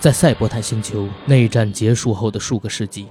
[0.00, 3.06] 在赛博坦星球内战结束后的数个世纪，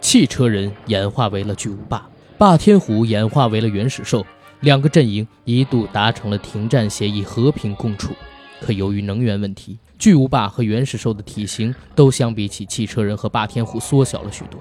[0.00, 4.24] 汽车人演化为了巨无霸，霸天虎演化为了原始兽，
[4.60, 8.12] 两个阵营一度达成了停战协议，和平共处。
[8.60, 14.60] 可由于能源问题，巨无霸和原始兽的体型都相比起汽车人和霸天虎缩小了许多。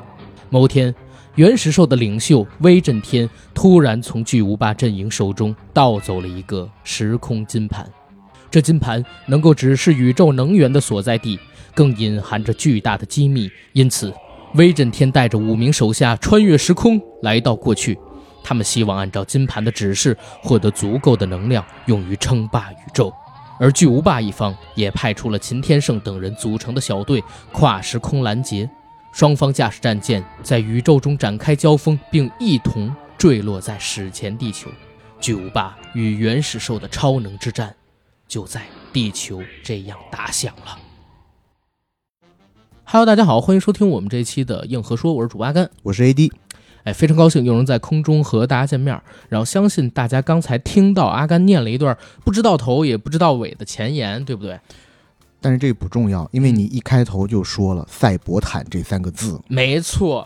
[0.49, 0.93] 某天，
[1.35, 7.87] 原始兽的领袖威震天突然从巨无霸阵营手中盗走了一个时空金盘，
[8.49, 11.39] 这金盘能够指示宇宙能源的所在地。
[11.77, 14.11] 更隐含着巨大的机密，因此，
[14.55, 17.95] 威震天带着五名手下穿越时空来到过去，
[18.43, 23.13] 他们希望按照金盘的指示获得足够的能量，用于称霸宇宙。
[23.59, 28.67] 而巨无霸一方也派出了秦天胜等人组成的小队跨时空拦截，
[29.11, 34.67] 双方驾驶战舰在宇宙中展开交锋，并一同坠落在史前地球。
[35.19, 37.75] 巨无霸与原始兽的超能之战，
[38.27, 40.79] 就在地球这样打响了。
[42.89, 46.31] Hello，大家好，欢迎收听我们这一期的硬核说，我是主阿甘，我是 AD，
[46.85, 48.97] 哎，非常高兴又能在空中和大家见面。
[49.27, 54.57] 然后相信大家刚才听到阿甘念了一段不知道头也不知道尾的前言，对不对？
[55.41, 60.25] 但是这不重要，因为你一开头就说了“赛博坦”这三个字，没错。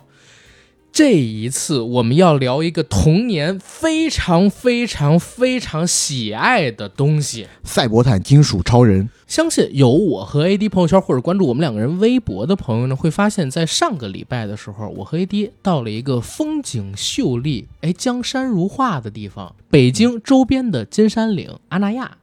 [0.93, 9.09] 这一次我们要聊一个童年非常非常非常喜爱的东西——赛博坦金属超人。
[9.25, 22.17] 相信有我和 AD 朋友圈或者关注我们两个人微博的朋友呢，会发现，在上个礼拜的时候，我和 AD 到了一个风景秀丽、哎江山如画的地方——北京周边的金山岭阿那亚，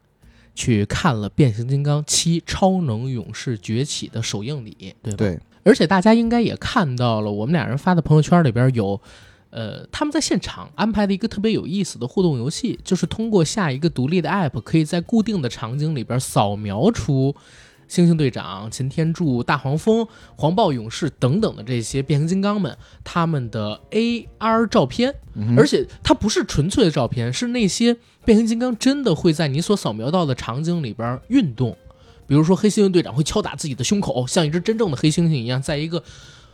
[0.55, 5.17] 去看了《变形金刚七：超能勇士崛起》的首映礼，对吧？
[5.17, 5.39] 对。
[5.69, 8.99] 而且大家应该也看到了，我们俩人发的朋友圈里边有，
[9.51, 17.37] 呃，他们在现场安排的一个特别有意思的互动游戏，就是通过下一个独立的 app，可以在固定的场景里边扫描出
[17.87, 22.75] 猩猩队长、擎天柱、大黄蜂、黄暴勇士等等的这些变形金刚们
[23.05, 25.15] 他们的 AR 照片，
[25.55, 31.77] 而且它不是纯粹的照片，是那些变形金刚真的会在你所扫描到的场景里边运动。
[32.28, 36.00] 比如说，黑猩猩队长会敲打自己的胸口，像一只真正的黑猩猩一样，在一个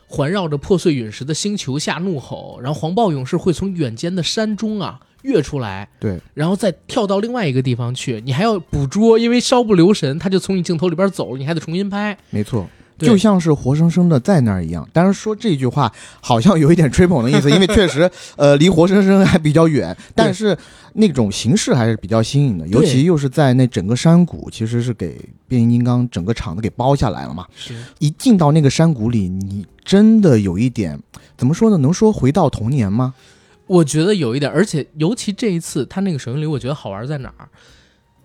[0.06, 2.60] 环绕着破碎陨石的星球下怒吼。
[2.62, 8.22] 然后黄暴勇士会从远间的山中啊跃出来，对，然后再跳到另外一个地方去。
[8.24, 12.16] 你还要捕捉，因为稍不留神，他就从你镜头里边走了，你还得重新拍。
[12.30, 12.68] 没错。
[12.98, 20.56] 就像是活生生的在那儿一样，当然说这句话好像有一点吹捧的意思， 因为确实，呃，离活生生还比较远，但是
[20.94, 27.46] 那种形式还是比较新颖的，尤其又是在那整个山谷，其实是给变形金刚整个场子给包下来了嘛。
[27.56, 30.98] 是，一进到那个山谷里，你真的有一点
[31.36, 31.76] 怎么说呢？
[31.78, 33.14] 能说回到童年吗？
[33.66, 37.48] 我觉得有一点，而且尤其这一次他那个首映礼，我觉得好玩在哪儿？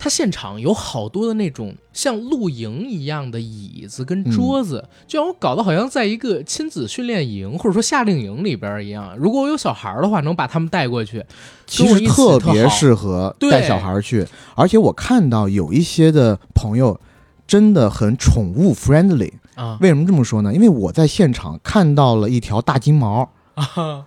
[0.01, 9.13] 他现场有好多的那种像露营一样的椅子跟桌子，就让我搞得好像在一个亲子训练营或者说夏令营里边一样。
[9.17, 11.21] 如果我有小孩的话，能把他们带过去，
[11.67, 14.25] 其实特别适合带小孩去。
[14.55, 16.97] 而且我看到有一些的朋友
[17.45, 19.77] 真的很宠物 friendly 啊。
[19.81, 20.53] 为什么这么说呢？
[20.53, 24.05] 因为我在现场看到了一条大金毛啊，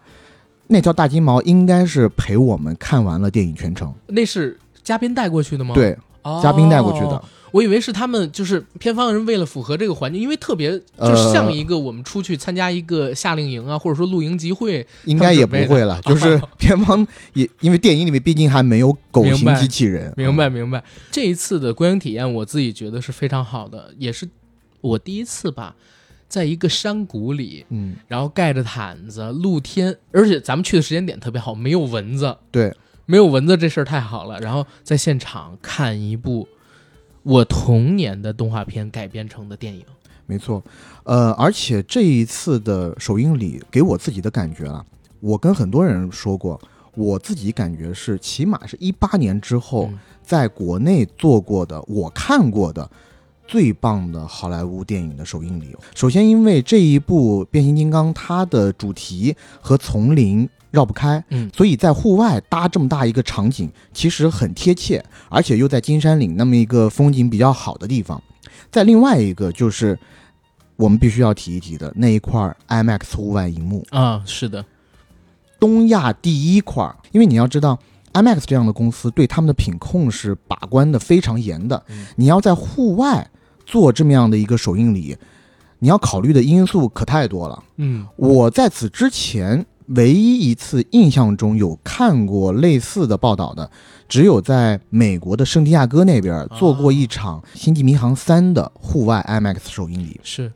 [0.68, 3.92] 那条大金毛应该是陪我们看完了电影全程。
[4.06, 4.58] 那是。
[4.82, 5.74] 嘉宾带过去的吗？
[5.74, 5.96] 对，
[6.42, 7.22] 嘉宾带过去的。
[7.52, 16.00] 我以为是他们，就是片方人为了符合这个环境，因为特别就像一个我们出去参加一个夏令营啊，或者说露营集会，应该也不会了。
[16.06, 20.10] 就是片方也因为电影里面毕竟还没有狗型机器人。
[20.16, 20.82] 明白明白。
[21.10, 24.26] 这一次的观影体验，我自己觉得是非常好的，也是
[24.80, 25.76] 我第一次吧，
[26.30, 32.34] 在一个山谷里，嗯，然后盖着毯子，露天，而且咱们去的时间点特别好，没有蚊子。
[32.50, 32.74] 对。
[33.06, 36.48] 没有蚊子这事儿太好了，然后在现场看一部
[37.22, 39.84] 我童年的动画片改编成的电影，
[40.26, 40.62] 没错，
[41.04, 44.84] 呃，而且这一次的首映礼给我自己的感觉啊，
[45.20, 46.60] 我跟很多人说过，
[46.94, 49.90] 我自己感觉是起码是一八年之后
[50.22, 52.88] 在国内做过的，我看过的
[53.46, 55.76] 最棒的好莱坞电影的首映礼。
[55.94, 60.48] 首先，因为这一部变形金刚它的主题和丛林。
[60.72, 68.20] 绕不开，嗯，所以在户外搭这么大一个场景，其实很贴切，而且又在金山岭那么一个风景比较好的地方。
[68.70, 69.96] 在另外一个就是
[70.76, 74.64] 我们必须要提一提的那一块 IMAX 户外荧幕啊，是的，
[75.60, 77.78] 东亚第一块，因为你要知道
[78.14, 81.84] IMAX 这样的公司对他们的品控是把关的非常严的，
[82.16, 83.30] 你要在户外
[83.66, 85.14] 做这么样的一个首映礼，
[85.80, 87.62] 你要考虑的因素可太多了。
[87.76, 89.66] 嗯，我在此之前。
[89.88, 93.70] 唯一一次印象中有看过类似的报道的，
[94.08, 100.20] 只有在美国的圣地亚哥那边做过一场《星际迷航三》的户外 IMAX 首映礼。
[100.22, 100.52] 是。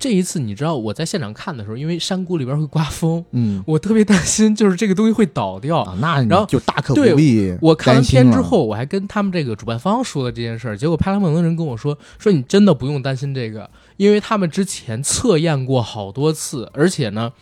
[0.00, 5.80] 这一次，你知道我在现场看的时候，因为山谷里边会刮风，嗯，我特别担心，就是这个东西会倒掉。
[5.80, 7.52] 啊、那然后就大可不必。
[7.60, 17.32] 我看完片之后，我还跟他们这个主办方说了这件事儿，结果派拉蒙的人跟我说：“说你真的不用担心这个，因为他们之前测验过好多次，而且呢，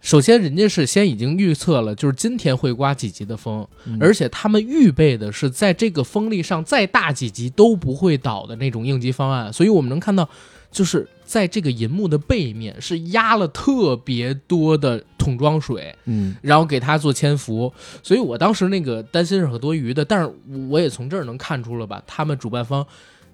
[0.00, 3.98] 首先人家是先已经预测了，就是今天会刮几级的风，嗯。
[4.00, 10.28] 而且他们预备的是在这个风力上再大几级都不会倒的那种应急方案，所以我们能看到，
[10.70, 17.72] 就是在这个银幕的背面是压了特别多的桶装水，嗯，然后给它做签伏，
[18.02, 20.32] 所以我当时那个担心是很多余的，但是
[20.70, 22.86] 我也从这儿能看出了吧，他们主办方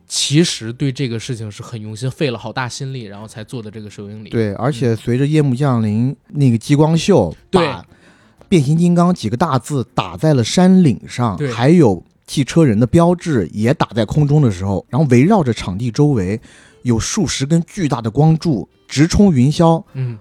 [0.07, 4.31] 其实对这个事情是很用心，费了好大心力，然后才做的这个首映礼。
[4.31, 7.85] 对，而且随着夜幕降临，那个激光秀对把
[8.49, 16.41] 变形金刚几个大字打在了山岭上对，还有汽车人的标志也打在空中的时候，然后围绕着场地周围
[16.83, 20.17] 有数十根巨大的光柱直冲云霄，嗯，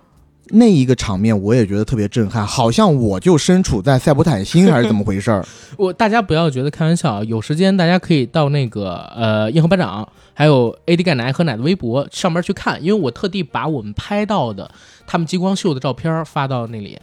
[0.49, 5.45] 那一个场面我也觉得特别震撼，好像我就身处在赛博坦星还是怎么回事儿？
[5.77, 14.69] 我大家不要觉得开玩笑啊，有时间大家可以到那个呃硬核班长还有 AD 钙奶和奶的微博上面去看，因为我特地把我们拍到的
[15.07, 16.99] 他们激光秀的照片发到那里，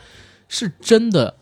[0.49, 1.35] 是真的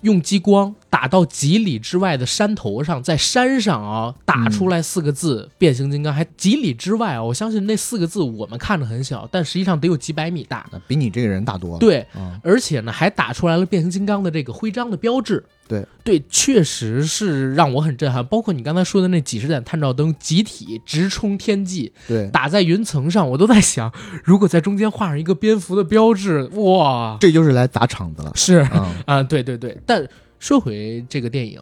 [0.00, 10.64] 用激光打到几里之外的山头上，在山上啊打出来四个字“变形金刚”，还几里之外啊，我相信那四个字我们看着很小，但实际上得有几百米大。
[10.86, 11.78] 比你这个人大多了。
[11.80, 15.44] 对，嗯，而且呢，还打出来了变形金刚的这个徽章的标志。
[15.66, 18.24] 对对，确实是让我很震撼。
[18.26, 23.90] 包括你刚才说的那几十盏探照灯集体直冲天际，对，打在云层上，我都在想，
[24.22, 28.30] 如果在中间画上一个蝙蝠的标志，哇，这就是来砸场子了。
[28.36, 29.76] 是嗯啊，对对对。
[29.86, 30.06] 但
[30.38, 31.60] 说回这个电影，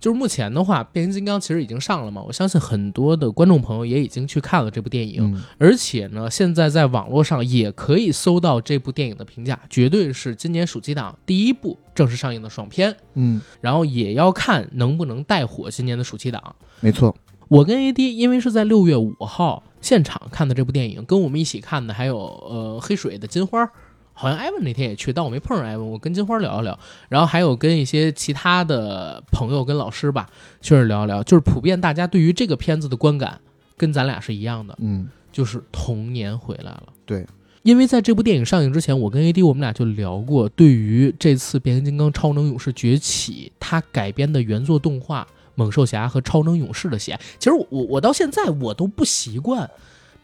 [0.00, 5.22] 就是目前的话，变形金刚其实已经上了嘛，我相信很多的观众朋友也已经去看了这部电影。
[5.34, 12.96] 嗯而且呢，现在在网络上也可以搜到这部电影的评价，绝对是今年暑期档第一部正式上映的爽片。
[13.14, 16.56] 嗯，然后也要看能不能带火今年的暑期档。
[16.80, 17.14] 没错。
[17.48, 23.70] 我跟 AD 因为是在六月五号现场看的这部电影，跟我们一起看的还有呃黑水的金花，
[24.12, 26.78] 好像艾文那天也去，但我没碰上艾文，我跟金花聊一聊，
[27.08, 30.28] 然后还有跟一些其他的朋友跟老师吧，
[30.60, 33.40] 确实聊一聊，就是普遍大家对于这个片子的观感
[33.76, 36.84] 跟咱俩是一样的，嗯，就是童年回来了。
[37.04, 37.26] 对，
[37.62, 45.24] 因为在这部电影上映之前，我跟 AD 我们俩就聊过，对于这次变形金刚超能勇士崛起，它改编的原作动画
[45.54, 49.68] 《猛兽侠》和超能勇士的喜爱，其实我我我到现在我都不习惯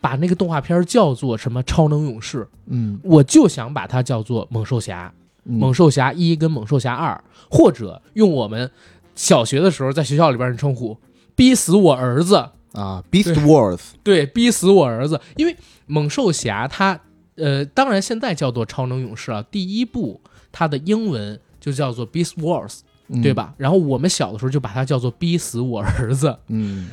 [0.00, 5.12] 把那个动画片叫做什么超能勇士，嗯，我就想把它叫做猛兽侠。
[5.45, 7.19] 嗯猛兽侠一跟猛兽侠二，
[7.50, 8.71] 或者用我们
[9.15, 10.99] 小学的时候在学校里边的称呼，
[11.35, 12.50] 逼死我儿子。
[12.73, 15.19] 啊，Beast Wars，对，逼死我儿子。
[15.37, 15.56] 因为
[15.87, 17.00] 猛兽侠它，
[17.37, 20.21] 呃，当然现在叫做超能勇士啊，第一部
[20.53, 23.33] 它的英文就叫做 Beast Wars，嗯对？
[23.33, 23.55] 吧？
[23.56, 26.37] 然后我们小的时候就把它叫做逼死我儿子。
[26.49, 26.91] 嗯，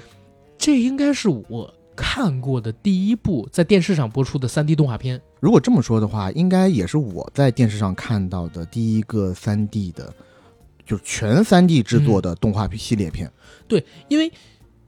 [0.57, 5.21] 这应该是我看过的第一部在电视上播出的 3D 动画片。
[5.39, 10.13] 如果这么说的话，应该也是我在电视上看到的第一个三 D 的，
[10.85, 13.31] 就是全三 D 制作的动画系列片。
[13.67, 14.31] 对因为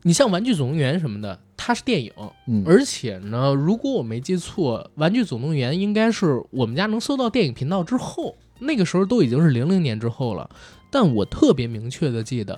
[0.04, 2.12] 你像《玩具总动员》什么的，它是电影，
[2.48, 10.50] 嗯，而且呢，如果我没记错，《玩具总动员》应该是我们家能搜到电影频道之后，那个时候都已经是零零年之后了。
[10.90, 12.56] 但我特别明确的记得，《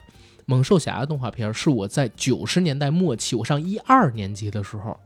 [0.49, 4.99] 猛兽侠》的动画片是我在九十年代末期，我上一二年级的时候，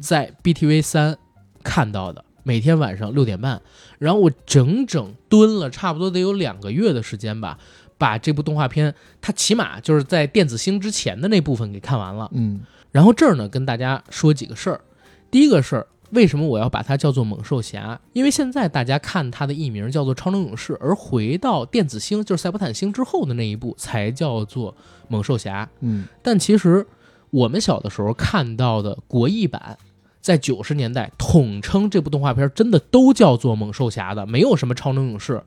[0.00, 1.16] 在 BTV 三
[1.62, 3.62] 看到的，每天晚上六点半，
[4.00, 7.56] 然后我整整蹲了差不多得有两个月的时间吧，
[7.98, 12.28] 把这部动画片，它起码就是在电子星之前的那部分给看完了。
[12.34, 14.80] 嗯然后这儿呢，跟大家说几个事儿。
[15.30, 18.00] 第一个事儿，为什么我要把它叫做猛兽侠？
[18.12, 24.74] 因为现在大家看它的译名叫做超能勇士，而回到电子星，就是赛博坦星之后的那一部才叫做
[25.08, 25.68] 猛兽侠。
[25.80, 26.86] 嗯但其实
[27.30, 29.78] 我们小的时候看到的国译版，
[30.20, 35.42] 在九十年代统称这部动画片真的都叫做猛兽侠的，没有什么超能勇士。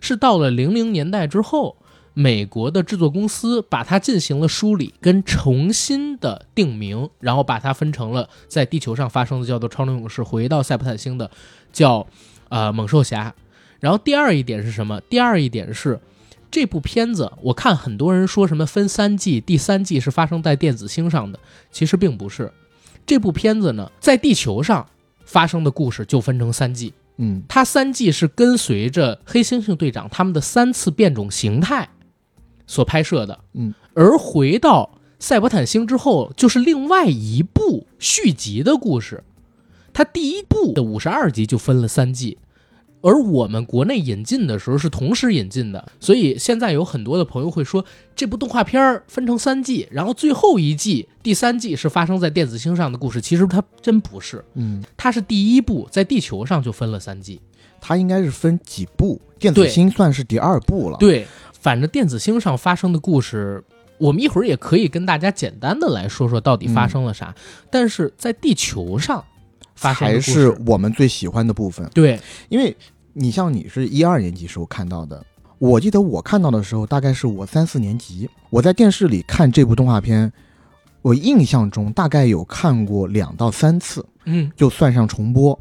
[0.00, 1.76] 是到了零零年代之后，
[2.20, 11.30] 美国的制作公司把它进行了梳理跟重新的定名，然后把它分成了在地球上发生的叫做超能勇士，回到赛博坦星的
[11.72, 12.04] 叫
[12.48, 13.32] 呃猛兽侠。
[13.78, 15.00] 然后第二一点是什么？
[15.02, 16.00] 第二一点是
[16.50, 21.38] 这部片子，我看很多人说什么分三季，第三季是发生在电子星上的，
[21.70, 22.52] 其实并不是。
[23.06, 24.84] 这部片子呢，在地球上
[25.24, 31.88] 发生的故事就分成三季，嗯它三季是跟随着黑猩猩队长他们的三次变种形态
[32.68, 39.24] 所拍摄的，嗯，而回到赛博坦星之后，就是另外一部续集的故事。
[39.92, 42.38] 它第一部的五十二集就分了三季，
[43.00, 47.84] 而我们国内引进的时候是同时引进的，所以现在有很多的朋友会说
[48.14, 57.40] 这部动画片儿分成三季，然后最后一季第三季是发生在电子星上的故事，其实它真不是，嗯，它是第一部在地球上就分了三季。
[57.80, 61.24] 它应该是分几部，电子星算是第二部了。，对，
[61.68, 63.62] 反正电子星上发生的故事，
[63.98, 67.34] 我们一会儿也可以跟大家简单的来说说到底发生了啥。
[67.70, 69.22] 但是在地球上
[69.74, 71.86] 发生的故才是，我们最喜欢的部分。
[71.92, 72.74] 对，因为
[73.12, 75.22] 你像你是一二年级时候看到的，
[75.58, 80.32] 我记得我看到的时候大概是我三四年级，我在电视里看这部动画片，
[81.02, 85.60] 我印象中大概有看过两到三次，嗯，就算上重播。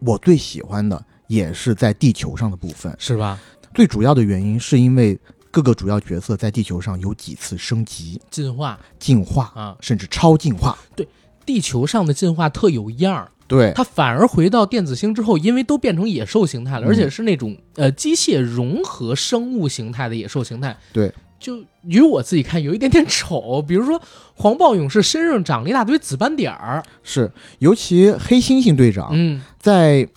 [0.00, 3.38] 我最喜欢的也是在地球上的部分，是吧？
[3.74, 5.18] 最主要的原因是因为
[5.50, 10.78] 各个主要角色在地球上有几次升级、进化进化，啊，甚至超进化。
[10.96, 11.06] 对
[11.44, 20.78] 地球上的进化特有样儿，对，它反而回到电子星之后，因为都变成野兽形态了，嗯而且是那种呃机械融合生物形态的野兽形态。
[20.92, 24.00] 对，就于我自己看有一点点丑，比如说
[24.34, 30.08] 黄暴勇士身上长了一大堆紫斑点儿，是，尤其黑猩猩队长，嗯，在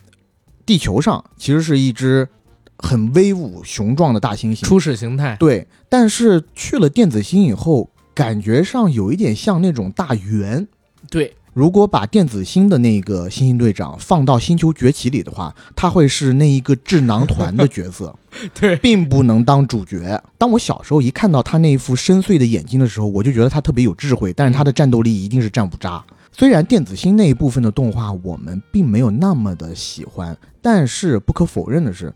[0.63, 2.27] 地球上其实是一只
[2.77, 10.67] 很威武雄壮的大猩猩，初始形态，对，但是去了电子星以后，感觉上有一点像那种大猿。
[11.09, 18.13] 对，如果把电子星的那个猩猩队长放到《星球崛起》里的话，他会是那一个智囊团的角色，
[18.59, 20.21] 对，并不能当主角。
[20.37, 26.03] 当我小时候一看到他那一副深邃的眼睛的时候，我就觉得他特别有智慧，但是他的战斗力一定是战不渣。
[26.31, 32.13] 虽然电子星那一部分的动画我们并没有那么的喜欢，但是不可否认的是，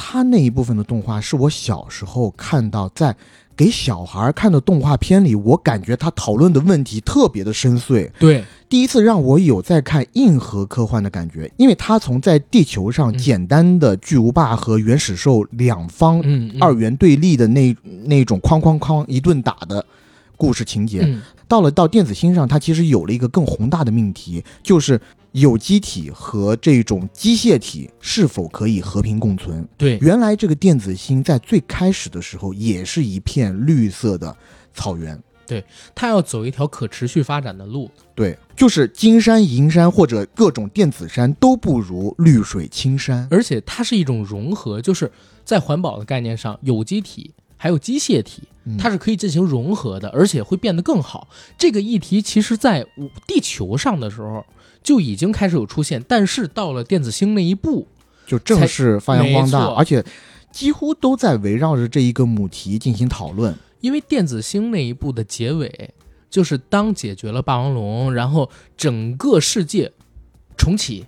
[0.00, 3.14] 他那一部分的动画是我小时候看到在
[3.56, 8.08] 给小孩看的动画片里，我感觉他讨论的问题特别的深邃。
[8.16, 16.22] 对，第一次让我有在看硬核科幻的感觉，因为他从在地球上嗯简单的巨无霸和原始兽两方
[16.60, 19.84] 二元对立的那那种哐哐哐一顿打的
[20.36, 25.00] 故事情节，嗯，到了到电子星上，它其实有了一个更宏大的命题，就是
[25.32, 29.66] 有机体和这种机械体是否可以和平共存。
[29.76, 34.36] 对，原来这个电子星在最开始的时候也是一片绿色的
[34.74, 35.20] 草原。
[35.46, 43.26] 对它要走一条可持续发展的路，对，就是金山银山或者各种电子山都不如绿水青山。
[43.30, 45.10] 而且它是一种融合，就是
[45.46, 51.26] 在环保的概念上，有机体还有机械体，嗯它是可以进行融合的，而且会变得更好。
[51.56, 52.84] 这个议题其实在
[53.26, 54.44] 地球上的时候
[54.82, 57.88] 就已经开始有出现，但是到了电子星那一步，
[58.26, 60.04] 就正式发扬光大，而且
[60.50, 63.54] 几乎都在围绕着这一个母题进行讨论。
[63.80, 65.90] 因为电子星那一步的结尾，
[66.28, 69.92] 就是当解决了霸王龙，然后整个世界
[70.56, 71.06] 重启，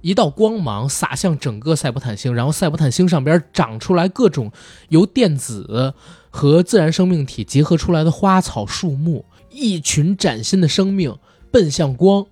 [0.00, 4.50] 一道光芒洒向整个赛博坦星，然后赛博坦星上边长出来各种
[4.88, 5.92] 由电子
[6.30, 11.14] 和自然生命体结合出来的花草树木，一群崭新的生命
[11.50, 12.24] 奔向光。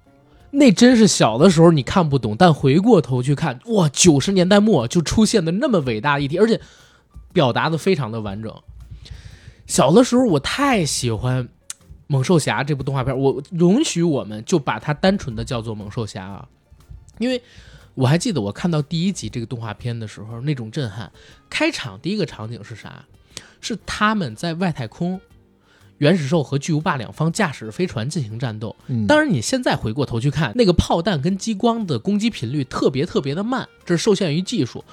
[0.55, 6.61] 那真是小的时候你看不懂，但回过头去看，哇，九十年代末就出现的那么伟大的一题，而且
[7.33, 8.55] 表达的非常的完整。
[9.67, 11.45] 小的时候我太喜欢
[12.07, 16.49] 《猛兽侠》这部动画片，我允许我们就把它单纯的叫做猛兽侠啊，
[17.19, 17.43] 因为
[17.95, 21.11] 我还记得我看到第一集这个动画片的时候那种震撼。
[21.51, 23.05] 开场第一个场景是啥？
[23.61, 25.21] 是他们在外太空，
[25.99, 28.75] 原始兽和巨无霸两方驾驶飞船进行战斗。
[28.89, 34.85] 嗯，当然，你现在回过头去看，那个炮弹跟激光的攻击频率特别特别的慢，这是受限于技术。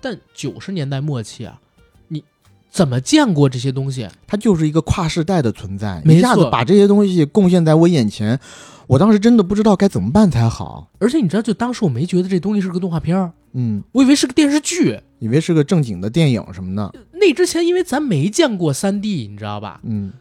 [0.00, 1.60] 但九十年代末期啊，
[2.08, 2.22] 你
[2.70, 4.08] 怎么见过这些东西？
[4.26, 8.38] 它就是一个跨世代的存在，一下子把这些东西贡献在我眼前，
[8.86, 10.90] 我当时真的不知道该怎么办才好。
[10.98, 15.00] 而且你知道，就当时我没觉得这东西是个动画片儿，嗯，我以为是个电视剧。
[15.20, 16.94] 以为是个正经的电影什么的。
[17.12, 19.80] 那之前，因为咱没见过三 D，你知道吧？
[19.82, 20.12] 嗯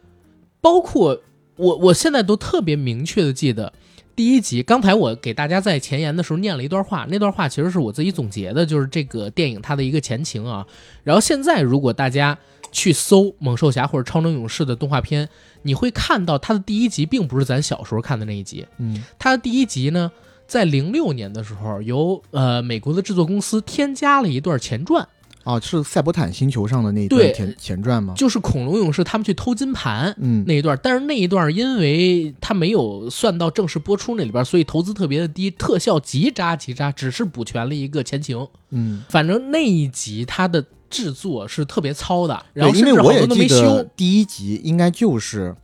[0.62, 1.22] 包括
[1.56, 3.72] 我，我现在都特别明确的记得
[4.16, 4.62] 第一集。
[4.64, 10.66] 刚才我给大家在前言的时候念了一段话，那段话其实是我自己总结的，就是这个电影它的一个前情啊。
[11.04, 12.38] 然后现在，如果大家
[12.72, 15.30] 去搜《猛兽侠》或者《超能勇士》的动画片，
[15.62, 20.12] 你会看到它的第一集并不是咱小时候看的那一集，嗯它的第一集呢，
[20.48, 25.08] 在零六年的时候，由呃美国的制作公司添加了一段前传。
[25.48, 28.14] 哦，是赛博坦星球上的那一段前前传吗？
[28.18, 38.46] 就是恐龙勇士他们去偷金盘嗯，那一段，但是那一段因为它没有算到正式播出那里边，所以投资特别的低，特效极渣极渣，只是补全了一个前情。
[38.72, 43.84] 嗯，反正那一集它的制作是特别糙的，然后甚至好为我也多都没修记得。
[43.96, 45.56] 第一集应该就是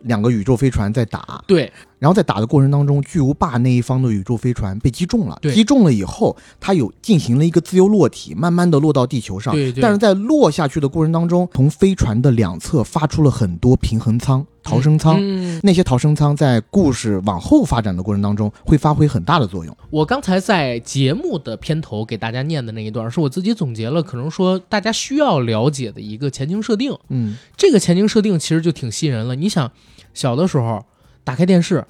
[0.00, 1.70] 两个宇宙飞船在打，对
[2.04, 9.54] 然后在打的过程当中，巨无霸那一方的宇宙飞船被击中了，对击中了以后，它有进行了一个自由落体，慢慢的落到地球上。
[9.54, 15.16] 对对，但是在落下去的过程当中，从飞船的两侧发出了很多平衡舱、逃生舱。
[15.18, 19.74] 嗯，那些逃生舱在故事往后发展的过程当中会发挥很大的作用。
[19.88, 26.94] 我刚才在节目的片头给大家念的那一段，是我自己总结了，可能说大家需要了解的一个前情设定。
[27.08, 29.34] 嗯，这个前情设定其实就挺吸引人了。
[29.34, 29.72] 你想，
[30.12, 30.84] 小的时候
[31.24, 31.86] 打开电视，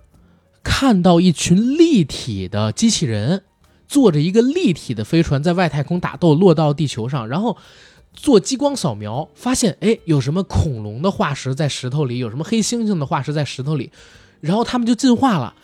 [0.64, 3.44] 看到一群立体的机器人
[3.86, 7.56] 坐着一个立体的飞船在外太空打斗，落到地球上，然后
[8.12, 13.92] 做激光扫描，发现哎有什么恐龙的化石在石头里，有什么黑猩猩的化石在石头里，
[14.40, 15.54] 然后他们就进化了。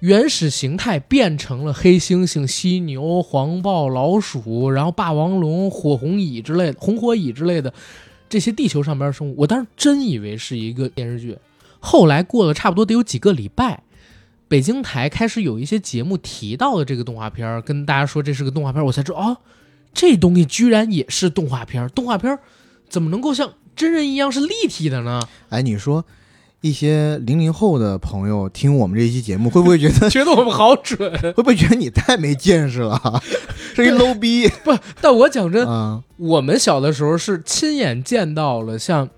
[0.00, 7.74] 原始形态变成了黑猩猩、犀牛、黄豹、老鼠，然后霸王龙、火红蚁之类的、红火蚁之类的
[8.28, 11.36] 这些地球上边的生物，我当时真以为是一个电视剧。
[11.80, 13.82] 后来过了差不多得有几个礼拜，
[14.50, 19.36] 北京台开始有一些节目提到了这个动画片，跟大家说这是个动画片，我才知道哦，
[19.94, 21.88] 这东西居然也是动画片。
[21.90, 22.36] 动画片
[22.88, 25.22] 怎么能够像真人一样是立体的呢？
[25.50, 26.04] 哎，你说
[26.62, 30.98] 一些零零后的朋友听我们这一期节目，会不会觉得 觉得我们好准。
[31.20, 33.22] 会不会觉得你太没见识了，
[33.76, 36.02] 是一 low 逼不，但我讲真，啊？
[36.16, 39.06] 我们小的时候是亲眼见到了像《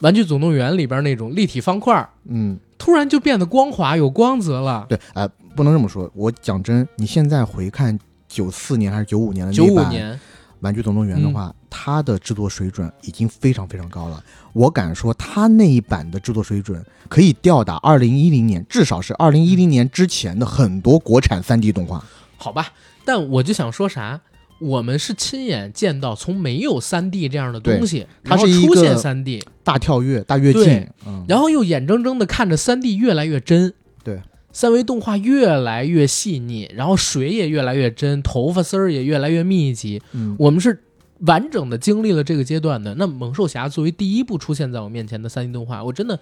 [0.00, 4.86] 玩具总动员》里边那种立体方块，嗯，突然就变得光滑有光泽了。
[4.88, 6.10] 对，哎、不能这么说。
[6.14, 7.96] 我讲真，你现在回看
[8.26, 10.20] 九四年还是九五年的九那版《五年，
[10.60, 14.24] 玩具总动员》的话，它的制作水准已经非常非常高了。
[14.54, 22.02] 我敢说，它那一版的制作水准可以吊打二零一零年，至少是二零一零年之前的很多国产三 D 动画。
[22.38, 22.68] 好吧，
[23.04, 24.18] 但我就想说啥，
[24.60, 33.72] 我们是亲眼见到从没有三 D 这样的东西，它是出现三 D，大跳跃、大跃进，嗯，然后又眼睁睁的看着三 D 越来越真，
[34.04, 34.20] 对，
[34.52, 40.82] 三维动画越来越细腻，然后水也越来越真，头发丝儿也越来越密集，嗯，我们是
[41.20, 42.94] 完整的经历了这个阶段的。
[42.96, 46.20] 那猛兽侠作为第一部出现在我面前的三 D 动画，我真的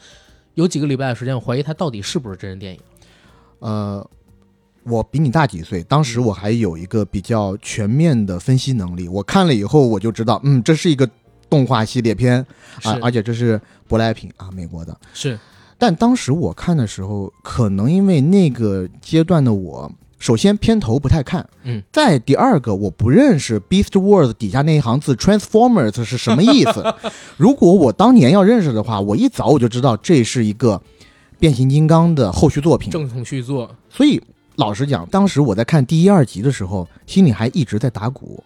[0.55, 2.81] 有几个礼拜的时间，我怀疑它到底是不是真人电影。
[3.61, 4.09] 呃，
[4.89, 9.09] 我比你大几岁，当时我还有一个比较全面的分析能力。
[9.09, 11.09] 我看了以后，我就知道，嗯，这是一个
[11.51, 12.45] 动画系列片
[12.83, 14.97] 啊是，而且这是舶来品啊，美国的。
[15.13, 15.39] 是，
[15.77, 26.85] 但当时我看的时候，可能因为那个阶段的我，首先片头不太看，嗯，再第二个我不认识 Beast Wars 底下那一行字 Transformers 是什么意思。
[27.37, 30.83] 如果我当年要认识的话，我一早我就知道这是一个
[31.39, 32.91] 变形金刚的后续作品。
[32.91, 33.71] 正统续作。
[33.89, 34.21] 所以
[34.59, 38.43] 老实讲，当时我在看第一、二集的时候，心里还一直在打鼓，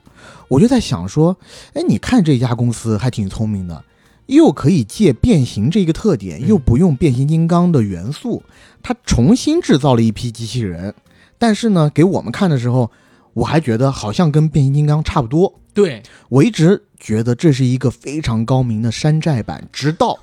[0.46, 1.35] 我就在想说，
[1.72, 3.83] 哎，你看这家公司还挺聪明的，
[4.27, 8.42] 又可以借变形这个特点，嗯又不用变形金刚的元素，
[8.83, 10.94] 它重新制造了一批机器人。
[11.38, 12.90] 但是呢，给我们看的时候，
[13.33, 15.59] 我还觉得好像跟变形金刚差不多。
[15.72, 20.18] 对，我一直觉得这是一个非常高明的山寨版，直到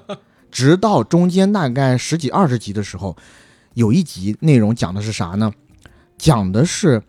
[0.50, 3.14] 直到中间大概十几二十集的时候，
[3.74, 5.52] 有一集内容讲的是啥呢？
[6.16, 7.02] 讲的是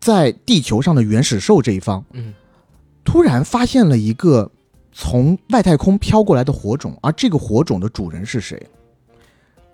[0.00, 2.32] 在地球上的原始兽这一方嗯，
[3.04, 4.50] 突然发现了一个
[4.92, 8.60] 从外太空飘过来的火种，而这个火种的主人是谁？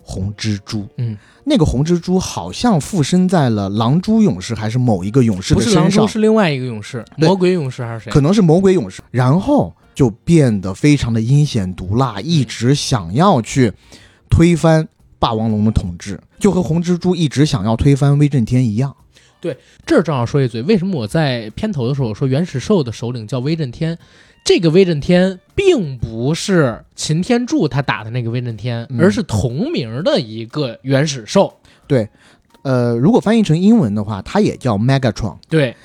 [0.02, 0.86] 红蜘蛛。
[0.98, 8.12] 嗯，那个红蜘蛛好像附身在了狼蛛勇士还是某一个勇士不是狼蛛，的身上，是另外一个勇士，魔鬼勇士还是谁？
[8.12, 13.72] 可能是魔鬼勇士，然后就变得非常的阴险毒辣，一直想要去
[14.28, 14.86] 推翻
[15.18, 18.94] 霸王龙的统治，就和红蜘蛛一直想要推翻威震天一样。
[19.40, 23.96] 对这儿正好说一嘴，为什么我在片头的时候说原始兽的首领叫威震天？
[24.44, 31.52] 这个威震天并不是擎天柱他打的那个威震天，嗯而是同名的一个原始兽。
[31.86, 32.08] 对
[32.62, 35.36] 呃，如果翻译成英文的话，它也叫 Megatron。
[35.48, 35.76] 对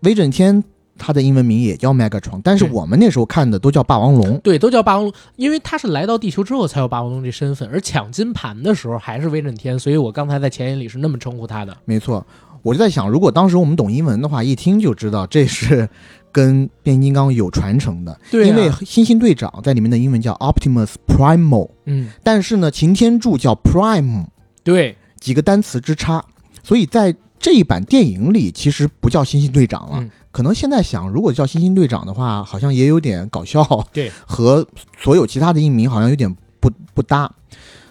[0.00, 0.62] 威震天
[1.02, 4.38] 它的英文名也叫 Megatron，但是我们那时候看的都叫霸王龙。
[4.40, 11.74] 对，都叫霸王龙，因为他是来到地球之后才有霸王龙这身份，而抢金盘的时候还是威震天，所以我刚才在前言里是那么称呼他的。
[11.86, 12.24] 没错，
[12.62, 15.88] 我就在想，如果当时我们懂英文的话，一听就知道这是
[16.30, 24.26] 跟变形金刚有传承的，对啊因为猩猩队长在里面的英文叫 Optimus Primal，嗯，但是呢，擎天柱叫 Prime，
[24.62, 26.24] 对，几个单词之差，
[26.62, 30.10] 所以在这一版电影里其实不叫猩猩队长了，嗯。
[30.30, 34.64] 可能现在想，如果叫猩猩队长的话，好像也有点搞笑，对， 和
[34.96, 37.28] 所有其他的译名好像有点不不搭。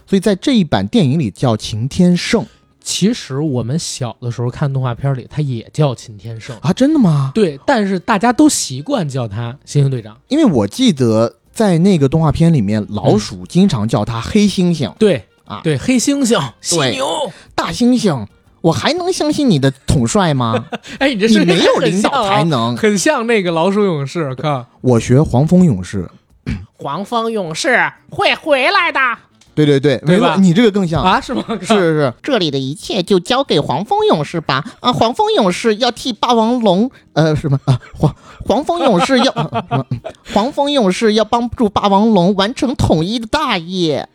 [0.07, 2.45] 所以在这一版电影里叫秦天圣。
[2.81, 7.31] 其实我们小的时候看动画片里，他也叫秦天圣，啊，真的吗？
[7.35, 10.17] 对，但是大家都习惯叫他猩猩队长。
[10.29, 15.25] 因为我记得在那个动画片里面，老鼠经常叫他黑猩猩、对。
[15.43, 17.05] 啊，对，黑猩猩、犀牛，
[17.55, 18.25] 大猩猩。
[18.61, 20.65] 我还能相信你的统帅吗？
[20.99, 22.75] 哎，你这你是没有领导才能。
[22.75, 26.09] 很像那个老鼠勇士，看我学黄蜂勇士，
[26.77, 28.99] 黄蜂勇士会回来的
[29.55, 31.03] 对对对，对吧没错你这个更像。
[31.03, 31.19] 啊？
[31.19, 31.43] 是吗？
[31.59, 34.63] 是是是，这里的一切就交给黄蜂勇士吧。
[34.79, 37.77] 啊，黄蜂勇士要替霸王龙，呃，什么啊？
[37.93, 39.85] 黄黄蜂勇士要，呃 什么
[40.33, 44.07] 黄蜂勇士要帮助霸王龙完成统一的大业。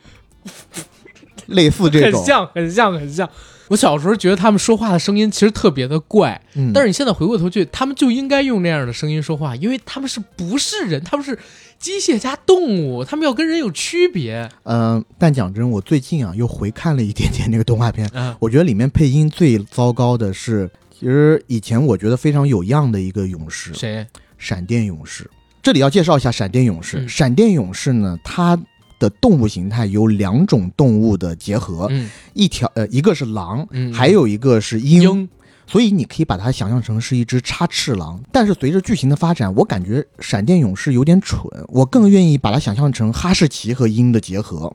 [1.47, 3.29] 类似这种，很像，很像，很像。
[3.69, 11.03] 我小时候觉得他们说话的声音其实特别的怪，嗯，但是你现在回过头去，他们就应该用那样的声音说话，因为他们是不是人？
[11.03, 11.39] 他们是
[11.79, 14.49] 机械加动物，他们要跟人有区别。
[14.65, 24.07] 嗯、但讲真，我最近啊又回看了一点点那个动画片，嗯，我觉得里面配音最糟糕的是，其实以前我觉得非常有样的一个勇士，谁？
[24.39, 25.31] 闪电勇士。
[25.63, 26.99] 这里要介绍一下闪电勇士。
[26.99, 28.59] 嗯闪电勇士呢，它
[28.99, 35.03] 的动物形态由两种动物的结合，嗯一条呃一个是狼，嗯，还有一个是鹰。
[35.03, 35.29] 鹰。
[35.67, 44.71] 所以你可以把它想象成是一只插翅狼，但是随着剧情的发展，我感觉闪电勇士有点蠢，我更愿意把它想象成哈士奇和鹰的结合。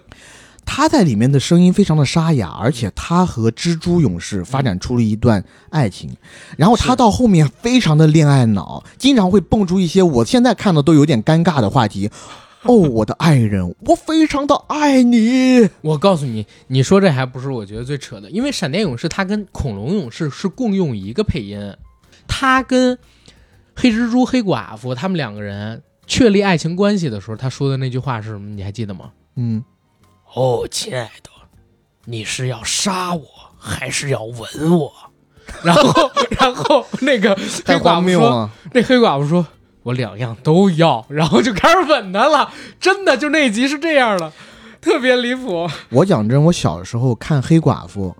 [0.66, 6.14] 他在里面的声音非常的沙哑，而且他和蜘蛛勇士发展出了一段爱情，
[6.58, 12.10] 然后他到后面非常的恋爱脑，经常会蹦出一些我现在看的都有点尴尬的话题。
[12.68, 15.68] 哦，我的爱人，我非常的爱你。
[15.80, 21.74] 我告诉你，你说这还不是我觉得最扯的，因为闪电勇士他跟恐龙勇士是共用一个配音，
[22.28, 22.96] 他跟
[23.74, 28.50] 黑蜘蛛、黑寡妇他们两个人确立爱情关系的时候，他说的那句话是什么？
[28.54, 29.12] 你还记得吗？
[29.34, 29.64] 嗯，
[30.34, 31.30] 哦，亲爱的，
[32.04, 33.24] 你是要杀我
[33.58, 34.92] 还是要吻我？
[35.64, 38.50] 然后， 然后那个黑寡妇说。
[38.72, 39.44] 那黑寡妇说。
[39.82, 44.32] 我两样都要， 然后就开始吻他了，真的就那一集是这样的，
[44.80, 45.68] 特别离谱。
[45.90, 48.16] 我讲真，我小时候看黑寡妇，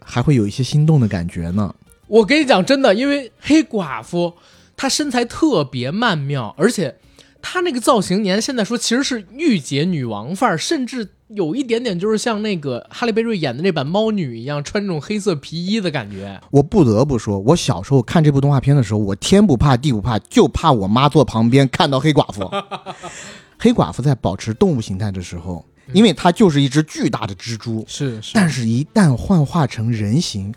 [0.00, 1.74] 还会有一些心动的感觉呢。
[2.08, 4.34] 我跟你讲真的，因为黑寡妇
[4.76, 6.96] 她身材特别曼妙，而且
[7.40, 16.40] 她那个造型，年现在说其实是御姐女王范儿，甚至有一点点就是像那个哈利贝瑞演的那版猫女一样，穿这种黑色皮衣的感觉。
[16.50, 22.50] 我不得不说，我小时候看这部动画片的时候，我天不怕地不怕，就怕我妈坐旁边看到黑寡妇。
[23.58, 30.52] 黑寡妇在保持动物形态的时候，因为它就是一只巨大的蜘蛛，是是但是一旦幻化成人形，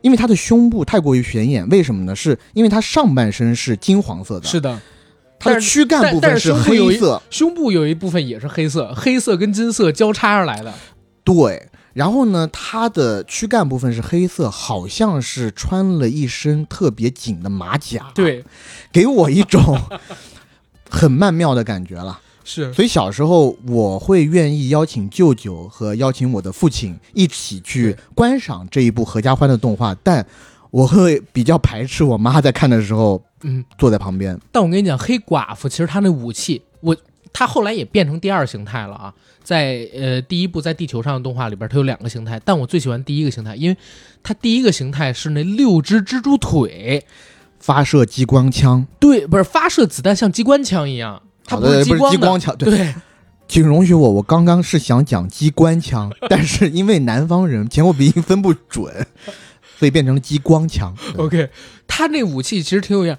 [0.00, 2.16] 因为它的胸部太过于显眼，为什么呢？
[2.16, 4.80] 是因为它上半身是金黄色的，是的，
[5.40, 10.72] 它的躯干部分是黑色，胸部有一部分也是黑色，黑色跟金色交叉而来的。
[11.24, 11.66] 对。
[11.92, 18.44] 然后呢，它的躯干部分是黑色，好像是穿了一身特别紧的马甲，，对，
[18.92, 19.76] 给我一种
[20.88, 22.20] 很曼妙的感觉了。
[22.44, 30.24] 是所以小时候我会愿意邀请舅舅和邀请我的父亲一起去观赏这一部合家欢的动画，但
[30.70, 33.64] 我会比较排斥我妈在看的时候嗯。
[33.78, 34.38] 坐在旁边。
[34.52, 36.96] 但我跟你讲，黑寡妇其实她那武器，我
[37.32, 39.14] 她后来也变成第二形态了啊。
[39.42, 43.76] 在呃第一部在地球上的动画里边，它有两个形态，但我最喜欢第一个形态，因为
[44.22, 47.04] 它第一个形态是那六只蜘蛛腿，
[47.58, 52.94] 发射激光枪，对，不是发射子弹像机关枪一样，它不是激光枪，对，对，
[53.48, 59.06] 请容许我，我刚刚是想讲机关枪， 但是因为南方人前后鼻音分不准，
[59.80, 60.94] 所以变成了激光枪。
[61.16, 61.48] OK，
[61.86, 63.18] 他那武器其实挺有样。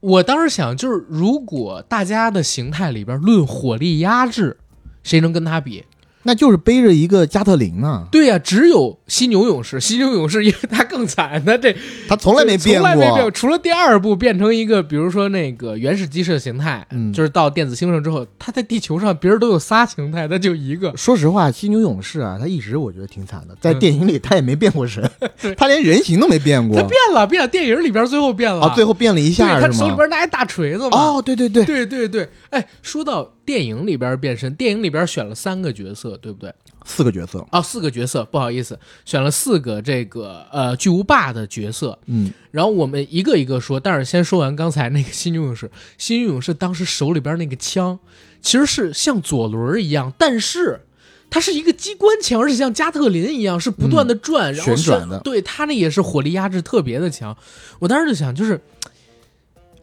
[0.00, 4.58] 我当时想，就是如果大家的形态里边论火力压制，
[5.02, 5.86] 谁能跟他比？
[6.24, 9.80] 那就是背着一个加特林啊，对呀、只有犀牛勇士。
[9.80, 11.74] 犀牛勇士因为他更惨，他这
[12.08, 20.92] 他从来没变从来没变过，除了第二部变成一个，比如说那个原始鸡舍形态，嗯就是到电子星上之后，他在地球上别人都有仨形态，他就一个。
[20.96, 25.02] 说实话，犀牛勇士啊，他一直我觉得挺惨的，在嗯电影里他也没变过身
[25.40, 26.86] 对， 他连人形都没变过他。
[26.86, 29.94] 变了，变了，电影里边最后变了，啊，最后变了一对下他手里？
[29.94, 30.96] 边拿一大锤子嘛。
[30.98, 36.52] 哦，对对对，对对对，哎，说到电影里边变身，电影里边选了三个角色，对不对？
[36.84, 47.98] 四个角色，哦，四个角色，不好意思，选了四个这个呃巨无霸的角色，嗯，然后我们一个一个说，但是先说完刚才那个犀牛勇士，犀牛勇士当时手里边那个枪
[48.42, 50.82] 其实是像左轮一样，但是
[51.30, 57.34] 它是一个机关枪，而且像加特林一样是不断的转，然后旋转的对它那也是火力压制特别的强。
[57.78, 58.60] 我当时就想，就是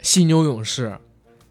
[0.02, 0.96] 犀牛勇士，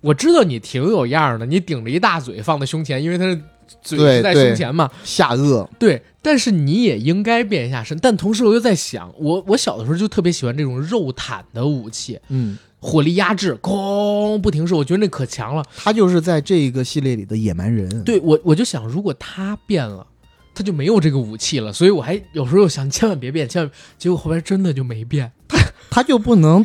[0.05, 3.41] 我知道你挺有样儿的，你顶着一大嘴放在胸前，因为他是
[3.81, 4.87] 嘴是在胸前嘛。
[5.03, 7.97] 下颚，对，但是你也应该变一下身。
[7.97, 15.65] 但同时我又在想，我我小的时候就特别喜欢这种肉坦的武器，嗯，火力压制，哐不停射，我觉得那可强了。
[15.75, 20.05] 他就是在这个系列里的野蛮人。，对我我就想，如果他变了，
[20.53, 21.73] 他就没有这个武器了。
[21.73, 23.71] 所以我还有时候又想，千万别变，千万。
[23.97, 25.31] 结果后边真的就没变。
[25.47, 25.57] 他
[25.89, 26.63] 他就不能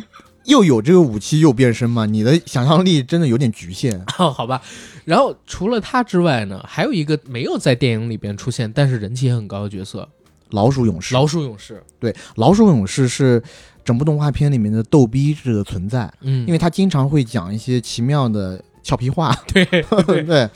[0.51, 2.05] 又有这个武器又变身吗？
[2.05, 3.99] 你的想象力真的有点局限。
[4.07, 4.61] 好吧。
[5.05, 10.07] 然后除了他之外呢，还有一个没有在电影里边出现，但是人气也很高的角色
[10.51, 11.81] 老鼠勇士，——老鼠勇士。
[11.99, 13.41] 对，老鼠勇士是
[13.83, 19.35] 整部动画片里面的逗逼式的存在，嗯，因为他经常会讲一些奇妙的俏皮话。
[19.51, 19.65] 对
[20.23, 20.49] 对，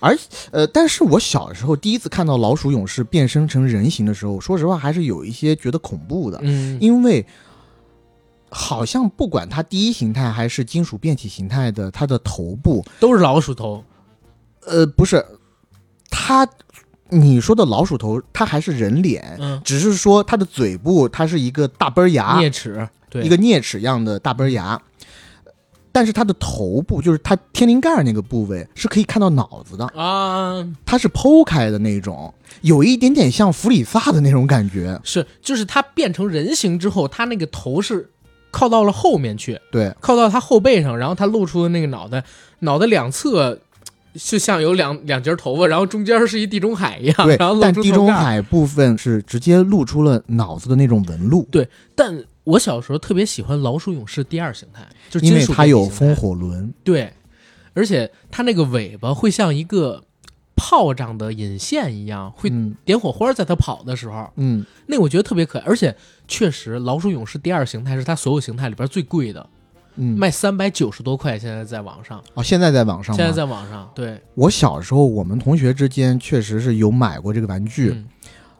[0.00, 0.16] 而
[0.52, 7.26] 呃，但是我小时候第一次看到老鼠勇士变身成人形的时候，说实话还是有一些觉得恐怖的，嗯，因为
[8.50, 13.84] 好像不管它第一形态还是金属变体形态的，它的头部，都是老鼠头。
[14.66, 15.24] 呃，不是
[16.10, 16.48] 它。
[17.08, 24.82] 你说的老鼠头，它还是人脸，嗯，只是说它的嘴部，它是一个大崩牙，啮齿，对，一个啮齿样的大崩牙，
[25.92, 35.00] 但是它的头部，就是它天灵盖那个部位，是可以看到脑子的，啊，它是剖开的那种，有一点点像弗里萨的那种感觉。
[35.04, 38.10] 是，就是它变成人形之后，它那个头是
[38.50, 42.24] 靠到了后面去，对，靠到他后背上，然后他露出的那个脑袋，
[42.60, 43.58] 脑袋两侧
[44.14, 48.06] 就像有两两截头发，然后中间是一地中海一样，对然后，露但地中。
[48.12, 56.72] 海部分是直接露出了脑子的那种纹路，对，但我小时候特别喜欢老鼠勇士第二形态，就因为它有风火轮。
[56.82, 57.12] 对，
[57.74, 60.02] 而且它那个尾巴会像一个
[60.54, 65.64] 炮仗的引线一样，会嗯点火花，在它跑的时候，嗯，那我觉得特别可爱。
[65.66, 65.94] 而且
[66.28, 69.46] 确实，老鼠勇士第二形态是它所有形态里边最贵的，
[69.96, 78.04] 嗯，卖三百九十多块，现在在网上，哦，现在在网上，现在在网上，对，我小时候，我们同学之间确实是有买过这个玩具，嗯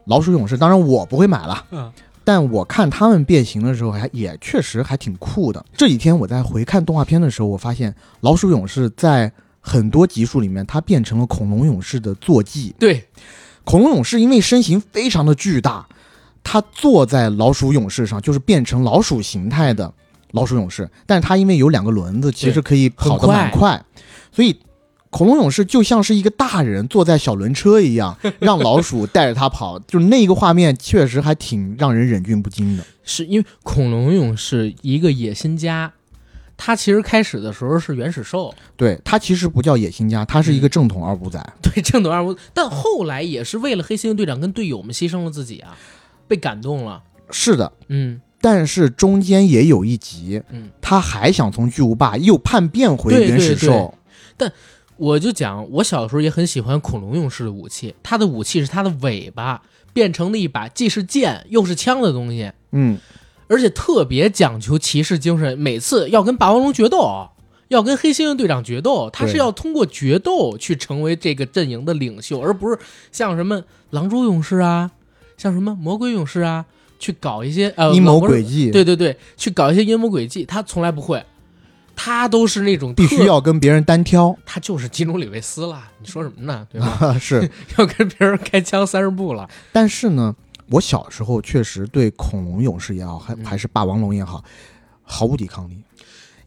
[0.07, 0.57] 老鼠勇士。
[0.57, 1.93] 当然我不会买了，嗯。
[2.23, 5.65] 但我看他们变形的时候还也确实还挺酷的。
[5.77, 12.75] 这几天我在回看动画片的时候，我发现老鼠勇士在很多集数里面，它变成了恐龙勇士的坐骑。
[12.81, 13.05] 对，
[13.63, 15.87] 恐龙勇士因为身形非常的巨大，
[16.49, 19.93] 它坐在老鼠勇士上，就是变成老鼠形态的
[20.31, 20.89] 老鼠勇士。
[21.05, 23.85] 但是他因为有两个轮子，其实可以跑得蛮很快，
[24.31, 24.57] 所以
[25.11, 29.77] 恐龙勇士就像是一个大人坐在小轮车一样，让老鼠带着他跑。
[29.81, 32.85] 就那个画面确实还挺让人忍俊不禁的。
[33.03, 35.93] 是因为恐龙勇士一个野心家，
[36.57, 41.45] 他其实开始的时候是原始兽，对，他其实不叫野心家，他是一个正统二五仔。
[41.61, 45.77] 对正统二五，但后来也是为了黑猩猩队长跟队友们牺牲了自己啊，
[46.27, 50.71] 被感动了，是的，嗯但是中间也有一集，嗯。
[50.81, 53.95] 他还想从巨无霸又叛变回原始对对兽。
[54.99, 59.61] 我就讲，我小时候也很喜欢恐龙勇士的武器，他的武器是他的尾巴
[59.93, 62.99] 变成了一把既是剑又是枪的东西，嗯，
[63.49, 65.59] 而且特别讲求骑士精神。
[65.59, 67.29] 每次要跟霸王龙决斗，
[67.69, 72.79] 要跟黑猩猩队长决斗，他是要通过决斗去成为这个阵营的领袖，而不是
[73.13, 74.93] 像什么狼蛛勇士啊，
[75.37, 76.65] 像什么魔鬼勇士啊，
[76.99, 81.25] 去搞一些呃阴谋诡计，对对对，去搞一些阴谋诡计，他从来不会，
[81.95, 84.37] 他都是那种必须要跟别人单挑。
[84.45, 86.67] 他就是基努里维斯了，你说什么呢？
[86.71, 87.19] 对吧？
[87.21, 89.49] 是， 要跟别人开枪三十步了。
[89.73, 90.35] 但是呢，
[90.71, 94.43] 我小时候确实对恐龙勇士也好，还嗯还是霸王龙也好，
[95.03, 95.77] 毫无抵抗力。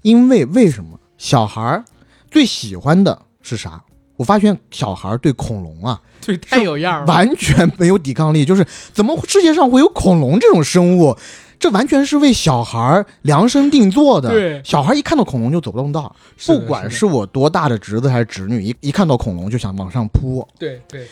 [0.01, 1.83] 因为为什么小孩儿
[2.31, 3.83] 最喜欢的是啥？
[4.19, 7.05] 我发现小孩儿对恐龙啊， 对，太有样了。
[7.05, 8.43] 完全没有抵抗力。
[8.43, 11.15] 就是怎么世界上会有恐龙这种生物？
[11.57, 14.29] 这完全是为小孩儿量身定做的。
[14.29, 16.13] 对小孩儿一看到恐龙就走不动道，
[16.45, 20.45] 不管是我多大的侄子还是侄女，一一看到恐龙就想往上扑。
[20.57, 21.07] 对对，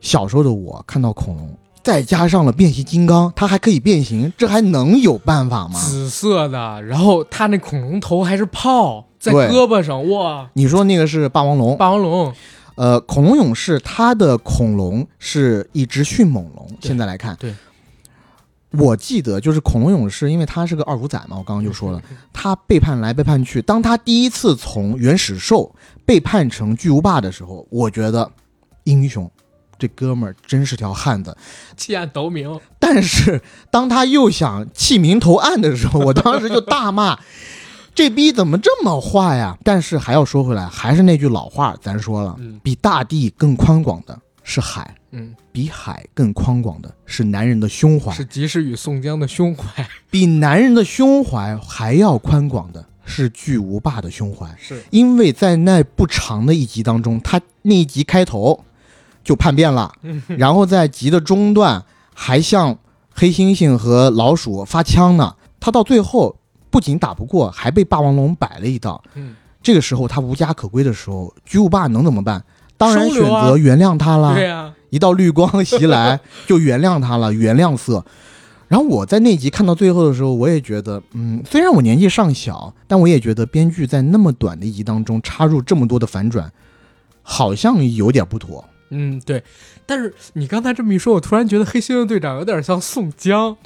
[0.00, 5.80] 小时候的我看到恐龙，再加上了变形金刚，它还可以变形，这还能有办法吗？
[5.80, 10.48] 紫色的，然后它那恐龙头还是炮在胳膊上，哇！
[10.54, 12.32] 你说那个是霸王龙，霸王龙，
[12.76, 16.68] 呃，恐龙勇士它的恐龙是一只迅猛龙。
[16.80, 17.54] 现在来看，对，
[18.70, 23.60] 我记得就是恐龙勇士，因为他是个二五仔嘛，我刚刚就说了，他背叛来背叛去。
[23.62, 28.30] 当他第一次从原始兽背叛成巨无霸的时候，我觉得
[28.84, 29.30] 英雄，
[29.78, 31.36] 这哥们儿真是条汉子。
[31.76, 37.18] 弃暗投明，但是当他又想弃明投暗的时候，我当时就大骂
[37.96, 42.60] ：“这逼怎么这么坏呀？”但是还要说回来，还是那句老话，咱说了，嗯。
[42.62, 54.46] 比大地更宽广的是海，嗯，比海更宽广的是男人的胸怀，是及时雨宋江的胸怀， 比男人的胸怀还要宽广的是巨无霸的胸怀。
[54.58, 54.80] 是。
[54.90, 58.62] 因为在那不长的一集当中，他那一集开头
[59.24, 59.92] 就叛变了，
[60.28, 62.78] 然后在集的中段还向
[63.12, 65.34] 黑猩猩和老鼠发枪呢。
[65.58, 66.36] 他到最后
[66.76, 69.02] 不仅打不过，还被霸王龙摆了一道。
[69.14, 72.44] 嗯，这个时候他无家可归的时候，巨无霸能怎么办？
[72.76, 74.34] 当然选择原谅他啦。
[74.34, 78.04] 对呀、一道绿光袭来， 就原谅他了，原谅色。
[78.68, 86.52] 然后我在那集看到最后的时候，我也觉得，嗯，虽然我年纪尚小，但我也觉得编剧在那么短的一集当中插入这么多的反转，
[87.22, 88.62] 好像有点不妥。
[88.90, 89.42] 嗯，对。
[89.86, 93.56] 但是你刚才这么一说，我突然觉得黑猩猩队长有点像宋江，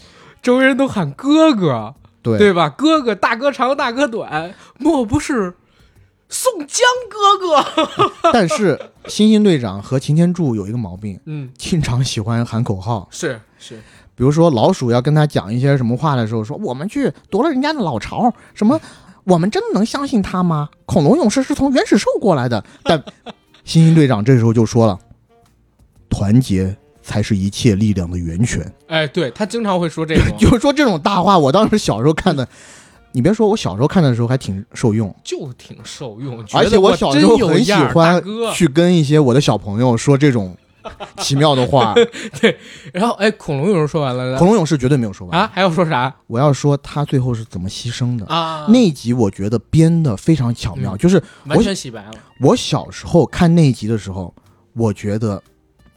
[0.40, 2.68] 周围人都喊哥哥，对，对吧？
[2.68, 5.54] 哥哥，大哥长，大哥短，莫不是
[6.28, 8.30] 宋江哥哥？
[8.32, 13.08] 但是星星队长和擎天柱有一个毛病，嗯，经常喜欢喊口号。
[13.10, 13.76] 是是，
[14.14, 18.80] 比如说老鼠要跟他讲一些什么话的时候，说我们去夺了人家的老巢，什么
[19.24, 20.68] 我们真的能相信他吗？
[20.86, 22.62] 恐龙勇士是从原始兽过来的。
[22.84, 23.02] 但
[23.64, 24.98] 星星队长这时候就说了，
[26.08, 28.72] 团结才是一切力量的源泉。
[28.88, 32.46] 哎，对他经常会说这种， 就是说这种大话，我当时小时候看的，
[33.12, 36.44] 你别说，我小时候看的时候还挺受用，就挺受用。
[36.52, 38.22] 而且我小时候很喜欢。
[38.54, 40.56] 去跟一些我的小朋友说这种
[41.18, 41.94] 奇妙的话。
[42.40, 42.56] 对
[42.92, 48.26] 然后，哎，恐龙勇士说完了恐龙勇士绝对没有说完啊，，还要说啥我要说他最后是怎么牺牲的。
[48.26, 48.66] 啊？
[48.68, 52.12] 那一集我觉得编的非常巧妙，嗯就是完全洗白了。
[52.40, 54.32] 我小时候看那一集的时候，
[54.74, 55.42] 我觉得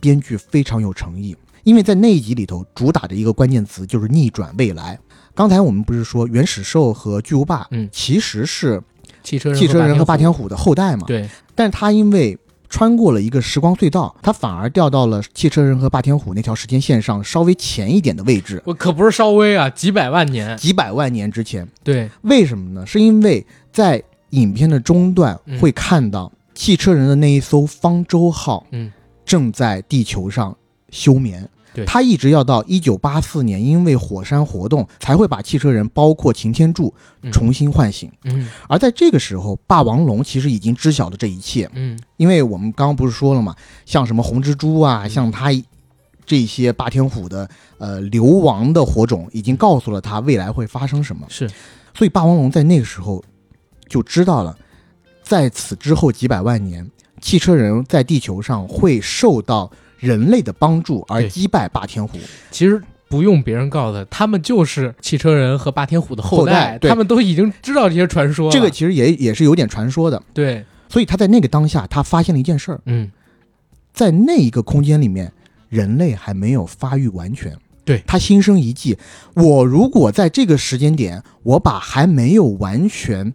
[0.03, 4.99] 编剧非常有诚意，因为在那一集里头主打的一个关键词就是逆转未来。
[5.33, 8.83] 刚才我们不是说原始兽和巨无霸，嗯其实是
[9.23, 11.05] 汽车人汽车人和霸天虎，的后代嘛？
[11.07, 12.37] 对，但是他因为
[12.67, 20.57] 穿过了一个时光隧道，他反而掉到了汽车人和霸天虎那条时间线上稍微前一点的位置，我可不是稍微啊，几百万年。
[20.57, 21.65] 几百万年之前。
[21.81, 22.85] 对，为什么呢？
[22.85, 28.91] 是因为在影片的中段嗯会看到汽车人的那一艘方舟号，嗯，
[29.25, 30.55] 正在地球上
[30.89, 31.49] 休眠。
[31.73, 31.85] 对。
[31.85, 37.31] 他一直要到一九八四年，因为火山活动才会把汽车人，包括擎天柱嗯。
[37.31, 38.11] 重新唤醒。
[38.25, 38.47] 嗯。
[38.67, 41.99] 而在这个时候，霸王龙其实已经知晓了这一切，嗯。
[42.17, 43.55] 因为我们刚刚不是说了嘛，
[43.85, 45.09] 像什么红蜘蛛啊，嗯。
[45.09, 45.49] 像他
[46.25, 51.25] 这些霸天虎的呃流亡的火种，已经告诉了他未来会发生什么。
[51.27, 51.49] 是，
[51.93, 53.21] 所以霸王龙在那个时候
[53.89, 54.57] 就知道了，
[55.21, 56.89] 在此之后几百万年，
[57.23, 62.19] 汽车人在地球上会受到人类的帮助而击败霸天虎。
[62.51, 68.51] 其实不用别人告诉他，他们就是汽车人和霸天虎的后代对他们都已经知道这些传说。
[68.51, 70.21] 这个其实也也是有点传说的。
[70.33, 73.09] 对，所以他在那个当下，他发现了一件事儿，嗯，
[73.93, 75.31] 在那一个空间里面，
[75.69, 77.55] 人类还没有发育完全。
[77.85, 78.97] 对他心生一计，
[79.35, 83.33] 我如果在这个时间点，我把还没有完全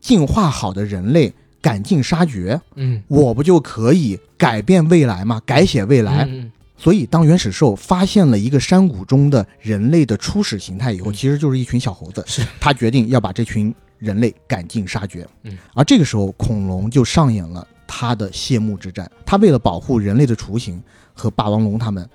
[0.00, 5.40] 进化好的人类赶尽杀绝，嗯，我不就可以改变未来吗？
[5.44, 6.24] 改写未来。
[6.28, 12.22] 嗯所以，当原始兽发现了一个山谷中的人类的初始形态以后，嗯其实就是一群小猴子。
[12.24, 15.26] 是他决定要把这群人类赶尽杀绝。
[15.42, 19.10] 嗯，而这个时候，恐龙就上演了他的谢幕之战。
[19.26, 20.80] 他为了保护人类的雏形，
[21.12, 22.08] 和霸王龙他们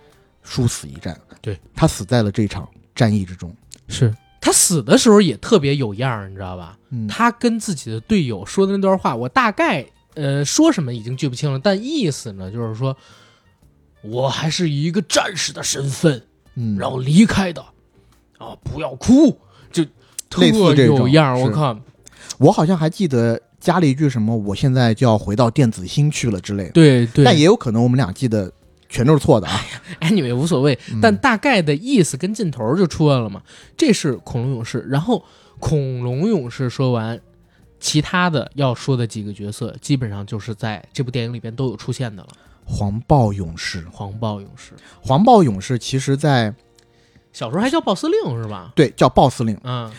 [0.44, 1.20] 殊死一战。
[1.42, 3.54] 对，他死在了这场战役之中。
[3.90, 6.78] 是他死的时候也特别有样儿，你知道吧？
[6.90, 12.94] 嗯，他跟自己的队友说的那段话，我大概呃说什么已经记不清了，但意思呢就是说，
[14.02, 16.22] 我还是以一个战士的身份，
[16.56, 17.62] 嗯，然后离开的，
[18.38, 19.40] 啊，不要哭，
[19.72, 19.86] 就
[20.30, 21.40] 特类似这种有样儿。
[21.40, 21.80] 我是靠，
[22.38, 26.72] 我好像还记得加了一句什么“我现在就要回到电子星去了”之类的。
[26.72, 28.52] 对对，但也有可能我们俩记得
[28.94, 29.60] 全都是错的啊。
[30.00, 33.42] 哎，你们也无所谓，嗯但大概的意思跟劲头就出来了嘛。
[33.76, 35.26] 这是恐龙勇士，然后
[35.60, 37.20] 恐龙勇士说完，
[37.80, 42.30] 其他的要说的几个角色，基本上就是在这部电影里边都有出现的了。
[42.66, 46.54] 黄豹勇士，黄豹勇士，黄豹勇士其实在
[47.34, 48.72] 小时候还叫鲍司令是吧？
[48.76, 49.60] 对叫豹司令。
[49.64, 49.92] 嗯，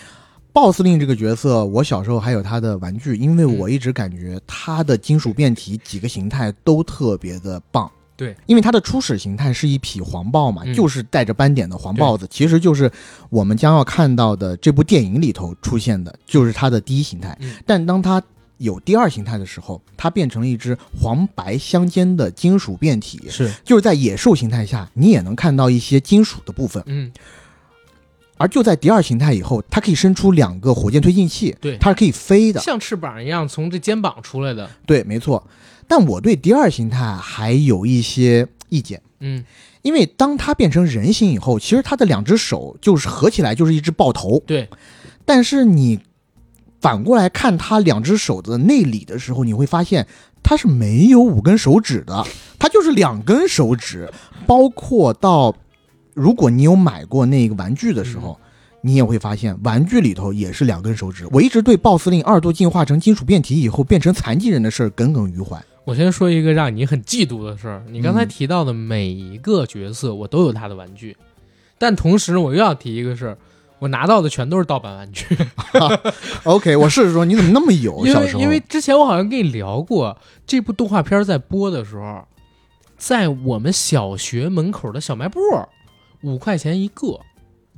[0.52, 7.90] 豹司令这个角色，我小时候还有他的玩具，因为嗯我一直感觉他的金属变体几个形态都特别的棒。
[8.16, 12.90] 对，因为它的初始形态是一匹黄豹嘛，嗯就是带着斑点的黄豹子，其实就是
[13.28, 17.36] 我们将要看到的这部电影里头出现的，就是它的第一形态。
[17.40, 18.22] 嗯但当它
[18.58, 26.80] 有第二形态的时候，它变成了一只黄白相间的金属变体，是，就是在野兽形态下，你也能看到一些金属的部分。
[26.86, 27.10] 嗯，
[28.36, 32.60] 而就在第二形态以后，它可以伸出两个火箭推进器，对它是可以飞的。
[32.60, 34.70] 像翅膀一样从这肩膀出来的。
[34.86, 35.44] 对，没错。
[35.86, 39.44] 但我对第二形态还有一些意见，嗯，
[39.82, 44.68] 因为当它变成人形以后，其实它的两只手就是合起来就是一只爆头，对，
[45.24, 46.00] 但是你
[46.80, 50.06] 反过来看它两只手的内里的时候，你会发现
[50.42, 52.24] 它是没有五根手指的，
[52.58, 54.10] 它就是两根手指。
[54.46, 55.56] 包括到
[56.12, 58.38] 如果你有买过那个玩具的时候，
[58.82, 61.26] 你也会发现玩具里头也是两根手指。
[61.30, 65.58] 我一直对 BOSS 令二度进化成金属变体以后变成残疾人的事儿耿耿于怀。
[65.84, 68.28] 我先说一个让你很嫉妒的事儿，你刚才嗯。
[68.28, 71.16] 提到的每一个角色，我都有他的玩具，
[71.78, 73.38] 但同时我又要提一个事儿，
[73.78, 75.26] 我拿到的全都是盗版玩具，
[76.44, 78.06] OK，我试试说你怎么那么有？
[78.06, 80.16] 因小时候为因为之前我好像跟你聊过，
[80.46, 82.26] 这部动画片在播的时候，
[82.96, 85.38] 在我们小学门口的小卖部，
[86.22, 87.20] 五块钱一个，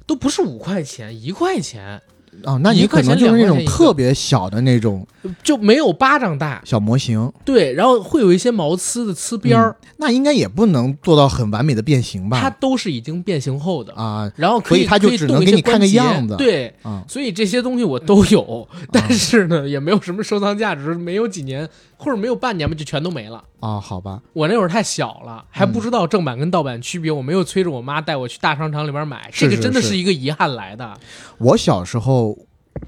[0.06, 2.00] 都不是五块钱，一块钱
[2.44, 5.06] 啊，那你可能就是那种特别小的那种
[5.42, 12.50] 就没有巴掌大，小模型，对，然后会有一些毛刺的刺边儿，那应该也不能做到很完美的变形吧它？
[12.50, 13.92] 都是已经变形后的。
[13.94, 23.42] 啊然后可以它就只能给你看个样子对，啊，所以这些东西我都有，但是呢，也没有什么收藏价值，没有几年或者没有半年吧，就全都没了。
[23.60, 30.96] 啊，好吧，我那会儿太小了，还嗯不知道正版跟盗版区别，我没有催着我妈带我去大商场里边买，这个真的是是一个遗憾来的。
[31.38, 32.36] 我小时候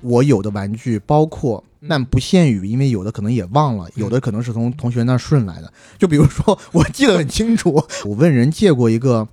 [0.02, 5.72] 我有的玩具包括，嗯但不限于，因为有的可能也忘了，有的可能是从同学那儿顺来的。
[5.96, 9.26] 就比如说， 我记得很清楚，我问人借过一个，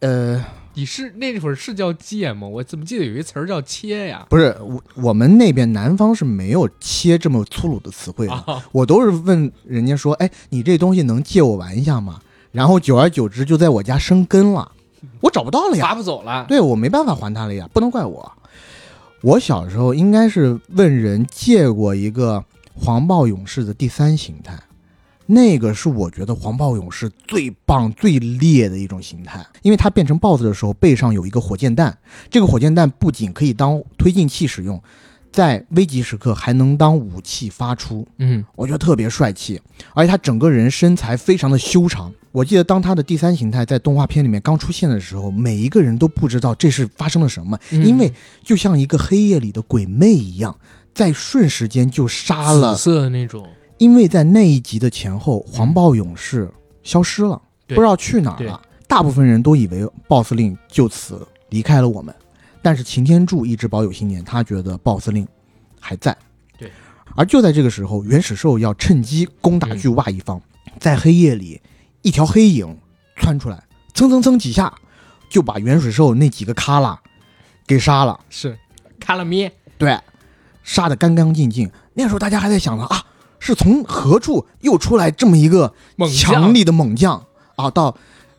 [0.00, 0.44] 呃，
[0.74, 2.46] 你是那会儿是叫借吗？
[2.46, 4.26] 我怎么记得有一词儿叫切呀？
[4.28, 12.20] 不是我我们那边南方是没有“切”这么粗鲁的词汇的，啊，我都是问人家说，哎，你这东西能借我玩一下吗？
[12.50, 14.70] 然后久而久之就在我家生根了，
[15.20, 15.86] 我找不到了呀。
[15.88, 16.44] 罚不走了。
[16.48, 18.32] 对我没办法还他了呀，不能怪我。
[19.22, 22.44] 我小时候应该是问人借过一个
[22.74, 24.58] 黄暴勇士的第三形态，
[25.26, 31.96] 那个是我觉得黄暴勇士最棒、最烈的一种形态，因为他变成 BOSS 的时候背上有一个火箭弹，
[32.30, 34.82] 这个火箭弹不仅可以当推进器使用，
[35.32, 38.06] 在危急时刻还能当武器发出。
[38.18, 39.60] 嗯，我觉得特别帅气，
[39.94, 42.12] 而且他整个人身材非常的修长。
[42.30, 48.12] 我记得当他的第三形态在动画片里面刚出现的时候，每一个人都不知道这是发生了什么，嗯因为
[48.42, 50.54] 就像一个黑夜里的鬼魅一样，
[50.92, 52.82] 在瞬时间就杀了紫。
[52.82, 53.46] 色的那种，
[53.84, 56.50] 因为在那一集的前后，黄暴勇士
[56.82, 58.58] 消失了，不知道去哪儿了。
[58.88, 62.14] 大部分人都以为 BOSS 令就此离开了我们，
[62.62, 65.28] 但是擎天柱一直保有信念，他觉得 BOSS 令
[65.78, 66.16] 还在。
[66.56, 66.72] 对，
[67.14, 70.40] 而就在这个时候，原始兽要趁机攻打巨蛙一方，
[70.80, 71.60] 在黑夜里，
[72.00, 72.78] 一条黑影
[73.18, 73.62] 窜出来，
[73.92, 74.72] 蹭蹭蹭几下
[75.28, 76.98] 就把原始兽那几个卡拉
[77.66, 78.18] 给杀了。
[78.30, 78.58] 是
[78.98, 80.00] 卡拉咩，对，
[80.62, 81.70] 杀的干干净净。
[81.92, 83.04] 那时候大家还在想着啊，
[83.44, 87.26] 是从何处又出来这么一个猛强力的猛将
[87.56, 87.70] 啊？
[87.70, 87.94] 到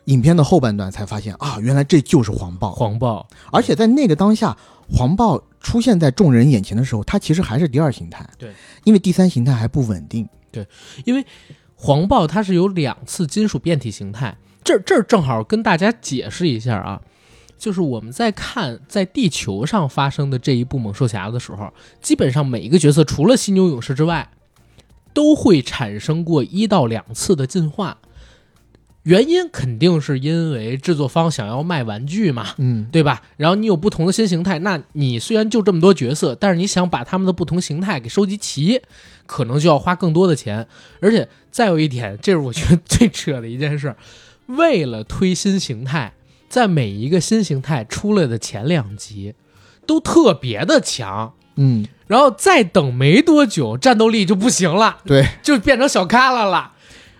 [0.06, 2.72] 影片的后半段才发现啊，原来这就是黄豹。
[2.72, 4.56] 黄豹，而且在那个当下，
[4.90, 8.28] 黄豹出现在众人眼前的时候，它其实还是第二形态。
[8.36, 8.52] 对，
[8.82, 10.28] 因为第三形态还不稳定。
[10.50, 10.66] 对
[11.04, 11.24] 因为
[11.76, 17.00] 黄豹它是有两次金属变体形态，这这儿正好跟大家解释一下啊，
[17.56, 24.28] 就是我们在看在地球上发生的这一部猛兽侠的时候，基本上每一个角色除了犀牛勇士之外，
[25.16, 27.96] 都会产生过一到两次的进化。
[29.04, 33.22] 原因肯定是因为制作方想要卖玩具嘛，嗯，对吧？
[33.38, 38.82] 然后你有不同的新形态，那你虽然就这么多角色，但是你想把他们的不同形态给收集齐，
[39.24, 40.68] 可能就要花更多的钱。
[41.00, 43.94] 而且再有一点，这是我觉得最扯的一件事，
[44.48, 46.12] 为了推新形态，
[46.50, 49.34] 在每一个新形态出来的前两集
[49.86, 55.26] 都特别的强，嗯，然后再等没多久，战斗力就不行了，对。
[55.42, 56.72] 就变成小咖了了。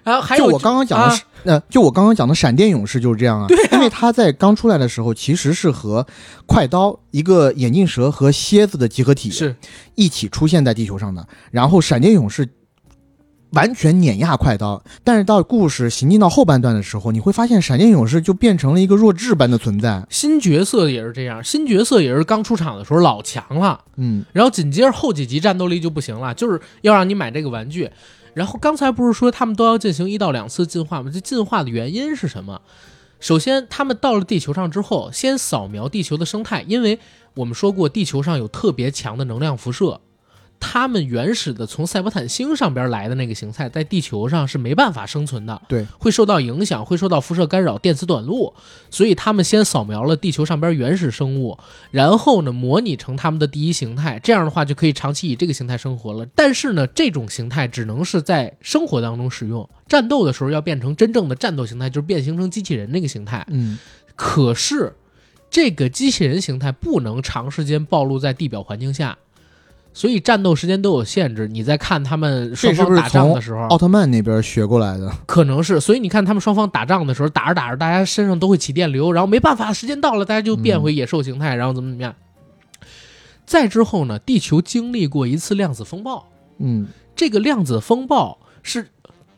[0.04, 3.46] 然后还有就我刚刚讲的呃，就我刚刚讲的闪电勇士就是这样啊。
[3.48, 6.06] 对、 因为他在刚出来的时候，其实是和
[6.46, 9.56] 快刀一个眼镜蛇和蝎子的集合体是
[9.96, 11.26] 一起出现在地球上的。
[11.50, 12.48] 然后闪电勇士
[13.50, 20.04] 完全碾压快刀，但是到故事行进到后半段的时候，你会发现闪电勇士就变成了一个弱智般的存在。
[20.10, 23.82] 新角色也是这样，新角色也是刚出场的时候老强了。
[23.96, 27.90] 嗯，然后紧接着后几集战斗力就不行了，就是要让你买这个玩具。
[28.34, 31.10] 然后刚才不是说他们都要进行一到两次进化吗？
[31.12, 32.60] 这进化的原因是什么？
[33.18, 36.98] 首先，他们到了地球上之后，先扫描地球的生态，因为
[37.34, 39.98] 我们说过地球上有特别强的能量辐射。
[40.58, 48.54] 他们原始的从赛博坦星上边来的那个形态，在地球上是没办法生存的，对，会受到影响，会受到辐射干扰、电磁短路，
[48.90, 51.58] 所以他们先扫描了地球上边原始生物，
[51.90, 56.26] 然后呢模拟成他们的第一形态，这样的话就可以长期以这个形态生活了。
[56.34, 63.46] 但是呢，这种形态只能是在生活当中使用，战斗的时候要变成真正的战斗形态，就是变形成机器人那个形态。
[63.50, 63.78] 嗯，
[64.14, 64.94] 可是，
[65.50, 69.16] 这个机器人形态不能长时间暴露在地表环境下，
[69.96, 71.48] 所以战斗时间都有限制。
[71.48, 75.10] 你在看他们双方打仗的时候，奥特曼那边学过来的？
[75.24, 82.14] 可能是，所以你看他们双方打仗的时候，打着打着，大家身上都会起电流，然后没办法，时间到了，大家就变回野兽形态，然后怎么怎么样。
[83.46, 86.28] 再之后呢，地球经历过一次量子风暴，
[86.58, 88.88] 嗯，这个量子风暴是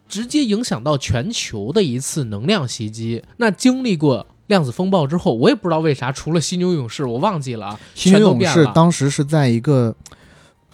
[0.09, 3.23] 直接影响到全球的一次能量袭击。
[3.37, 9.95] 那经历过量子风暴之后，我也不知道为啥，除了犀牛勇士，我忘记了啊，犀牛勇士当时是在一个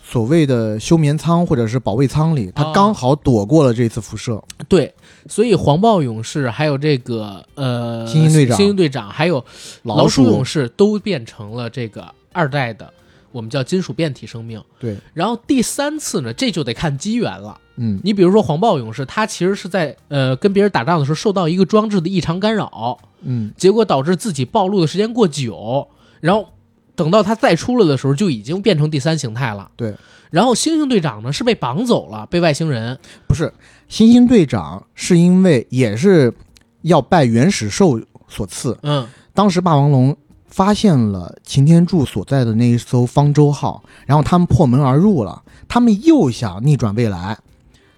[0.06, 4.40] 所谓的休眠舱或者是保卫舱里，他哦刚好躲过了这次辐射。
[4.68, 4.94] 对，
[5.28, 9.44] 所以黄暴勇士还有这个呃猩猩队长猩猩队长还有
[9.82, 12.92] 老鼠勇士都变成了这个二代的，
[13.32, 14.62] 我们叫金属变体生命。
[14.78, 17.58] 对，然后第三次呢，这就得看机缘了。
[17.76, 25.88] 嗯，你比如说黄暴勇士，他其实是在呃跟别人打仗的时候受到一个装置的异常干扰，嗯，结果导致自己暴露的时间过久，
[26.20, 26.48] 然后
[26.96, 29.70] 等到他再出来的时候，就已经变成第三形态了。
[29.76, 29.94] 对。
[30.30, 32.98] 然后猩猩队长呢是被绑走了，被外星人。
[33.28, 33.52] 不是，
[33.88, 36.34] 猩猩队长是因为也是
[36.82, 40.16] 要拜原始兽所赐，嗯，当时霸王龙
[40.48, 47.38] 发现了擎天柱所在的那一艘方舟号，然后他们破门而入了，他们又想逆转未来。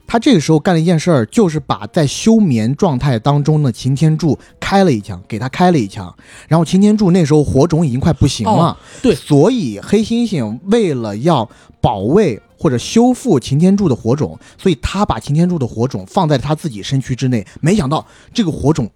[0.07, 6.15] 他这个时候干了一件事儿，就是把在休眠状态当中的擎天柱开了一枪，给他开了一枪。
[6.49, 11.49] 然后擎天柱那时候火种已经快不行了，哦对所以黑猩猩为了要
[11.81, 17.47] 保卫或者修复擎天柱的火种，所以他把擎天柱的火种放在他自己身躯之内。
[17.61, 18.89] 没想到这个火种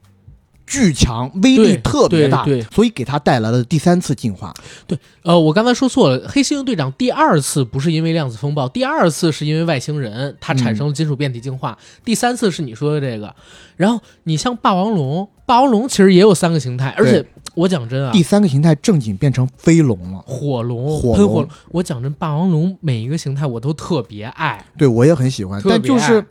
[0.70, 2.66] 巨强，威力特别大，对对。
[2.70, 4.54] 所以给他带来了第三次进化。
[4.86, 13.34] 对呃，我刚才说错了，黑猩猩队长第二次不是因为量子风暴，第二次是因为外星人，它产生了金属变体进化，第三次是你说的这个。
[13.76, 21.16] 然后你像霸王龙，霸王龙其实也有三个形态，而且我讲真啊，第三个形态正经变成飞龙了，火龙、火龙。
[21.16, 25.60] 喷火龙，我讲真，霸王龙每一个形态我都特别爱，对我也很喜欢。
[25.66, 26.24] 但就是爱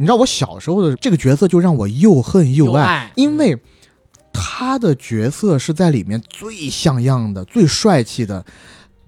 [0.00, 3.58] 你知道，我小时候的这个角色就让我又恨又爱，爱，因为
[4.32, 8.42] 他的角色是在里面最像样的、最帅气的，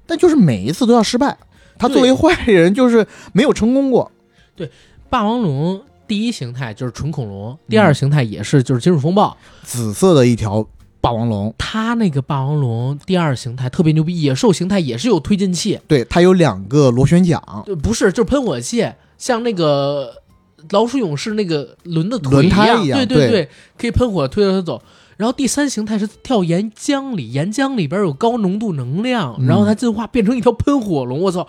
[0.07, 1.39] 但就是每一次都要失败。
[1.79, 4.13] 他作为坏人，就是没有成功过。
[4.55, 4.71] 对
[5.09, 9.35] 霸王龙第一形态就是纯恐龙，第二形态也是就是金属风暴。
[9.63, 10.69] 紫色的一条
[11.01, 18.87] 霸王龙，它那个霸王龙第二形态特别牛逼，野兽形态也是有推进器，对，它有两个螺旋桨，呃不是就是喷火器，
[19.17, 20.22] 像那个
[20.71, 24.83] 老鼠勇士那个轮的腿轮胎样，一样对对对，可以喷火推着它走。
[25.17, 31.47] 然后第三形态是跳岩浆里，岩浆里边有高浓度能量，嗯然后它进化变成一条喷火龙，我操，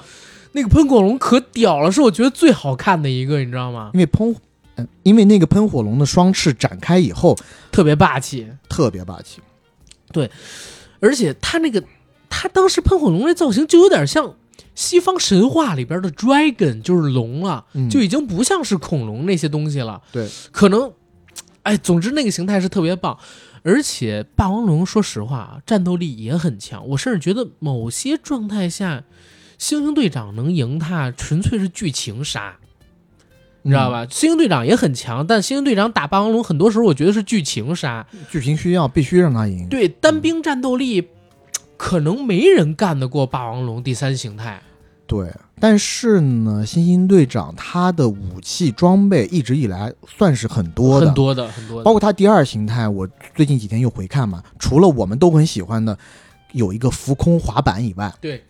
[0.52, 3.90] 那个喷火龙可屌了，是我觉得最好看的一个，你知道吗？
[3.94, 4.36] 因为喷，
[4.76, 7.36] 嗯，因为那个喷火龙的双翅展开以后
[7.72, 9.42] 特别霸气，特别霸气。
[10.12, 10.30] 对
[11.00, 11.84] 而且它那个，
[12.30, 14.36] 它当时喷火龙那造型就有点像
[14.76, 20.02] 西方神话里边的 dragon，就是龙了，嗯就已经不像是恐龙那些东西了。
[20.12, 20.92] 对，可能，
[21.62, 23.18] 哎，总之那个形态是特别棒。
[23.66, 26.86] 而且霸王龙，说实话啊，战斗力也很强。
[26.90, 29.06] 我甚至觉得某些状态下，
[29.58, 32.58] 猩猩队长能赢他，纯粹是剧情杀，
[33.62, 34.06] 你知道吧？
[34.06, 38.06] 猩猩队长也很强，但猩猩队长打霸王龙，很多时候我觉得是剧情杀。
[38.30, 39.70] 剧情需要必须让他赢。
[39.70, 41.08] 对，单兵战斗力，
[41.84, 44.62] 可能没人干得过霸王龙第三形态。
[45.06, 45.30] 对，
[45.60, 53.06] 但是呢，星星队长他的武器装备一直以来算是很多的，很多的很多的，包括他第二形态，我
[53.36, 55.96] 最近几天又回看嘛，除了我们都很喜欢的
[56.54, 58.42] 有一个浮空滑板以外，对，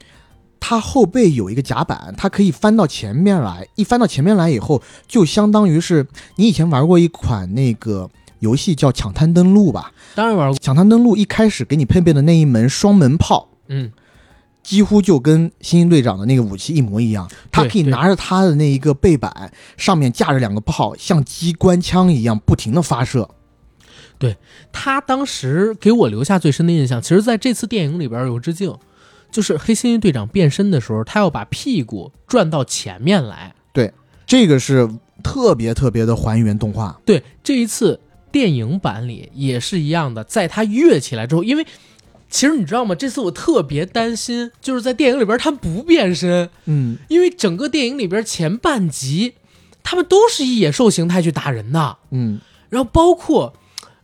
[0.60, 6.06] 他后背有一个甲板，它可以翻到前面来，一翻到前面来以后，就相当于是
[6.36, 8.08] 你以前玩过一款那个
[8.44, 9.92] 游戏叫《抢滩登陆》吧？
[10.14, 13.50] 当然玩过，《抢滩登陆》一开始给你配备的那一门双门炮。
[13.70, 13.92] 嗯，
[14.62, 23.30] 几乎就跟星星队长的那个武器一模一样，他可以拿着他的那一个背板，上面架着两个炮，像机关枪一样不停的发射。
[24.20, 24.38] 对
[24.72, 28.76] 他当时给我留下最深的印象，其实在这次电影里边有致敬，
[29.32, 33.56] 就是黑猩猩队长变身的时候，他要把屁股转到前面来。
[33.74, 33.92] 对
[34.26, 34.90] 这个是
[35.24, 38.00] 特别特别的还原动画，对，这一次
[38.34, 41.66] 电影版里也是一样的，在他跃起来之后，因为
[42.30, 42.96] 其实你知道吗？
[42.96, 49.36] 这次我特别担心，就是在电影里边他们不变身，嗯，因为整个电影里边前半集，
[49.84, 53.54] 他们都是以野兽形态去打人的，嗯，然后包括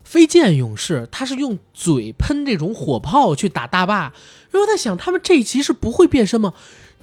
[0.04, 4.14] 飞剑勇士，他是用嘴喷这种火炮去打大坝。
[4.52, 6.54] 然后我在想，他们这一集是不会变身吗？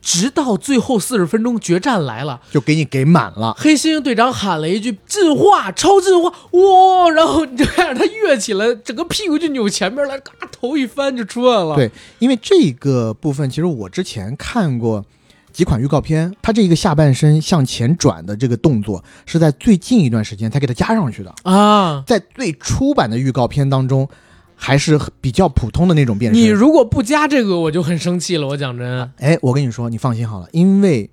[0.07, 3.53] 直到最后四十分钟决战来了，就给你给满了。
[3.59, 7.11] 黑猩猩队长喊了一句“进化，超进化”，哇！
[7.11, 11.75] 然后你就看着他跃起来，整个屁股就扭前面来，嘎，头一翻就出来了。
[11.75, 11.91] 对，
[12.21, 15.05] 因为这个部分，其实我之前看过
[15.53, 21.35] 几款预告片，它这一个下半身向前转的这个动作，是在最近一段时间才给它加上去的。
[21.43, 24.09] 啊，在最初版的预告片当中，
[24.57, 26.43] 还是比较普通的那种变身。
[26.43, 28.49] 你如果不加这个，我就很生气了。
[28.49, 31.09] 我讲真，哎，我跟你说，你放心好了，因为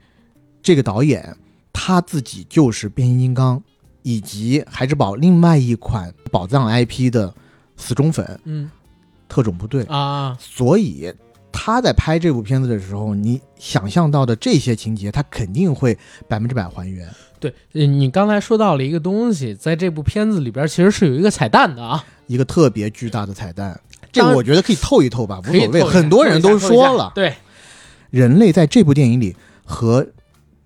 [0.61, 1.35] 这个导演
[1.71, 3.61] 他自己就是变形金刚
[4.01, 7.33] 以及孩之宝另外一款宝藏 IP 的
[7.75, 8.71] 死忠粉嗯
[9.27, 11.11] 特种部队，啊，所以
[11.51, 17.07] 他在拍这部片子的时候，你想象到的这些情节，他肯定会百分之百还原。
[17.39, 23.79] 对，呃你刚才说到了一个东西，在这部片子里边其实是有一个彩蛋的啊，一个特别巨大的彩蛋，
[24.11, 25.83] 这个我觉得可以透一透吧，无所谓。
[25.83, 27.35] 很多人都说了，对，
[28.09, 30.07] 人类在这部电影里和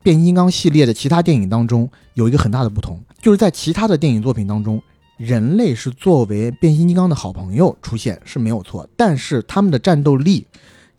[0.03, 4.81] 变形金刚系列的其他电影当中有一个很大的不同，就是在其他的电影作品当中，
[5.17, 10.45] 人类是作为变形金刚的好朋友出现是没有错，但是他们的战斗力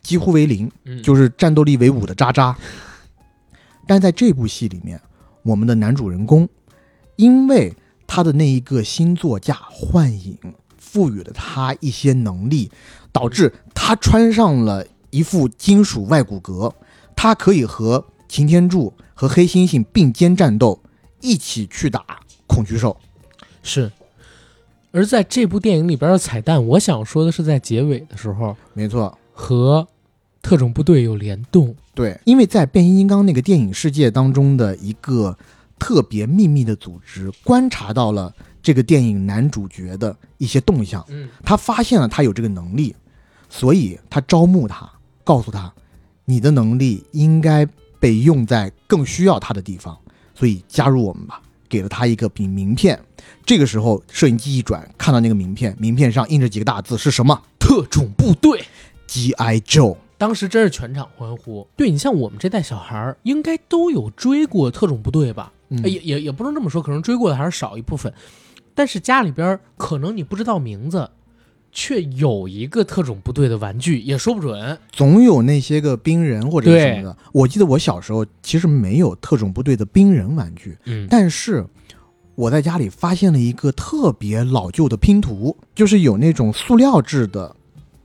[0.01, 2.55] 几乎为零，嗯，就是战斗力为五的渣渣。
[3.87, 4.99] 但在这部戏里面，
[5.41, 6.47] 我们的男主人公
[7.15, 7.73] 因为
[8.11, 10.35] 他的那一个新座驾幻影
[10.79, 12.71] 赋予了他一些能力，
[13.11, 16.73] 导致他穿上了一副金属外骨骼，
[17.15, 20.81] 他可以和擎天柱和黑猩猩并肩战斗，
[21.21, 22.03] 一起去打
[22.47, 22.97] 恐惧兽。
[23.61, 23.91] 是。
[24.91, 29.87] 而在这部电影里边的彩蛋，我想说的是，在结尾的时候没错，和
[30.41, 31.75] 特种部队有联动。
[31.93, 35.37] 对，因为在变形金刚那个电影世界当中的一个
[35.79, 42.95] 特别秘密的组织，观察到了这个电影男主角的一些动向，嗯，他发现了他有这个能力，
[43.49, 44.87] 所以他招募他，
[45.23, 45.73] 告诉他，
[46.25, 47.65] 你的能力应该
[47.99, 49.97] 被用在更需要他的地方，
[50.35, 51.41] 所以加入我们吧。
[51.69, 52.99] 给了他一个名名片，
[53.45, 58.63] 这个时候摄影机一转，看到那个名片，名片上印着几个大字是什么特种部队。
[59.05, 59.59] ？G.I.
[59.59, 59.95] Joe。
[60.17, 61.67] 当时真是全场欢呼。
[61.77, 65.53] 对你像我们这代小孩儿，应该都有追过特种部队吧？
[65.69, 68.13] 嗯哎也也也不能这么说，可能追过的还是少一部分。
[68.75, 71.09] 但是家里边可能你不知道名字，
[71.71, 74.77] 却有一个特种部队的玩具，也说不准。
[74.91, 77.15] 总有那些个兵人或者什么的。
[77.31, 81.65] 我记得我小时候其实没有特种部队的兵人玩具，嗯，但是
[82.35, 87.53] 我在家里发现了一个特别老旧的拼图，就是有那种塑料制的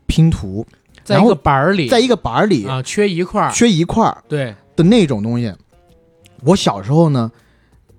[0.06, 0.66] 拼图，
[1.04, 3.52] 在一个板儿里，在一个板儿里啊缺一块儿。
[3.52, 5.54] 缺一块儿对，的那种东西。
[6.42, 7.30] 我小时候呢，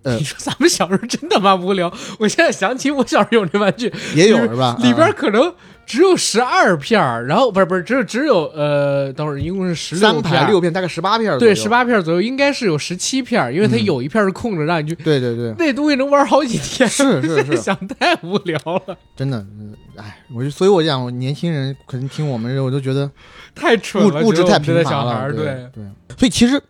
[0.06, 1.92] 呃你说咱们小时候真他妈无聊。
[2.20, 4.78] 我现在想起我小时候有这玩具，也有是吧？
[4.82, 5.54] 里边啊可能
[5.86, 11.70] 只有十二片儿，然后不是不是，只有只有呃，等会儿一共是十三片六片，大概十八片儿，对，十。
[11.70, 14.96] 八片左右，应该是有十七片，因为它嗯有一片是空着，让你去。
[14.96, 23.10] 对对对，那东西能玩好几天，是是是 想太无聊了，真的，嗯哎，我就所以，我讲，我年轻人可能听我们这，我都觉得
[23.54, 25.84] 太蠢了，物物质太贫乏了，小孩，对对，对。
[26.18, 26.62] 所以其实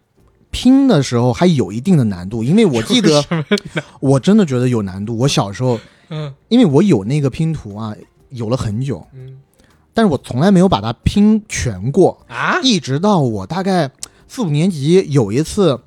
[0.55, 3.21] 拼的时候还有一定的难度，因为我记得
[3.99, 5.17] 我真的觉得有难度。
[5.17, 5.77] 我小时候，
[6.07, 7.93] 嗯因为我有那个拼图啊，
[8.29, 9.37] 有了很久，嗯
[9.93, 13.91] 但是我从来没有把它拼全过，啊，一直到我大概
[14.29, 15.81] 四五年级有一次，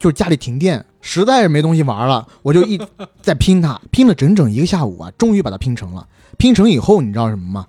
[0.00, 2.80] 就是家里停电，实在是没东西玩了，我就一
[3.22, 6.08] 在拼它， 拼了整整一个下午啊，终于把它拼成了。
[6.36, 7.66] 拼成以后，你知道什么吗？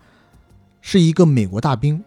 [0.82, 2.04] 是一个美国大兵。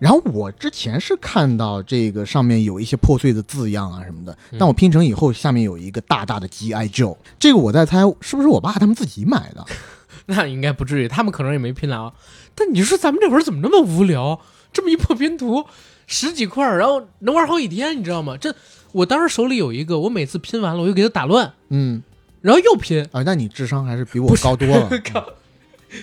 [0.00, 6.88] 然后我之前是看到这个上面有一些破碎的字样啊什么的，但我拼成以后，下面有一个大大的 G.I.
[6.88, 7.16] Joe。
[7.38, 9.64] 这个我在猜是不是我爸他们自己买的？
[10.26, 12.12] 那应该不至于，他们可能也没拼了啊。
[12.54, 14.40] 但你说咱们这会儿怎么那么无聊？
[14.72, 15.64] 这么一破拼图，
[16.06, 18.36] 十几块，然后能玩好几天，你知道吗？
[18.36, 18.54] 这
[18.92, 22.02] 我当时手里有一个，我每次拼完了我就给它打乱，嗯
[22.40, 23.06] 然后又拼。
[23.12, 24.88] 啊，那你智商还是比我高多了。
[25.12, 25.24] 靠，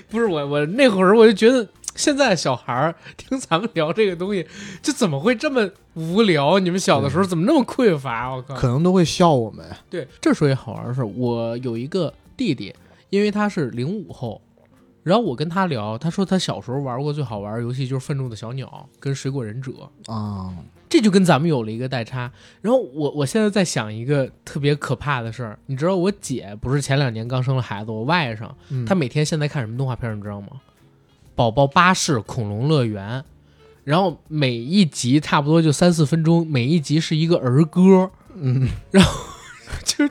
[0.10, 1.68] 不是我，我那会儿我就觉得，
[1.98, 4.48] 现在小孩儿听咱们聊这个东西，
[4.82, 6.60] 就怎么会这么无聊？
[6.60, 8.34] 你们小的时候怎么那么匮乏？
[8.34, 8.56] 我靠！
[8.56, 9.66] 可能都会笑我们。
[9.90, 12.74] 对，这说一好玩的事儿，我有一个弟弟，
[13.10, 14.40] 因为他是零五后，
[15.04, 19.72] 然后我跟他聊，他说他小时候玩过最好玩的游戏就是《愤怒的小鸟》跟《水果忍者》，
[20.14, 20.54] 啊，
[20.88, 22.32] 这就跟咱们有了一个代差。
[22.62, 30.48] 然后我我现在在想一个特别可怕的事儿，你知道我姐不是前两年刚生了孩子，我外甥，嗯她每天现在看什么动画片儿，你知道吗？
[31.38, 33.24] 宝宝巴士恐龙乐园，
[33.84, 39.14] 然后每一集差不多就三四分钟，每一集是一个儿歌，嗯，然后
[39.86, 40.10] 就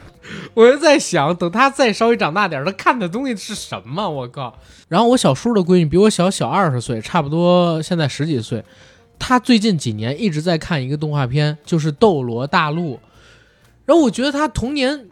[0.54, 4.08] 我就在想，等他再稍微长大点，他看的东西是什么？
[4.08, 4.56] 我靠！
[4.86, 8.64] 然后我小叔的闺女比我小小二十岁，差不多现在十几岁。
[9.18, 12.94] 她最近几年一直在看一个动画片，就是《斗罗大陆》。
[13.84, 15.06] 然后我觉得她童年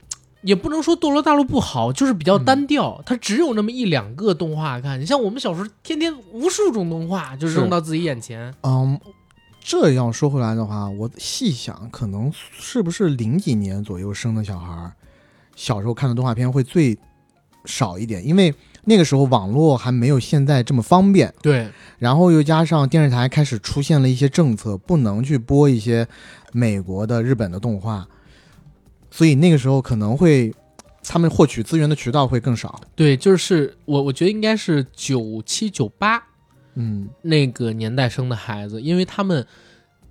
[0.45, 5.01] 也不能说《斗罗大陆》不好，就是比较单调，它只有那么一两个动画看。
[5.01, 8.55] 你像我们小时候，天天无数种动画就扔到自己眼前。
[8.63, 9.01] 嗯，
[9.61, 14.93] 这要说回来的话，我细想，可能是不是零几年左右生的小孩儿，
[15.57, 16.99] 小时候看的动画片会最
[17.65, 21.67] 少一点，因为那个时候网络还没有现在这么方便，对，
[21.99, 26.07] 然后又加上电视台开始出现了一些政策，不能去播一些
[26.53, 28.07] 美国的、日本的动画，
[29.17, 30.53] 所以那个时候可能会
[31.05, 32.81] 他们获取资源的渠道会更少。
[32.97, 36.21] 对，就是我我觉得应该是九七九八。
[36.75, 39.47] 嗯那个年代生的孩子，因为他们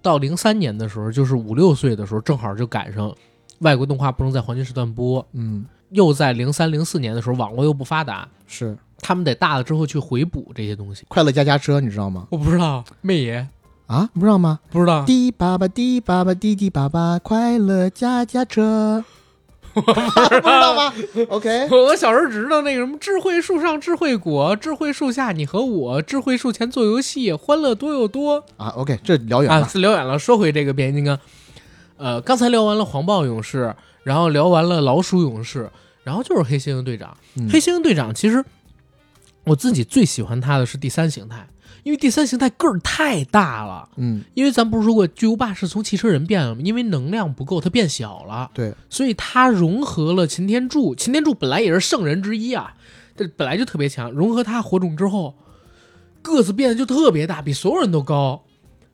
[0.01, 3.13] 到零三年的时候，就是五六岁的时候，正好就赶上
[3.59, 11.03] 外国动画不能在黄金时段播，嗯，又在零三零四年的时候，网络又不发达，是他们得大了之后去回补这些东西。
[11.09, 12.25] 快乐家家车，你知道吗？
[12.31, 13.45] 我不知道，妹爷
[13.87, 14.59] 啊，不知道吗？
[14.71, 19.03] 不知道，滴爸爸滴爸爸滴滴爸爸，快乐家家车。
[19.73, 20.93] 不知道吗
[21.29, 30.19] ？OK，我我小时候只知道那个什么智慧树上智慧果，智慧树下你和我，智慧树前做游戏，欢乐多又多啊，OK，这聊远了啊了。，聊远了。
[30.19, 31.19] 说回这个变形金刚，
[31.97, 35.71] 呃，刚才聊完了黄豹勇士，然后聊完了老鼠勇士，
[36.03, 37.17] 然后就是黑猩猩队长。
[37.37, 38.45] 嗯黑猩猩队长其实
[39.45, 41.47] 我自己最喜欢他的是第三形态，
[41.83, 43.89] 因为第三形态个儿太大了。
[43.97, 46.61] 嗯，因为咱不是说过巨无霸是从汽车人变了吗？
[46.63, 50.95] 因为能量不够，它变小了，对，所以它融合了擎天柱。
[50.95, 52.75] 擎天柱本来也是圣人之一啊，
[53.15, 54.11] 这本来就特别强。
[54.11, 55.35] 融合它火种之后，
[56.21, 58.43] 个子变得就特别大，比所有人都高。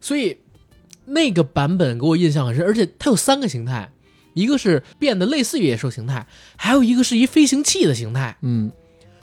[0.02, 0.38] 所以
[1.06, 3.92] 那个版本给我印象很深，而且它有三个形态，
[4.34, 6.26] 一个是变得类似于野兽形态，
[6.56, 8.38] 还有一个是一飞行器的形态。
[8.42, 8.72] 嗯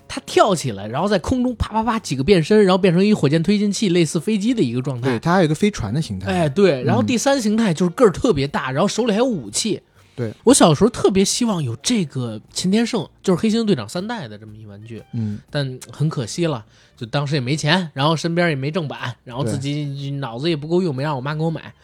[0.09, 5.11] 它跳起来，然后在空中啪啪啪几个变身，然后变成一火箭推进器，类似飞机的一个状态。
[5.11, 6.31] 对，它还有一个飞船的形态。
[6.31, 9.81] 哎，对，然后嗯第三形态就是个儿特别大，然后手里还有武器。
[10.15, 16.65] 对我小时候特别希望有这个擎天圣，就是黑猩猩队长三代的这么一玩具，嗯但很可惜了，
[16.97, 21.75] 就当时也没钱，然后身边也没正版，然后自己脑子也不够用，没让我妈给我买。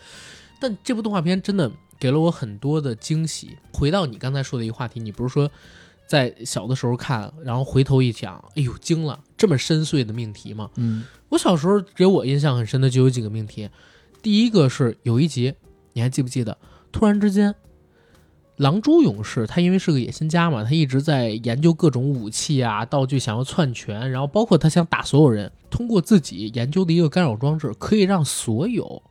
[0.59, 3.51] 但这部动画片真的给了我很多的惊喜。
[3.71, 5.51] 回到你刚才说的一个话题，你不是说
[6.13, 10.69] 在小的时候看，然后回头一想，哎呦惊了，这么深邃的命题吗？
[10.77, 13.71] 嗯我小时候给我印象很深的就有几个命题，
[14.21, 15.55] 第一个是有一集，
[15.95, 16.59] 你还记不记得？
[16.93, 17.55] 突然之间，
[18.57, 25.51] 狼蛛勇士他因为是个野心家嘛，他一直在研究各种武器啊、道具，想要篡权，然后包括他想打所有人。
[25.71, 29.03] 通过自己研究的一个干扰装置，可以让所有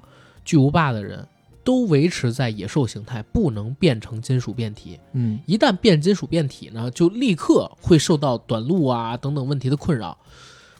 [0.46, 1.28] 巨无霸的人
[1.64, 5.00] 都维持在野兽形态，不能变成金属变体。
[5.14, 10.18] 嗯一旦变金属变体呢，就立刻会受到短路啊等等问题的困扰。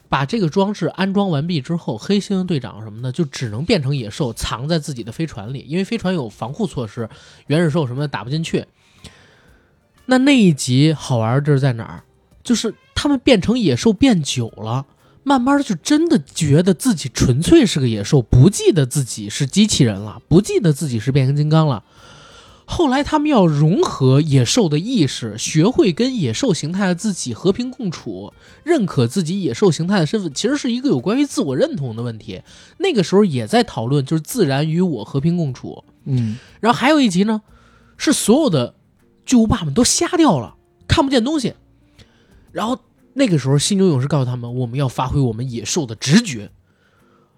[0.08, 7.08] 把这个装置安装完毕之后，黑猩猩队长什么的就只能变成野兽，藏在自己的飞船里，因为飞船有防护措施，
[7.46, 8.66] 原始兽什么的打不进去。
[10.04, 12.04] 那那一集好玩这是在哪儿？
[12.42, 14.84] 就是他们变成野兽变久了，
[15.22, 21.84] 慢慢的就真的觉得自己纯粹是个野兽，不记得自己是机器人了，不记得自己是变形金刚了。
[22.64, 28.32] 后来他们要融合野兽的意识，学会跟野兽形态的自己和平共处，
[28.64, 32.42] 认可自己野兽形态的身份，其实是一个有关于自我认同的问题。
[32.78, 35.84] 那个时候也在讨论，就是自然与我和平共处。
[36.04, 37.42] 嗯然后还有一集呢，
[37.96, 38.74] 是所有的
[39.26, 40.54] 巨无霸们都瞎掉了，
[40.88, 41.54] 看不见东西。
[42.52, 42.78] 然后
[43.14, 46.50] 那个时候，犀牛勇士告诉他们，我们要发挥我们野兽的直觉。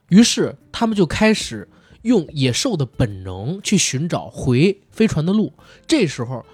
[0.09, 1.69] 于是他们就开始
[2.03, 5.53] 用野兽的本能去寻找回飞船的路。
[5.87, 6.45] 这时候，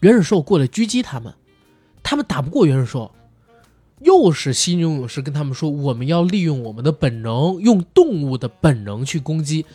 [0.00, 1.34] 原始兽过来狙击他们，
[2.02, 3.10] 他们打不过原始兽。
[4.00, 9.66] 又是犀牛勇士跟他们说，我们要利用我们的本能，用动物的本能去攻击。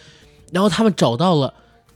[0.53, 1.53] 然后他们找到了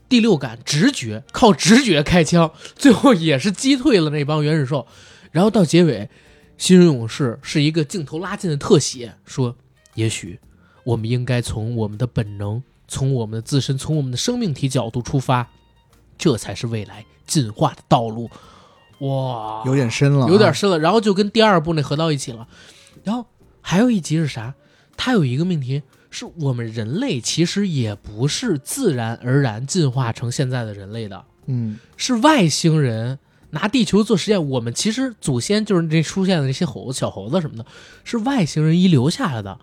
[0.10, 4.86] 第六感、直觉，靠直觉开枪，最后也是击退了那帮原始兽。
[5.32, 6.10] 然后到结尾，
[6.58, 9.56] 新人勇士是一个镜头拉近的特写，说
[9.96, 10.40] ：“也许
[10.84, 15.48] 我们应该从我们的本能，从我们的自身，从我们的生命体角度出发，
[16.18, 18.30] 这才是未来进化的道路。”
[19.00, 22.48] 哇，有点深了啊，有点深了，然后就跟第二部那合到一起了。
[23.04, 23.26] 然后
[23.62, 24.56] 还有一集是啥？
[24.98, 33.20] 它有一个命题，是我们人类其实也不是自然而然进化成现在的人类的，嗯是外星人
[33.52, 34.50] 拿地球做实验。
[34.50, 37.66] 我们其实祖先就是这出现的那些猴子、小猴子什么的，
[38.04, 39.60] 是外星人遗留下来的。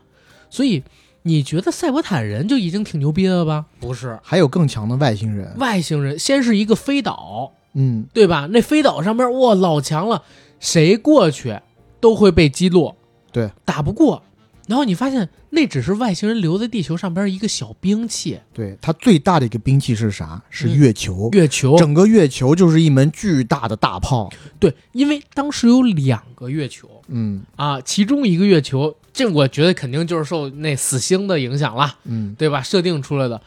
[0.51, 0.83] 所以
[1.23, 3.67] 你觉得赛博坦人就已经挺牛逼了吧？
[3.81, 8.47] 不是，还有更强的外星人，外星人先是一个飞岛，嗯，对吧？
[8.51, 10.23] 那飞岛上边哇老强了，
[10.61, 11.59] 谁过去
[12.01, 12.97] 都会被击落，
[13.33, 14.23] 对，打不过。
[14.67, 20.43] 然后你发现那只是外星人留在地球上边一个小兵器，对，它最大的一个兵器是啥？
[20.51, 21.77] 是嗯月球，月球。
[21.77, 32.63] 整个月球就是一门巨大的大炮，对，因为当时有两个月球嗯啊，其中一个月球，这我觉得肯定就是受那死星的影响了，嗯，对吧？
[32.63, 33.41] 设定出来的。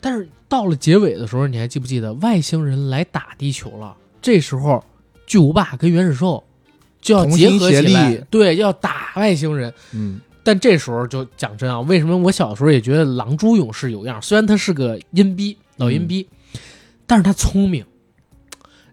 [0.00, 3.96] 但是到了结尾的时候，你还记不记得外星人来打地球了？
[4.20, 4.84] 这时候
[5.24, 6.42] 巨无霸跟原始兽
[7.00, 9.72] 就要结合起来，对，要打外星人。
[9.92, 14.20] 嗯，但这时候就讲真啊，为什么我小时候也觉得狼蛛勇士有样？
[14.20, 16.28] 虽然他是个阴逼老阴逼，
[17.06, 17.84] 但是他聪明。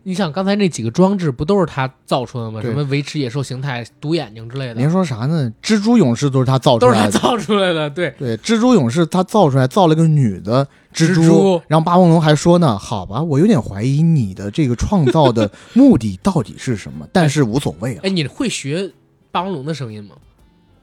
[0.03, 2.61] 你想刚才那几个装置不都是他造出来的吗？
[2.61, 5.51] 什么维持野兽形态、独眼睛之类的您，说啥呢？
[5.61, 7.27] 蜘蛛勇士都是他造出来的都是他。
[7.27, 7.89] 造出来的。
[7.89, 18.01] 对，对，蜘蛛勇士他造出来，造了个女的蜘蛛，蜘蛛然后霸王龙还说呢，好吧，我有点怀疑你的这个创造的目的到底是什么，但是无所谓了。
[18.05, 18.91] 哎，你会学
[19.31, 20.15] 霸王龙的声音吗？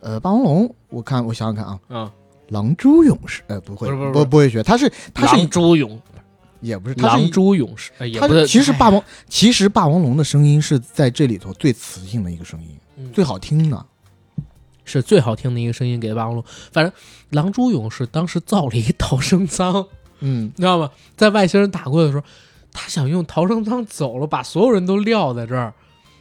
[0.06, 2.10] 呃，霸王龙，我看我想想看啊，嗯，
[2.50, 6.00] 狼蛛勇士，呃，不会，不是不是不不会学，他是他是狼蛛勇，
[6.60, 8.42] 也不是，他是狼蛛勇士，哎也他不是。
[8.42, 13.84] 哎其实 霸王其实霸王龙的声音是在这里头最磁性的一个声音，嗯最好听的。
[14.84, 16.44] 是最好听的一个声音给霸王龙。
[16.70, 16.92] 反正
[17.30, 19.84] 狼蛛勇士当时造了一逃生舱，
[20.20, 20.88] 嗯，你知道吗？
[21.16, 22.24] 在外星人打过来的时候，
[22.72, 25.74] 他想用逃生舱走了，把所有人都撂在这儿。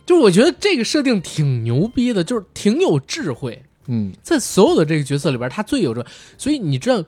[0.08, 3.62] 就是我觉得这个设定挺牛逼的，就是挺有智慧。
[3.88, 6.06] 嗯，在所有的这个角色里边，他最有着，
[6.38, 7.04] 所以你知道，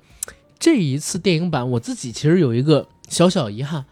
[0.60, 3.86] 这一次电影版我自己其实有一个小小遗憾，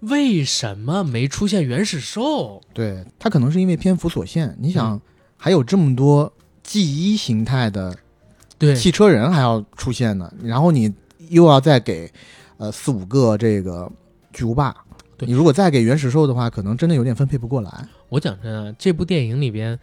[0.00, 2.60] 为什么没出现原始兽？
[2.72, 5.00] 对他可能是因为篇幅所限，你想、嗯
[5.42, 6.30] 还有这么多
[6.62, 7.96] 记忆形态的
[8.58, 10.92] 对，汽车人还要出现呢，然后你
[11.30, 12.12] 又要再给
[12.58, 13.90] 呃四五个这个
[14.34, 14.76] 巨无霸，
[15.16, 17.88] 对你如果再给原始兽的话，可能真的有点分配不过来。
[18.10, 19.78] 我讲真啊，这部电影里边，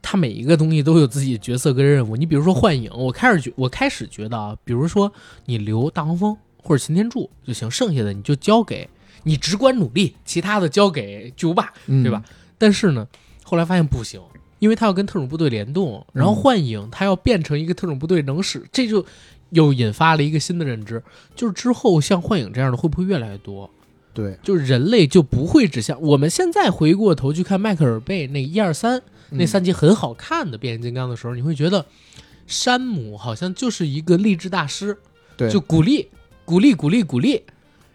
[0.00, 2.16] 它每一个东西都有自己的角色跟任务。
[2.16, 5.12] 你比如说幻影，我开始觉我开始觉得啊，比如说
[5.46, 8.88] 你留大黄蜂或者擎天柱就行，剩下的你就交给
[9.24, 12.22] 你只管努力，其他的交给巨无霸，嗯，对吧？？
[12.56, 13.06] 但是呢，
[13.42, 14.20] 后来发现不行，
[14.58, 19.04] 因为他要跟特种部队联动，然后嗯幻影他要变成一个特种部队能使，这就
[19.50, 21.02] 又引发了一个新的认知，
[21.34, 23.68] 就是之后像幻影这样的会不会越来越多？
[24.14, 29.00] 对，就是人类就不会只像我们现在回过头去看迈克尔贝那一二三
[29.30, 31.84] 那嗯三集很好看的变形金刚的时候，你会觉得
[32.46, 34.96] 山姆好像就是一个励志大师，
[35.36, 36.08] 对，就鼓励
[36.44, 37.42] 鼓励鼓励鼓励，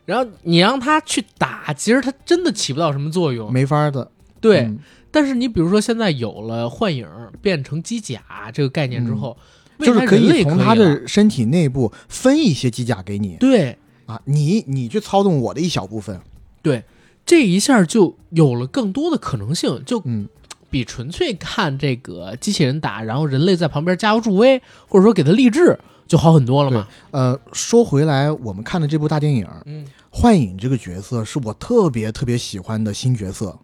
[0.06, 3.52] 然后你让他去打，其实他真的起不到什么作用。
[3.52, 4.12] 没法的。
[4.40, 4.80] 对，嗯
[5.10, 7.08] 但是你比如说现在有了幻影
[7.40, 8.22] 变成机甲
[8.52, 9.38] 这个概念之后，
[9.80, 13.78] 就是可以从他的身体内部分一些机甲给你对
[14.08, 16.20] 啊，你你去操纵我的一小部分。
[16.64, 16.84] 对，
[17.26, 20.28] 这一下就有了更多的可能性，就嗯，
[20.74, 26.88] 比纯粹看这个机器人打，然后人类在旁边加油助威，或者说给他励志，就好很多了嘛。
[27.12, 33.56] 呃，说回来，我们看的这部大电影，嗯幻影这个角色是我特别特别喜欢的新角色。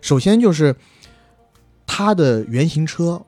[0.00, 0.74] 首先就是
[1.86, 3.22] 他的原型车，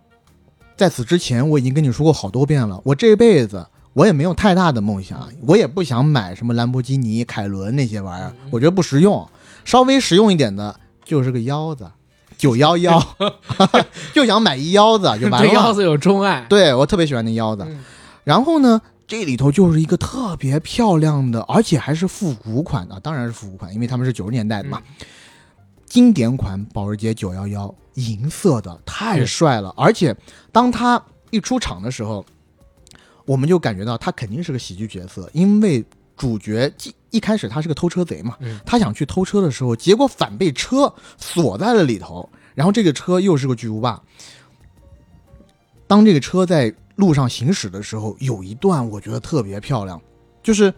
[0.76, 9.24] 在此之前我已经跟你说过好多遍了，我这辈子我也没有太大的梦想，我也不想买什么兰博基尼、凯伦那些玩意儿，我觉得不实用。
[9.64, 11.88] 稍微实用一点的就是个腰子，
[12.36, 13.16] 九幺幺，
[14.12, 15.48] 就想买一腰子就完了。
[15.48, 17.64] 对腰子有钟爱，对我特别喜欢那腰子。
[17.66, 17.84] 嗯
[18.24, 24.80] 然后呢，这里头就是一个特别漂亮的，而且还是复古款的，当然是复古款，因为他们是九十年代的嘛。
[25.84, 29.74] 经典款保时捷九幺幺银色的，太帅了！
[29.76, 30.16] 而且
[30.50, 32.24] 当他一出场的时候，
[33.26, 35.84] 我们就感觉到他肯定是个喜剧角色，因为
[36.16, 36.72] 主角
[37.14, 44.02] 一一开始他是个偷车贼嘛，嗯他想去偷车的时候，结果反被车锁在了里头，然后这个车又是个巨无霸。
[45.86, 50.02] 当这个车在路上行驶的时候，有一段我觉得特别漂亮，
[50.42, 50.74] 就是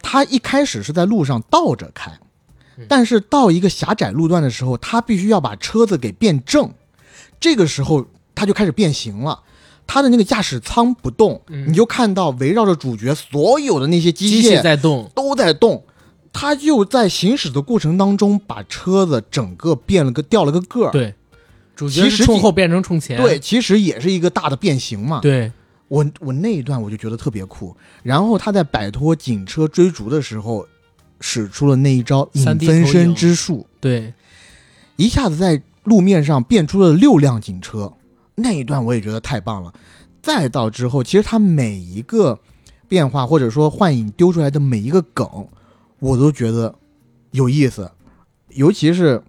[0.00, 2.10] 他一开始是在路上倒着开
[2.78, 6.72] 嗯，但是到一个狭窄路段的时候，他必须要把车子给变正，
[7.38, 9.42] 这个时候他就开始变形了。
[9.86, 11.68] 他的那个驾驶舱不动，嗯。
[11.68, 15.84] 你就看到围绕着主角所有的那些机械在动，都在动，
[16.32, 20.90] 他就在行驶的过程当中把车子整个变了个掉了个个儿。
[20.90, 21.14] 对，
[21.76, 25.20] 主角其实挺是冲后变成冲前，对，其实也是一个大的变形嘛。
[25.20, 25.52] 对，
[25.88, 27.76] 我我那一段我就觉得特别酷。
[28.02, 30.66] 然后他在摆脱警车追逐的时候，
[31.20, 32.44] 使出了那一招影。
[32.58, 34.12] 分身之术，对，
[34.96, 37.92] 一下子在路面上变出了六辆警车。
[38.34, 39.72] 那一段我也觉得太棒了。
[40.22, 42.38] 再到之后，其实他每一个
[42.88, 45.48] 变化，或者说幻影丢出来的每一个梗，
[45.98, 46.74] 我都觉得
[47.32, 47.90] 有意思。
[48.50, 49.22] 尤其是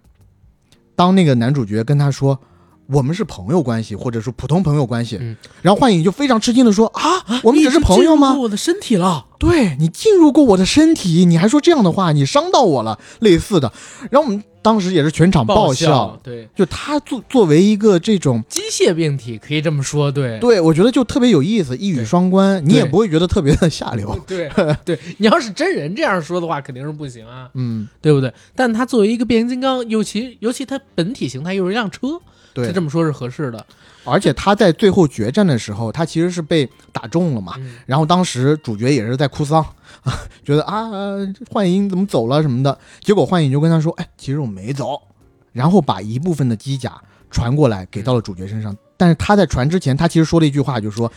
[0.94, 2.38] 当那个男主角跟他说
[2.86, 8.36] 我们是朋友关系，或者说普通朋友关系，嗯然后幻影就非常吃惊的说啊，我们只是朋友吗？
[8.36, 13.72] 我的身体了，对你进入过我的身体，你还说这样的话，你伤到我了，类似的。
[14.10, 24.18] 然后我们当时也是全场爆笑，对，就他作作为一个这种，机械病体可以这么说，对，对我觉得就特别有意思，一语双关，你也不会觉得特别的下流。
[24.26, 24.50] 对
[24.82, 28.32] 对，你要是真人这样说的话，肯定是不行啊， 嗯，对不对？
[28.56, 32.18] 但他作为一个变形金刚，尤其尤其他本体形态又是一辆车，
[32.54, 33.66] 对他，这么说是合适的。
[34.06, 37.54] 而且他在最后决战的时候，他其实是被打中了嘛。
[37.58, 39.64] 嗯然后当时主角也是在哭丧，
[40.44, 40.90] 觉得啊，
[41.50, 42.78] 幻影怎么走了什么的。
[43.00, 45.00] 结果幻影就跟他说：“哎，其实我没走。”
[45.52, 47.00] 然后把一部分的机甲
[47.30, 48.76] 传过来给到了主角身上。
[48.96, 51.10] 但是他在传之前，他其实说了一句话，就是说：“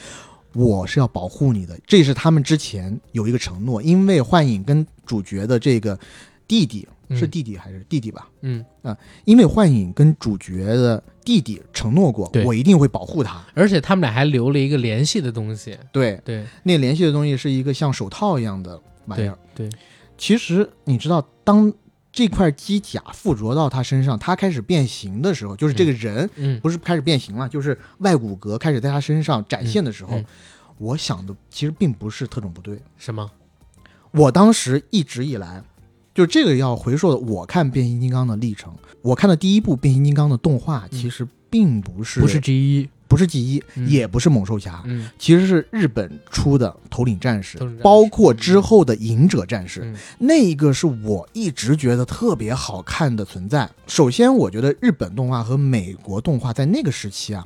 [0.54, 6.00] 我是要保护你的。”这是他们之前有一个承诺，因为幻影跟主角的这个
[6.48, 8.28] 弟弟是嗯弟弟还是弟弟吧？
[8.42, 13.46] 嗯啊，因为幻影跟主角的弟弟承诺过，我一定会保护他。
[13.54, 19.38] 而且他们俩还留了一个联系的东西，对，对那联系的东西是一个像手套一样的玩意儿。
[19.56, 19.70] 对，
[20.18, 21.72] 其实你知道，当
[22.12, 30.26] 这块机甲附着到他身上，他开始变形的时候，就是这个人、嗯不是开始变形了，就是外骨骼开始在他身上展现的时候，嗯嗯
[30.80, 32.80] 我想的其实并不是特种部队。
[32.98, 33.30] 什么？
[34.12, 35.62] 我当时一直以来，
[36.18, 53.70] 就这个要回溯的，我看变形金刚的历程，我看的第一部变形金刚的动画，其实并不是、不是 G 一，不是 G 一、嗯也不是猛兽侠，嗯其实是日本出的头领战士战士，包括之后的隐者战士，嗯那个是我一直觉得特别好看的存在。
[53.86, 57.46] 首先，我觉得日本动画和美国动画在那个时期啊，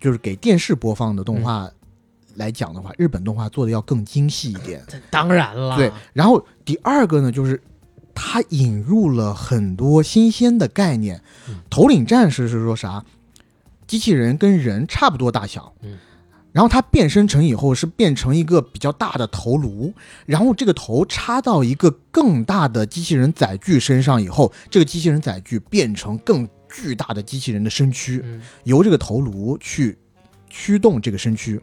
[0.00, 1.68] 就是给电视播放的动画
[2.36, 4.80] 来讲的话，日本动画做的要更精细一点。
[5.10, 7.60] 当然了，对，然后第二个呢，就是
[8.14, 11.22] 它引入了很多新鲜的概念。
[11.48, 13.04] 嗯头领战士是说啥？
[13.86, 15.98] 机器人跟人差不多大小，嗯，
[16.52, 19.92] 然后它变身成以后是变成一个比较大的头颅，
[20.24, 29.98] 然后这个头插到一个更大的机器人载具身上以后，这个机器人载具变成更巨大的机器人的身躯，嗯由这个头颅去
[30.48, 31.60] 驱动这个身躯。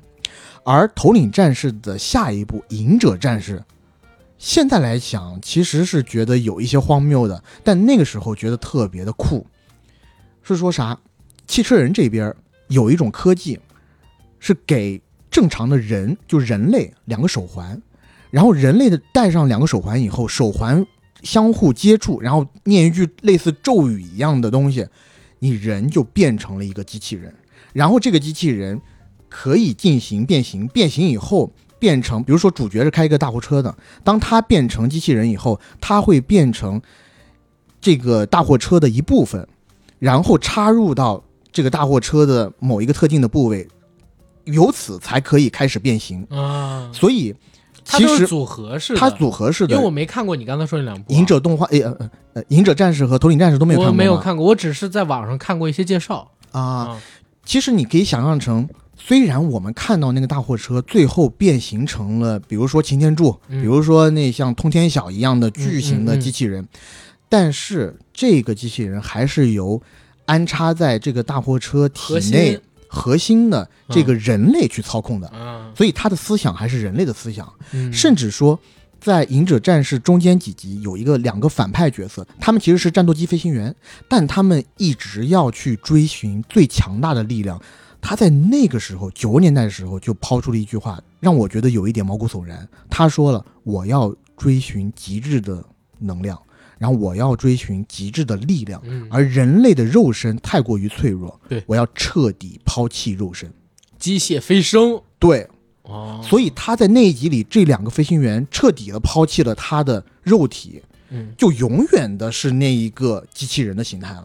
[0.63, 3.63] 而头领战士的下一步隐者战士，
[4.39, 9.45] 现在来讲其实是觉得有一些荒谬的，但那个时候觉得特别的酷。
[10.41, 10.97] 是说啥？
[11.45, 12.33] 汽车人这边
[12.69, 13.59] 有一种科技，
[14.39, 17.79] 是给正常的人，就人类两个手环，
[18.31, 20.85] 然后人类的戴上两个手环以后，手环
[21.21, 24.87] 相互接触，然后念一句类似咒语一样的东西，
[25.39, 27.35] 你人就变成了一个机器人，
[27.73, 28.81] 然后这个机器人
[29.27, 36.81] 可以进行变形，变形以后变成，比如说主角是开一个大货车的，当他变成机器人以后，他会变成
[37.79, 39.47] 这个大货车的一部分，
[39.97, 43.67] 然后插入到这个大货车的某一个特定的部位，
[44.43, 46.27] 由此才可以开始变形。
[46.29, 47.33] 啊，所以
[47.83, 49.73] 其实组合式的，它组合式的。
[49.73, 56.29] 因为我没看过你刚才说那两部啊，隐者动画，呃呃呃，隐者战士和头领战士都没有看过我没有看过，我只是在网上看过一些介绍。
[56.51, 56.61] 啊。
[56.61, 57.01] 啊，
[57.43, 58.69] 其实你可以想象成，
[59.01, 66.67] 虽然我们看到那个大货车最后变形成了，比如说擎天柱，嗯比如说那像通天晓一样的巨型的机器人，
[67.27, 69.81] 但是这个机器人还是由
[70.25, 78.59] 安插在这个大货车体内核心的这个人类去操控的，啊，所以他的思想还是人类的思想，嗯甚至说。
[79.01, 83.73] 在《隐者战士》中间几集有一个两个反派角色，他们其实是战斗机飞行员，
[84.09, 87.57] 但他们一直要去追寻最强大的力量。
[88.01, 92.67] 他在那个时候，九十年代的时候就抛出了一句话，让我觉得有一点毛骨悚然。
[92.89, 95.63] 他说了：“我要追寻极致的
[95.99, 96.41] 能量，
[96.77, 103.51] 然后我要追寻极致的力量，嗯而人类的肉身太过于脆弱，对我要彻底抛弃肉身。
[103.97, 105.45] 机械飞升对，
[105.81, 114.23] 哦，所以他在那一集里，这两个飞行员彻底的抛弃了他的肉体，嗯，就永远的是那一个机器人的形态了。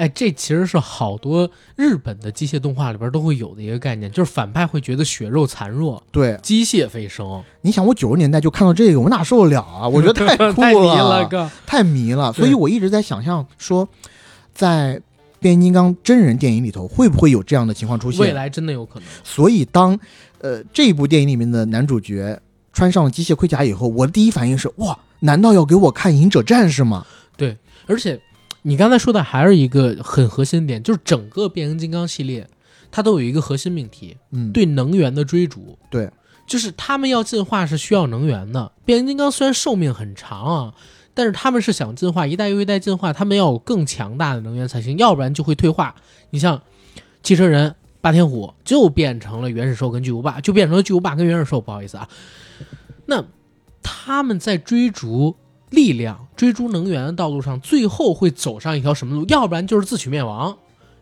[0.00, 9.86] 哎，这其实是好多日本的机械动画里边都会有的一个概念，就是反派会觉得血肉残弱，对，机械飞升，你想，我九十年代就看到这个，我哪受得了啊？
[9.86, 12.32] 我觉得太 酷太迷了，太迷了。
[12.32, 13.86] 所以我一直在想象说，
[14.54, 14.98] 在
[15.38, 18.22] 变形金刚真人电影里头，会不会有这样的情况出现？
[18.22, 19.08] 未来真的有可能。
[19.22, 20.00] 所以当
[20.40, 22.40] 呃这一部电影里面的男主角
[22.72, 27.06] 穿上了机械盔甲以后，我的第一反应是哇，难道要给我看《隐者战士》吗？
[27.36, 28.18] 对而且
[28.62, 32.46] 你刚才说的还是一个很核心点，就是整个变形金刚系列，
[32.90, 35.78] 它都有一个核心命题，嗯，对能源的追逐。
[35.90, 36.10] 对，
[36.46, 38.72] 就是他们要进化是需要能源的。
[38.84, 40.74] 变形金刚虽然寿命很长啊，
[41.14, 45.94] 但是他们是想进化，一代又一代进化，他们要有更强大的能源才行，要不然就会退化。
[46.30, 46.60] 你像
[47.22, 52.08] 汽车人霸天虎就变成了原始兽跟巨无霸，就变成了巨无霸跟原始兽，不好意思啊。
[53.06, 53.24] 那
[53.82, 55.36] 他们在追逐
[55.70, 59.24] 力量、追逐能源的道路上，最后会走上一条什么路？
[59.28, 60.56] 要不然就是自取灭亡，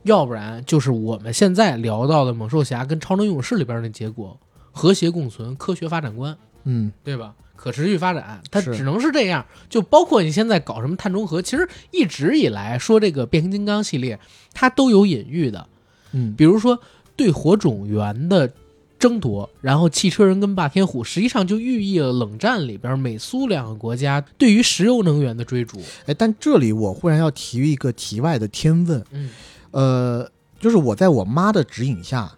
[0.04, 4.38] 要不然就是我们现在聊到的猛兽侠跟超能勇士里边的结果。
[4.70, 7.34] 和谐共存、科学发展观，嗯，对吧？
[7.56, 9.44] 可持续发展，它只能是这样。
[9.68, 14.20] 就包括你现在搞什么碳中和，其实一直以来说这个变形金刚系列，
[14.54, 15.66] 它都有隐喻的。
[16.12, 16.78] 嗯，比如说
[17.16, 18.52] 对火种源的
[18.98, 25.80] 争夺，然后汽车人跟霸天虎，实际上就寓意了冷战里边美苏两个国家对于石油能源的追逐。
[26.06, 29.30] 哎，但这里我忽然要提一个题外的天问，嗯
[29.70, 32.32] 呃，就是我在我妈的指引下，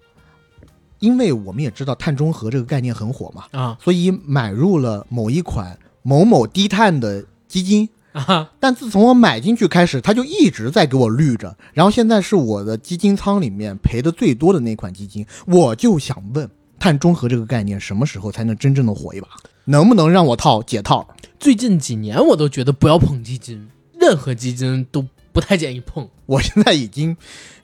[0.98, 7.88] 因为我们也知道碳中和这个概念很火嘛，啊所以买入了某一款某某低碳的基金。
[8.12, 15.24] 啊， 但自从我买进去开始，它就一直在给我绿着，然后现在是我的基金仓里面赔的最多的那款基金。
[15.46, 16.48] 我就想问，
[16.78, 19.28] 碳中和这个概念什么时候才能真正的火一把？
[19.66, 21.06] 能不能让我套解套？
[21.38, 23.68] 最近几年我都觉得不要碰基金，
[24.00, 27.16] 任何基金都不太建议碰我现在已经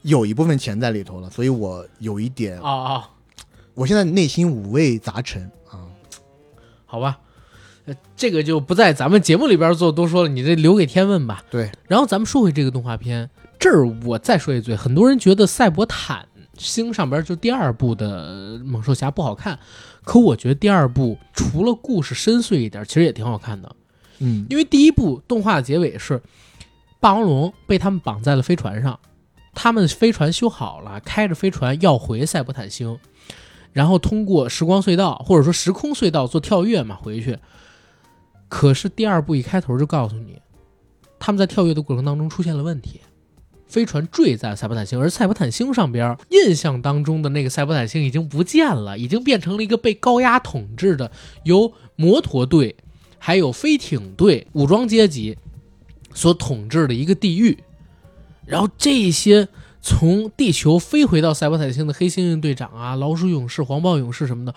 [0.02, 3.10] 有一部分钱在里头了，所以我有一点，啊啊。
[3.74, 5.84] 我现在内心五味杂陈啊。
[6.86, 7.18] 好吧，
[7.86, 11.42] 呃，这个就不在咱们节目里边做多说了，你这留给天问吧。
[11.50, 16.26] 对，然后咱们说回这个动画片，这儿我再说一嘴，很多人觉得赛博坦
[16.58, 19.58] 星上边就第二部的猛兽侠不好看，
[20.02, 23.74] 可我觉得第二部除了故事深邃一点，其实也挺好看的。
[24.18, 26.20] 嗯因为第一部动画的结尾是
[26.98, 28.98] 霸王龙被他们绑在了飞船上，
[29.54, 32.98] 他们飞船修好了，开着飞船要回赛博坦星，
[33.72, 37.38] 然后通过时光隧道或者说时空隧道做跳跃嘛回去。
[38.48, 40.40] 可是第二部一开头就告诉你，
[41.18, 43.00] 他们在跳跃的过程当中出现了问题，
[43.66, 51.10] 飞船坠在赛博坦星，而赛博坦星上边印象当中的那个赛博坦星已经不见了，已经变成了一个被高压统治的
[51.44, 52.76] 由摩托队
[53.18, 55.36] 还有飞艇队武装阶级
[56.14, 57.58] 所统治的一个地狱。
[58.44, 59.48] 然后这些
[59.82, 64.54] 从地球飞回到赛博坦星的黑猩猩队长啊、老鼠勇士、黄豹勇士什么的，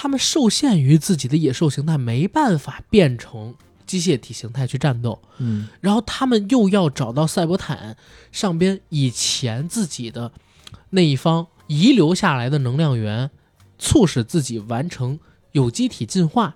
[0.00, 5.20] 他们受限于自己的野兽形态，没办法变成机械体形态去战斗。
[5.38, 7.96] 嗯然后他们又要找到赛博坦
[8.30, 10.30] 上边以前自己的
[10.90, 13.28] 那一方遗留下来的能量源，
[13.76, 15.18] 促使自己完成
[15.50, 16.54] 有机体进化，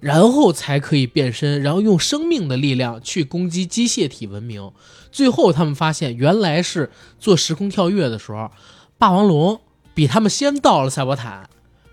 [0.00, 4.72] 然后才可以变身，然后用生命的力量去攻击机械体文明。
[5.12, 8.50] 最后他们发现，原来是做时空跳跃的时候，
[8.98, 9.60] 霸王龙
[9.94, 11.48] 比他们先到了赛博坦，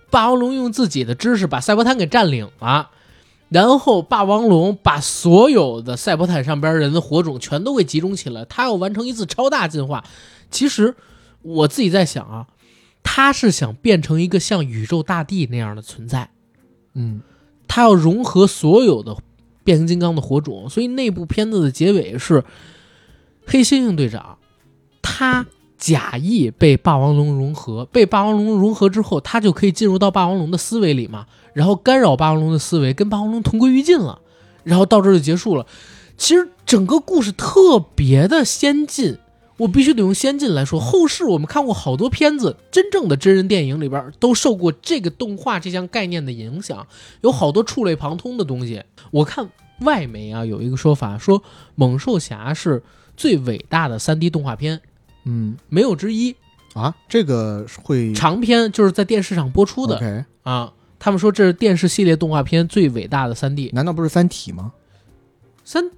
[0.10, 2.92] 霸王龙用自己的知识把赛博坦给占领了。
[3.50, 10.04] 然后霸王龙把所有的赛博坦上边人的火种全都给集中起来，他要完成一次超大进化。
[10.52, 10.94] 其实
[11.44, 12.48] 我自己在想啊，
[13.04, 16.30] 他是想变成一个像宇宙大帝那样的存在，
[16.94, 17.22] 嗯
[17.70, 19.16] 他要融合所有的
[19.64, 20.70] 变形金刚的火种。
[20.70, 22.44] 所以那部片子的结尾是
[23.46, 24.38] 黑猩猩队长，
[25.02, 25.46] 他
[25.78, 34.20] 假意被霸王龙融合，被霸王龙融合之后，他就可以进入到霸王龙的思维里嘛，然后干扰霸王龙的思维，跟霸王龙同归于尽了，
[34.64, 35.66] 然后到这儿就结束了。
[36.18, 39.18] 其实整个故事特别的先进，
[39.58, 40.80] 我必须得用先进来说。
[40.80, 46.88] 后世我们看过好多片子，真正的真人电影里边都受过这个动画这项概念的影响，
[47.22, 48.82] 有好多触类旁通的东西。
[49.12, 49.48] 我看
[49.82, 51.40] 外媒啊有一个说法，说
[51.76, 52.82] 《猛兽侠》是
[53.16, 54.82] 最伟大的 3D 动画片，
[55.28, 56.36] 嗯没有之一。
[56.74, 60.26] 啊，这个会长篇就是在电视上播出的 OK？
[60.44, 60.74] 啊。
[61.00, 64.72] 他们说这是电视系列动画片最伟大的三 D，难道不是《三体》吗？
[65.64, 65.84] 三。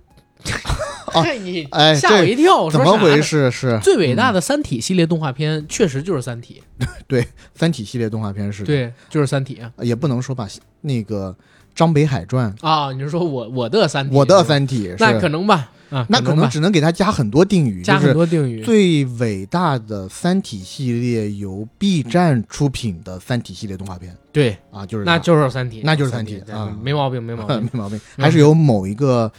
[1.12, 2.62] 哦哎，你哎吓我一跳！
[2.62, 3.20] 我怎么回？
[3.20, 3.50] 事？
[3.50, 6.62] 是最伟大的《三体》系列动画片确实就是《三体
[7.08, 7.26] 《对
[7.56, 9.72] 三体》系列动画片是》，对，就是《三体》啊。
[9.80, 10.48] 也不能说把
[10.82, 11.36] 那个
[11.80, 14.14] 张北海传、啊，你是说我我的《三体》？
[14.18, 15.72] 我的《三体》那可能吧？
[15.90, 18.62] 啊，那可能只能给他加很多定语，加很多定语。
[18.62, 27.64] 最伟大的《三体》系列由 B 站出品的《三体》系列动画片对，啊，就是那就是《三体》，那就是三体对啊没毛病，没毛病。
[27.72, 29.32] 没毛病， 还是由某一个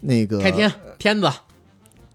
[0.00, 0.68] 那个开天
[0.98, 1.30] 片子，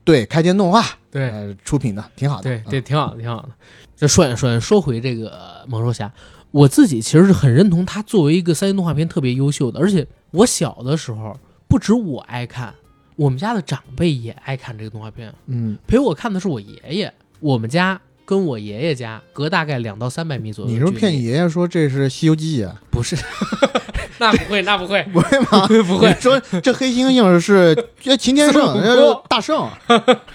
[0.04, 2.44] 对开天动画对呃出品的，挺好的。
[2.44, 3.50] 对对，嗯挺好的，挺好的。
[3.96, 5.32] 这说远说远，说回这个
[5.68, 6.12] 猛兽侠，
[6.52, 12.74] 我自己其实是很认同他作为一个三 D 动画片特别优秀的，而且我小的时候不止我爱看，
[13.16, 15.32] 我们家的长辈也爱看这个动画片。
[15.46, 20.72] 嗯陪我看的是我爷爷，我们家跟我爷爷家隔大概两到三百米左右。
[20.72, 21.24] 你是骗你？
[21.24, 22.82] 爷爷说这是《西游记》啊？
[22.90, 23.16] 不是，
[24.18, 25.68] 那不会，那不会， 不会吗？
[25.86, 28.76] 不会你说这黑猩猩是这擎天圣，
[29.30, 29.70] 大圣，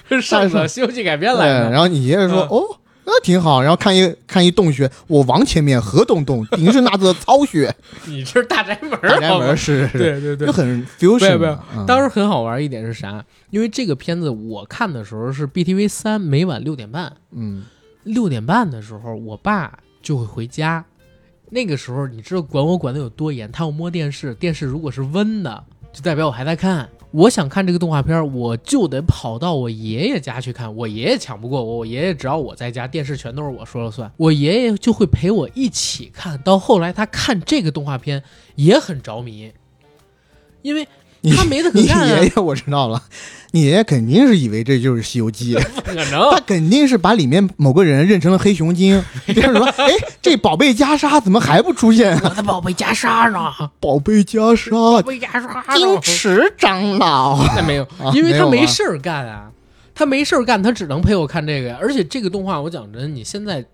[0.08, 1.70] 是上的《西游记》改编，来的。
[1.72, 2.78] 然后你爷爷说嗯哦。
[3.06, 7.74] 那挺好，然后看一看一洞穴，我王前面何洞洞，顶是那则曹穴，
[8.06, 13.24] 你这是大宅门儿， 大宅门是是是，对对对就，很 fusion 当时很好玩一点是啥？
[13.50, 17.12] 因为这个片子我看的时候是 BTV 三，每晚六点半。
[17.32, 17.64] 嗯，
[18.04, 20.84] 六点半的时候，我爸就会回家。
[21.50, 23.52] 那个时候，你知道管我管的有多严？
[23.52, 26.88] 他要摸电视，电视如果是温的，就代表我还在看。
[27.14, 30.74] 我想看这个动画片，我就得跑到我爷爷家去看。
[30.74, 34.10] 我爷爷抢不过我，我爷爷只要我在家，电视全都是我说了算。
[34.16, 36.36] 我爷爷就会陪我一起看。
[36.42, 38.20] 到后来，他看这个动画片
[38.56, 39.52] 也很着迷，
[40.62, 40.88] 因为
[41.30, 43.02] 他没得干啊爷，爷我知道了，
[43.52, 46.40] 你爷爷肯定是以为这就是《西游记》，不可能 他。
[46.40, 49.02] 肯定是把里面某个人认成了黑熊精。
[49.26, 52.20] 别人说，哎，这宝贝袈裟怎么还不出现啊？
[52.24, 53.70] 我的宝贝袈裟呢？
[53.80, 59.50] 宝贝袈裟宝裟，贝袈裟，金池长老，那没有啊，因为他没事儿干啊，
[59.94, 61.78] 他没事儿干，他只能陪我看这个呀。
[61.80, 63.64] 而且这个动画，我讲真，你现在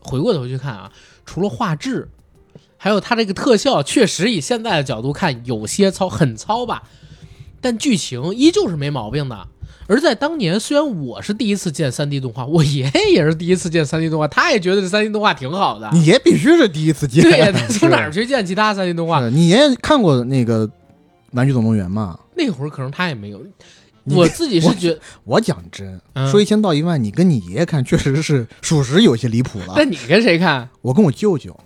[0.00, 0.90] 回过头去看啊，
[1.26, 2.08] 除了画质，
[2.76, 6.82] 还有它这个特效，确实以现在的角度看有些糙，很糙吧，
[7.60, 9.46] 但剧情依旧是没毛病的。
[9.86, 15.90] 而在当年，虽然我是第一次见 3D 动画，我爷爷也是第一次见 3D 动画，他也觉得这 3D 动画挺好的。
[15.92, 17.22] 你爷必须是第一次见。
[17.22, 18.10] 对呀， 他从哪儿？
[18.10, 19.28] 去见其他 3D 动画？
[19.28, 20.66] 你爷爷看过那个
[21.32, 22.18] 《玩具总动员》吗？
[22.36, 23.40] 那会儿可能他也没有。
[24.04, 29.74] 我自己是觉得，我讲真，嗯说一千道一万，你跟你爷爷看确实是属实有些离谱了。
[29.76, 30.68] 但你跟谁看？
[30.82, 31.58] 我跟我舅舅，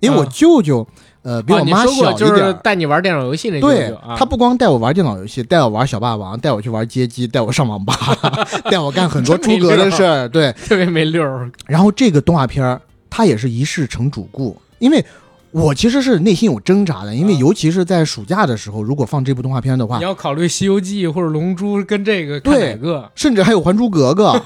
[0.00, 0.86] 因为我啊舅舅
[1.22, 7.94] 呃比哦我妈小一点儿，就是带你玩电脑游戏那舅对舅啊，他不光带我玩电脑游戏，带我玩小霸王，带我去玩街机，带我上网吧，
[8.70, 10.28] 带我干很多出格的事儿。
[10.28, 11.50] 对， 特别没溜儿。
[11.66, 12.80] 然后这个动画片儿，
[13.10, 15.04] 它也是一世成主顾，因为
[15.50, 23.10] 我其实是内心有挣扎的，因为啊尤其是在暑假的时候，如果放这部动画片的话你，要考虑《西游记》或者《龙珠》跟这个看对哪个？
[23.14, 24.32] 甚至还有《还珠格格》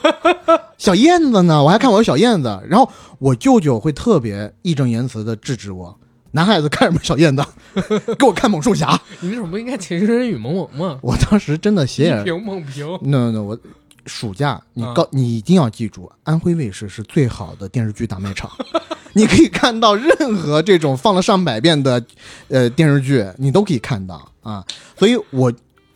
[0.77, 2.91] 小燕子呢，我还看我的小燕子，然后
[3.21, 5.97] 我舅舅会特别义正言辞的制止我。
[6.35, 7.44] 男孩子看什么小燕子？
[8.19, 9.01] 给我看猛兽侠！
[9.20, 10.98] 你那怎么不应该《情深深雨蒙蒙》吗？
[11.01, 13.59] 我当时真的斜眼屏猛屏，no no，我
[14.06, 18.51] 暑假你啊告、你一定要记住，安徽卫视是最好的电视剧大卖场，
[19.15, 22.05] 你可以看到任何这种放了上百遍的
[22.48, 24.65] 呃电视剧，你都可以看到啊。
[24.98, 25.52] 所以我，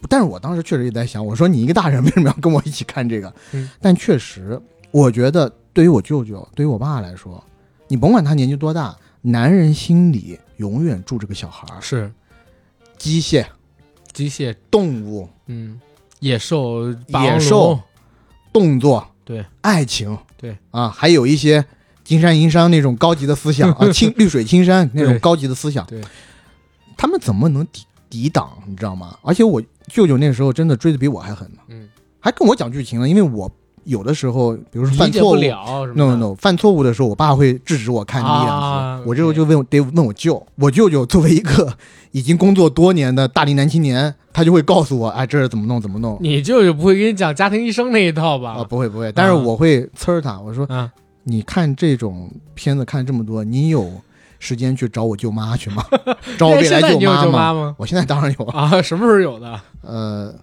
[0.09, 3.33] 但是我当时确实也在想，我说你一个大人为什么要跟我一起看这个？
[3.53, 4.61] 嗯但确实，
[4.93, 7.43] 我觉得对于我舅舅，对于我爸来说，
[7.89, 12.13] 你甭管他年纪多大，男人心里永远住着个小孩儿，是。
[12.97, 13.47] 机械、
[14.13, 15.81] 机械，动物、嗯，
[16.21, 17.81] 野兽、霸王龙野兽。
[18.53, 20.57] 动作，对，爱情，对。
[20.71, 21.65] 啊，还有一些
[22.03, 26.03] 金山银山那种高级的思想 啊，青绿水青山那种高级的思想，对，
[26.97, 28.51] 他们怎么能抵抵挡？
[28.67, 29.17] 你知道吗？
[29.23, 31.89] 而且我舅舅那时候真的追的比我还狠呢，嗯，
[32.19, 33.49] 还跟我讲剧情呢，因为我
[33.89, 35.35] 有的时候，比如说犯错误。
[35.35, 39.01] 了 no no no，犯错误的时候，我爸会制止我看第一两啊。
[39.07, 41.73] 我这时候就问得问我舅，我舅舅作为一个
[42.13, 46.19] 已经工作多年的大龄男青年，他就会告诉我，哎，这是怎么弄怎么弄。
[46.21, 48.57] 你舅舅不会给你讲家庭医生那一套吧？
[48.59, 50.91] 啊，不会不会，但是我会呲儿他，我说啊，
[51.25, 53.91] 你看这种片子看这么多，你有
[54.39, 55.83] 时间去找我舅妈去吗？
[56.39, 57.01] 找我未来舅
[57.33, 57.75] 妈吗？
[57.79, 59.61] 我现在当然有，啊，什么时候有的？
[59.83, 60.35] 呃，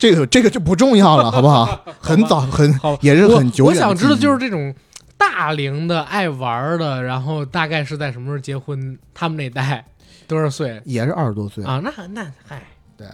[0.00, 1.84] 这个这个就不重要了， 好不好？
[2.00, 3.70] 很早很好也是很久我。
[3.70, 4.74] 我想知道就是这种
[5.18, 8.98] 大龄的爱玩的，然后大概是在什么时候结婚？
[9.12, 9.84] 他们那代
[10.26, 11.62] 多少岁也是二十多岁。
[11.64, 11.82] 啊？
[11.84, 12.62] 那那嗨，
[12.96, 13.06] 对，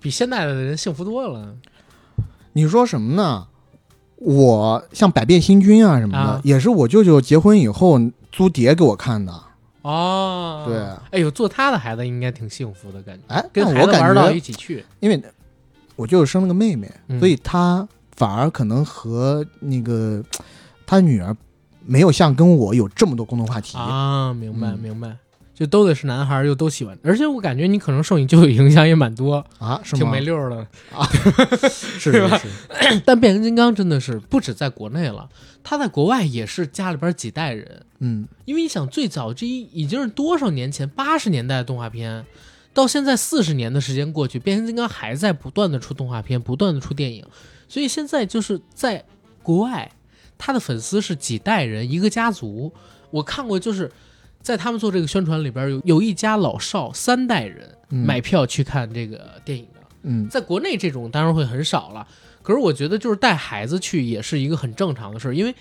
[0.00, 1.52] 比现在的人幸福多了。
[2.52, 3.48] 你说什么呢？
[4.16, 8.00] 我像百变星君啊什么的，啊也是我舅舅结婚以后
[8.30, 9.32] 租碟给我看的。
[9.82, 10.76] 哦，对，
[11.10, 14.84] 哎呦，做他的孩子应该挺幸福的感觉，哎，跟我感孩子玩到一起去。
[15.00, 15.20] 因为
[15.98, 20.22] 我就是生了个妹妹，嗯所以他反而可能和那个
[20.86, 21.36] 他女儿
[21.84, 23.76] 没有像跟我有这么多共同话题。
[23.76, 25.16] 啊，明白嗯明白，
[25.54, 29.98] 就都得是男孩儿，又都喜欢，而且我感觉你可能受你舅舅影响也蛮多，啊，是吗？
[29.98, 30.66] 挺没溜儿的。
[31.68, 35.28] 是对吧是是， 但变形金刚真的是不止在国内了，
[35.64, 37.82] 他在国外也是家里边几代人。
[37.98, 42.24] 嗯，因为你想，最早这一已经是多少年前，八十年代的动画片，
[42.78, 47.26] 到现在四十年的时间过去，变形金刚还在不断的出动画片，不断的出电影，
[47.66, 49.04] 所以现在就是在
[49.42, 49.90] 国外，
[50.38, 52.72] 他的粉丝是几代人，一个家族。
[53.10, 53.90] 我看过，就是
[54.40, 59.80] 在他们做这个宣传里边，有有一家老少三代人嗯买票去看这个电影的。
[60.02, 62.06] 嗯在国内这种当然会很少了，
[62.42, 65.52] 可是我觉得就是带孩子去也是一个很正常的事儿，因为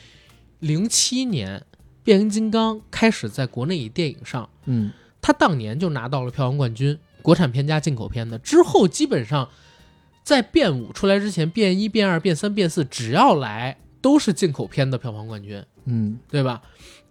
[0.60, 1.66] 零七年
[2.04, 8.40] 变形金刚开始在国内以电影上，嗯，他当年就拿到了票房冠军，国产片加进口片的。
[8.40, 9.50] 之后基本上
[10.24, 16.62] 在变五出来之前，变一、变二、变三、变四，只要来都是进口片的票房冠军，嗯，对吧？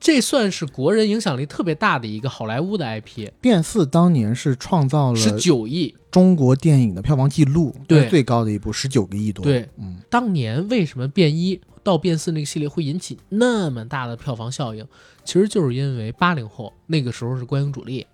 [0.01, 5.95] 这算是国人影响力特别大的一个好莱坞的 IP，变四当年是创造了十了九亿。
[6.11, 14.87] 中国电影的票房记录，对最高的一部十九个亿多。，对，嗯，当年为什么变一到变四那个系列会引起那么大的票房效应？
[15.27, 18.07] 其实就是因为八零后那个时候是观影主力，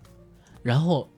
[0.64, 1.08] 然后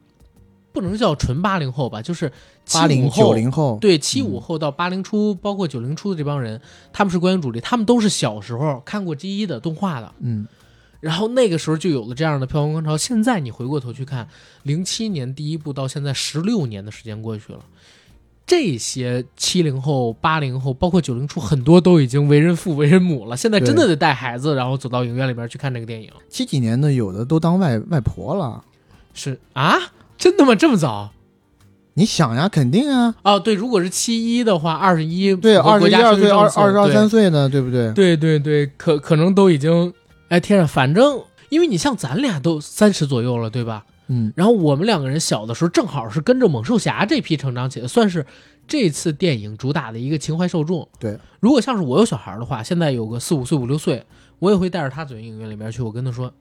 [0.75, 2.31] 不能叫纯八零后吧，就是
[2.73, 6.61] 八零75后九零后，对七五嗯后到八零初，包括九零初的这帮人，
[6.93, 10.49] 他们是观影主力，他们都是小时候看过 G 一的动画的，嗯，
[10.99, 12.97] 然后那个时候就有了这样的票房高潮。
[12.97, 14.29] 现在你回过头去看，
[14.65, 17.61] 零七年第一部到现在十六年的时间过去了，
[18.45, 23.37] 这些七零后、八零后，包括九零初，很多都已经为人父、为人母了。
[23.37, 26.11] 现在真的得带孩子，然后走到影院里边去看这个电影。
[26.29, 28.65] 七几年的有的都当外外婆了。
[29.17, 29.79] 是啊，
[30.25, 30.55] 真的吗？
[30.55, 31.13] 这么早？
[31.93, 37.93] 你想呀，肯定啊，哦，对，如果是七一的话，二十一对，二十一二岁、二二十二三岁，岁呢，对不对？
[37.93, 39.93] 对对对，可可能都已经，
[40.29, 41.21] 哎天呐，反正
[41.51, 43.85] 因为你像咱俩都三十左右了，对吧？
[44.07, 48.25] 嗯，然后我们两个人小的时候正好是跟着猛兽侠这批成长起来，算是
[48.67, 50.89] 这次电影主打的一个情怀受众。
[50.99, 54.03] 对，如果像是我有小孩的话，现在有个四五岁、五六岁，
[54.39, 56.33] 我也会带着他走进影院里面去，我跟他说，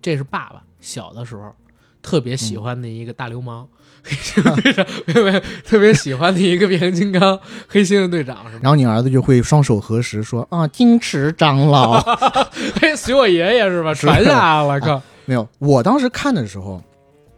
[0.00, 1.52] 这是爸爸小的时候
[2.02, 3.66] 特别喜欢的一个大流氓，
[4.02, 7.38] 黑猩猩队长，没有没有，特别喜欢的一个变形金刚
[7.68, 8.44] 黑猩猩队长？
[8.60, 12.00] 然后你儿子就会双手合十说啊，金池长老。
[12.80, 13.94] 嘿， 随我爷爷是吧？
[13.94, 16.82] 传下来了，靠，没有，我当时看的时候，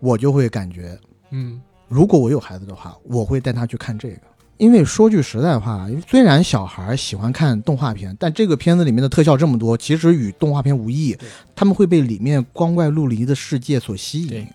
[0.01, 0.99] 我就会感觉，
[1.31, 4.21] 嗯，如果我有孩子的话，我会带他去看这个。
[4.57, 11.17] 因为说句实在话，虽然小孩喜欢看动画片，但这个片子里面的特效这么多，其实与动画片无异。
[11.57, 14.47] 他们会被里面光怪陆离的世界所吸引，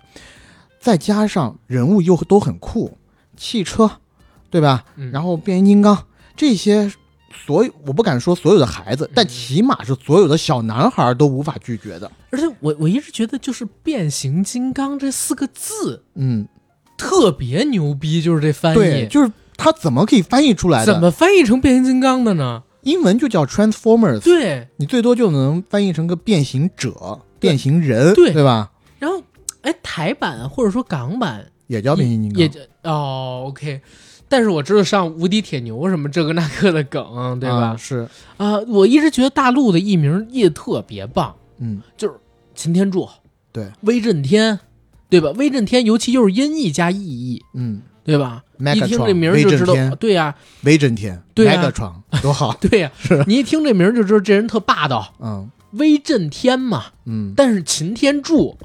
[0.80, 2.96] 再加上人物又都很酷，
[3.36, 3.90] 汽车，
[4.50, 4.84] 对吧？
[4.96, 6.06] 嗯然后变形金刚
[6.36, 6.90] 这些，
[7.46, 12.10] 所有我不敢说所有的孩子，但起码是所有的小男孩都无法拒绝的。
[12.30, 16.46] 而且我我一直觉得就是变形金刚这四个字嗯，
[16.96, 19.08] 特别牛逼，就是这翻对，译。
[19.08, 19.30] 就是
[19.62, 20.92] 他怎么可以翻译出来的？
[20.94, 22.62] 怎么翻译成变形金刚的呢？
[22.82, 28.72] 英文就叫 Transformers，对，你最多就能翻译成个变形者、变形人，对对吧？
[28.98, 29.22] 然后
[29.60, 33.82] 哎，台版或者说港版也叫变形金刚，也叫哦，OK。
[34.30, 37.56] 但是我知道上无敌铁牛什么这个那个的梗，对吧？
[37.56, 38.08] 啊是，
[38.38, 42.14] 啊，我一直觉得大陆的译名译得特别棒，嗯，就是
[42.54, 43.06] 擎天柱，
[43.52, 44.58] 对，威震天，
[45.10, 45.32] 对吧？
[45.36, 48.42] 威震天，尤其又是音译加意译，嗯对吧？
[48.74, 52.90] 一听这名儿就知道对呀、威震天，对啊 Megatron 多好， 对呀、
[53.26, 56.84] 你一听这名儿就知道这人特霸道，嗯威震天嘛。
[57.06, 58.56] 嗯，但是擎天柱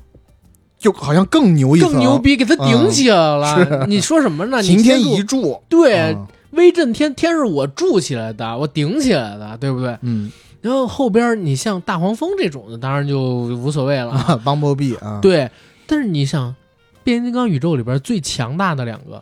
[0.79, 3.63] 就好像更牛一层，更牛，逼，给他顶起来了。
[3.63, 4.61] 是你说什么呢？
[4.63, 9.97] 擎天柱一柱，对，嗯威震天天是我筑起来的，我顶起来的，对不对？
[10.01, 10.31] 嗯
[10.61, 14.09] 然后后边你像大黄蜂这种的，当然就无所谓了。
[14.17, 15.47] 啊，Bumblebee 啊，对，
[15.85, 16.55] 但是你想，
[17.03, 19.21] 变形金刚宇宙里边最强大的两个，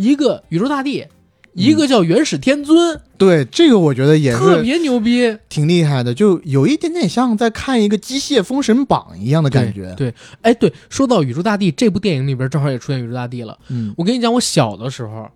[0.00, 1.04] 一个宇宙大帝，
[1.52, 5.36] 一个叫元始天尊，对，这个我觉得也是特别牛逼。
[5.50, 13.58] 挺厉害的，就有一点点像在看一个机械封神榜一样的感觉，对，哎，对，说到宇宙大帝这部电影里边，正好也出现宇宙大帝了。
[13.68, 13.92] 嗯。
[13.98, 15.28] 我跟你讲，我小的时候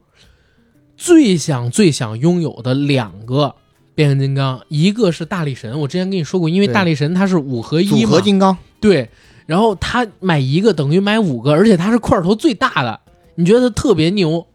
[0.97, 3.55] 最想最想拥有的两个
[3.95, 6.73] 变形金刚，一个是大力神，我之前跟你说过，因为对。
[6.73, 9.11] 大力神它是五合一组嘛，合金刚，对，
[9.45, 13.01] 然后他买一个等于买五个，而且它是块头最大的，
[13.35, 14.47] 你觉得特别牛。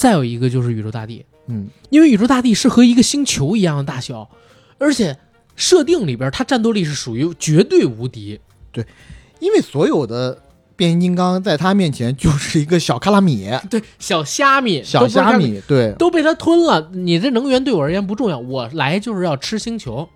[0.00, 4.30] 再有一个就是宇宙大帝，嗯因为宇宙大帝是和一个星球一样的大小，
[4.78, 5.18] 而且
[5.56, 8.40] 设定里边它战斗力是属于绝对无敌。
[8.72, 8.86] 对
[9.40, 10.42] 因为所有的
[10.74, 16.90] 变形金刚在他面前就是一个小卡拉米、对，小虾米，小虾米，对，都被他吞了。
[16.94, 20.08] 你这能源对我而言不重要，我来就是要吃星球。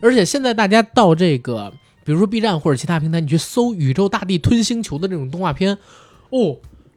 [0.00, 1.72] 而且现在大家到这个，
[2.04, 5.78] 比如说 B 站或者其他平台，你去搜“宇宙大帝吞星球”的这种动画片，
[6.30, 6.56] 哦，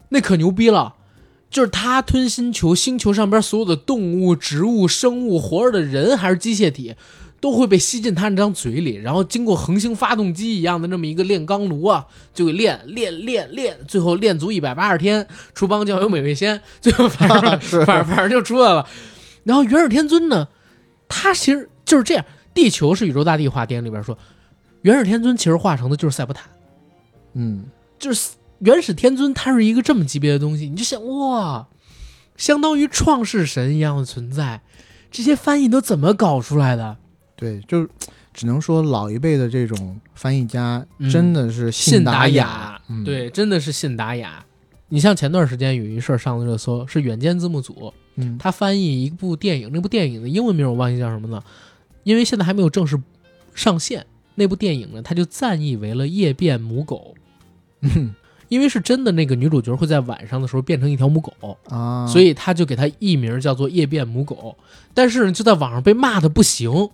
[0.10, 0.96] 那可牛逼了。
[1.50, 6.96] 就是他吞星球，星球上边所有的动物、植物、生物、活着的人还是机械体，
[7.40, 17.42] 都会被吸进他那张嘴里，然后经过恒星发动机一样的那么一个炼钢炉啊，就给炼炼炼炼，最后炼足一百八十天，出邦酱油美味鲜，最后反正
[17.86, 18.88] 反正反正就出来了。
[19.44, 20.50] 然后元始天尊呢，
[21.08, 24.18] 他其实就是这样，地球是宇宙大帝画电影里边说，
[24.82, 26.44] 元始天尊其实化成的就是赛博坦，
[27.34, 27.64] 嗯，
[27.98, 31.68] 就是元始天尊，他是一个这么级别的东西，你就想哇，
[32.36, 34.62] 相当于创世神一样的存在，
[35.12, 36.98] 这些翻译都怎么搞出来的？
[37.36, 37.88] 对，就
[38.34, 44.44] 只能说老一辈的这种翻译家嗯真的是信达雅，嗯，对，真的是信达雅。
[44.90, 51.44] 你像前段时间有一事儿上了热搜，是远见字幕组嗯，他翻译一部电影，那部电影的英文名我忘记叫什么了，
[52.04, 53.00] 因为现在还没有正式
[53.54, 54.06] 上线。
[54.36, 57.16] 那部电影呢，他就暂译为了《夜变母狗》，
[57.82, 58.16] 嗯
[58.48, 64.56] 因为是真的那个女主角会在晚上的时候变成一条母狗，啊，所以他就给它艺名叫做《夜变母狗》。
[64.94, 66.90] 但是，就在网上被骂的不行。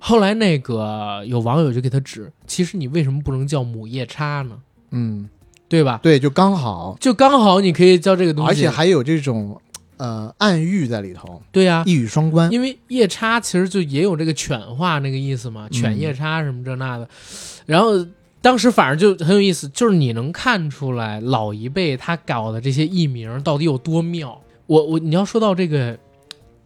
[0.00, 4.56] 后来那个有网友就给他指，其实你为什么不能叫母夜叉呢？
[4.90, 5.28] 嗯，
[5.68, 5.98] 对吧？
[6.02, 9.60] 对，就刚好，就刚好你可以叫这个东西，而且还有这种
[9.96, 12.52] 呃暗喻在里头，对呀、一语双关。
[12.52, 17.08] 因为夜叉其实就也有这个犬化那个意思嘛，嗯犬夜叉什么这那的。
[17.66, 17.92] 然后
[18.40, 24.40] 当时反正就很有意思，就是你能看出来老一辈他搞的这些译名到底有多妙。
[24.66, 25.98] 我我你要说到这个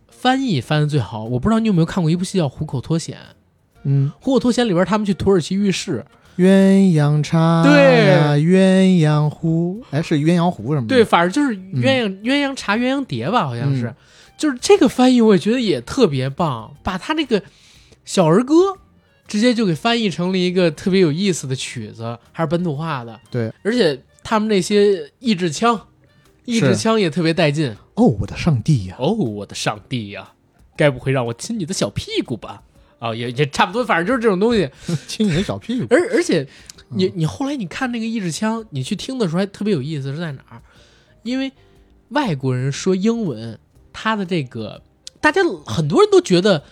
[0.09, 3.17] 翻译翻的最好，我不知道你有没有看过一部戏叫《虎口脱险》。
[3.85, 6.05] 嗯，《虎口脱险》里边他们去土耳其浴室，
[6.37, 10.95] 鸳鸯茶对呀，鸳鸯壶，哎，是鸳鸯壶什么的？
[10.95, 13.87] 对，，反正就是鸳鸯、鸳鸯茶、鸳鸯碟吧，好像是。
[13.87, 13.95] 嗯
[14.39, 17.41] 就是这个翻译，我也觉得也特别棒，把他那个
[18.05, 18.55] 小儿歌
[19.27, 23.21] 直接就给翻译成了一个特别有意思的曲子，还是本土化的。
[23.31, 25.89] 对，而且他们那些意志腔，
[26.45, 27.75] 意志腔也特别带劲。
[27.95, 28.97] 哦，我的上帝呀！
[28.99, 30.33] 哦，我的上帝呀、
[30.77, 32.63] 该不会让我亲你的小屁股吧？
[32.99, 34.71] 啊、也也差不多，反正就是这种东西。
[35.09, 35.87] 亲你的小屁股。
[35.91, 36.47] 而而且
[36.91, 40.63] 你嗯你后来你看那个意志腔，你去听的时候还特别有意思，是在哪儿？
[41.23, 41.51] 因为
[42.11, 43.59] 外国人说英文，
[43.93, 44.83] 他的这个
[45.21, 46.63] 大家很多人都觉得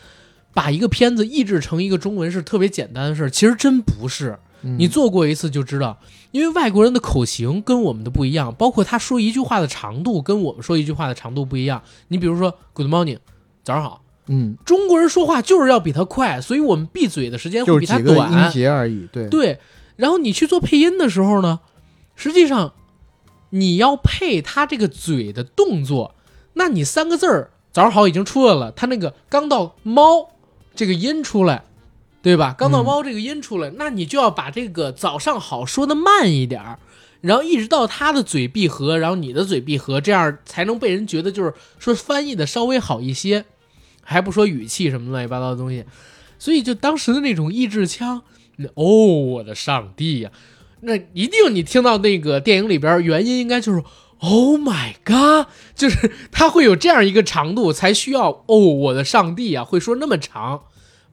[0.53, 4.39] 把一个片子译制成一个中文是特别简单的事儿，其实真不是。
[4.63, 5.99] 嗯你做过一次就知道，
[6.33, 11.83] 因为外国人的口型跟我们的不一样，包括他说一句话的长度跟我们说一句话的长度不一样。
[12.09, 13.19] 你比如说 “Good morning”，
[13.63, 14.03] 早上好。
[14.27, 18.31] 嗯，中国人说话就是要比他快，所以我们闭嘴的时间会比他短。
[18.31, 19.09] 音节而已。
[19.11, 19.59] 对，对，
[19.97, 21.61] 然后你去做配音的时候呢，
[22.15, 22.75] 实际上
[23.49, 26.15] 你要配他这个嘴的动作，
[26.53, 30.29] 那你三个字儿早上好已经出来了，他那个刚到猫
[30.81, 31.65] 这个音出来，
[32.23, 32.55] 对吧？
[32.57, 36.79] 刚到猫这个音出来，那你就要把这个早上好说的慢一点儿。
[37.21, 43.45] 然后一直到他的嘴闭合，然后你的嘴闭合，这样才能被人觉得就是说翻译的稍微好一些，
[44.03, 45.85] 还不说语气什么乱七八糟的东西。
[46.39, 48.23] 所以就当时的那种意志腔，
[48.73, 50.31] 哦，我的上帝呀、
[50.81, 53.85] 那一定你听到那个电影里边原因应该就是
[54.21, 60.63] Oh my God，就是他会有这样一个长度，才需要哦，我的上帝啊，会说那么长，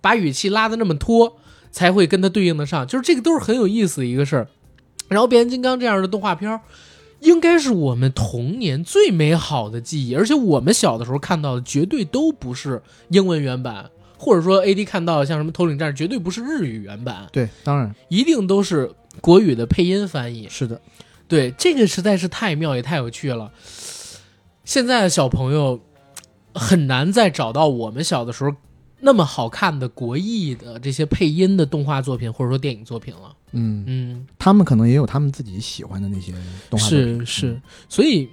[0.08, 1.38] 把语气拉的那么拖，
[1.70, 2.88] 才会跟它对应得上。
[2.88, 4.48] 就是这个都是很有意思的一个事儿。
[5.10, 6.62] 然后变形金刚这样的动画片儿，
[7.20, 18.90] 应该是我们童年最美好的记忆，而且我们小的时候看到的绝对都不是英文原版，或者说 AD 看到的像什么头领战士，绝对不是日语原版，对，当然一定都是
[19.20, 20.48] 国语的配音翻译。
[20.50, 20.80] 是的。
[21.28, 23.52] 对，这个实在是太妙也太有趣了。
[24.64, 25.82] 现在的小朋友
[26.54, 28.52] 很难再找到我们小的时候
[29.08, 33.34] 那么好看的国艺的这些配音的动画作品或者说电影作品了。
[33.54, 36.34] 嗯，嗯，他们可能也有他们自己喜欢的那些
[36.70, 37.26] 动画作品。
[37.26, 38.28] 是是，所以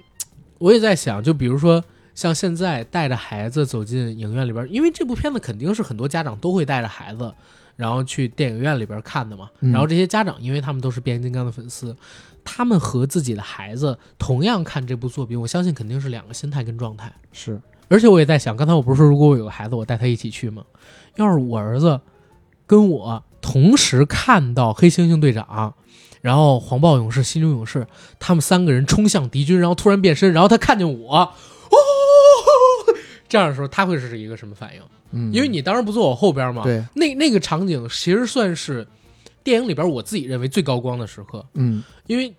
[0.57, 1.81] 我也在想，就比如说
[2.13, 7.33] 像现在带着孩子走进影院里边，因为这部片子肯定是很多家长都会带着孩子，
[7.77, 9.49] 然后去电影院里边看的嘛。
[9.61, 11.95] 嗯然后这些家长，因为他们都是变形金刚的粉丝，
[12.43, 17.09] 他们和自己的孩子同样看这部作品，我相信肯定是两个心态跟状态。
[17.31, 20.63] 是，而且我也在想，刚才我不是说如果我有个孩子，我带他一起去吗？
[21.15, 21.99] 要是我儿子
[22.67, 25.73] 跟我同时看到黑猩猩队长，
[26.21, 27.85] 然后黄暴勇士、犀牛勇士，
[28.19, 31.31] 他们三个人冲向敌军，然后突然变身，然后他看见我，哦，
[33.29, 34.81] 这样的时候他会是一个什么反应？
[35.11, 38.85] 嗯，因为你当然不坐我后边嘛，对，那那个场景其实算是
[39.43, 42.35] 电影里边我自己认为最高光的时刻，嗯因为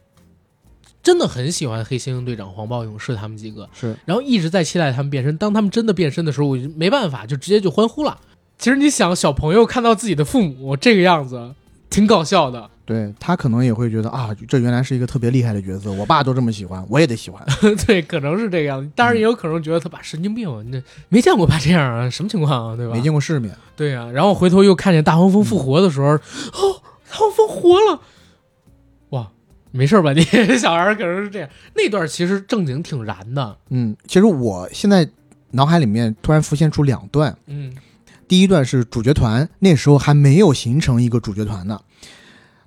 [1.06, 5.36] 真的很喜欢黑猩猩队长、黄暴勇士他们几个，是，然后一直在期待他们变身。
[5.36, 8.18] 当他们真的变身的时候，我就没办法，就直接就欢呼了。
[8.58, 11.54] 其实你想，小朋友看到自己的父母这个样子，
[11.88, 12.68] 挺搞笑的。
[12.84, 17.40] 对他可能也会觉得啊，这原来是一个特别厉害的角色，我爸都这么喜欢，我也得喜欢。
[17.86, 18.90] 对，可能是这个样子。
[18.96, 22.92] 当然也有可能觉得他爸神经病，你这没见过爸这样啊，什么情况啊，对吧？
[22.92, 28.00] 没见过世面，对呀、然后回头又看见大黄蜂复活的时候，哦，大黄蜂活了，哇，
[29.76, 30.22] 没事吧 你？
[30.58, 31.48] 小孩可能是这样。
[31.74, 35.08] 那段其实正经挺燃的，嗯，其实我现在
[35.50, 37.72] 脑海里面突然浮现出两段，嗯
[38.28, 41.80] 第一段是主角团，那时候还没有形成一个主角团呢，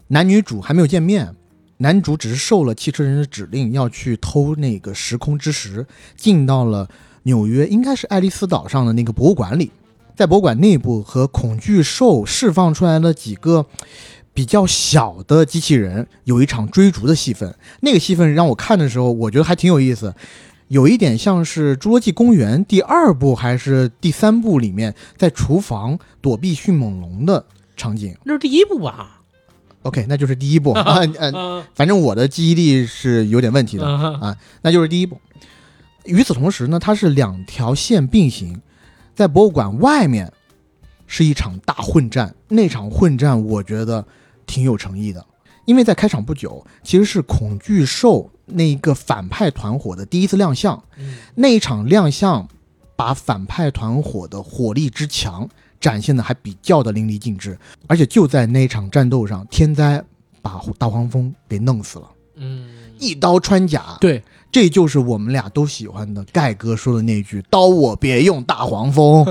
[0.08, 1.36] 男女主还没有见面，
[1.78, 6.88] 男主只是受了汽车人的指令要去偷那个时空之石，进到了
[7.24, 9.72] 纽约，应该是爱丽丝岛上的那个博物馆里。
[10.16, 13.66] 在博物馆内部和恐惧兽释放出来的几个
[14.40, 17.54] 比较小的机器人，有一场追逐的戏份。
[17.82, 20.16] 那个戏份让我看的时候，我觉得还挺有意思，
[20.70, 27.46] 有一点像是《侏罗纪公园》第二部还是第三部里面在厨房躲避迅猛龙的
[27.76, 28.16] 场景。
[28.24, 29.20] 那是第一部吧
[29.82, 33.86] ？OK，那就是第一部啊，嗯、嗯反正我的记忆力是有点问题的。
[33.86, 35.20] 嗯啊，那就是第一部。
[36.06, 38.62] 与此同时呢，它是两条线并行，
[39.14, 40.32] 在博物馆外面
[41.08, 42.34] 是一场大混战。
[42.48, 44.06] 那场混战我觉得
[44.50, 45.24] 挺有诚意的，
[45.66, 50.84] 因为在开场不久，其实是恐惧兽那一个反派团伙的第一次亮相。
[50.98, 52.48] 嗯那一场亮相，
[52.96, 55.48] 把反派团伙的火力之强
[55.80, 57.58] 展现的还比较的淋漓尽致。
[57.88, 60.04] 而且就在那一场战斗上，天灾
[60.42, 62.68] 把大黄蜂给弄死了，嗯，
[62.98, 63.96] 一刀穿甲。
[64.02, 69.24] 对，这就是我们俩都喜欢的盖哥说的那句“刀我别用大黄蜂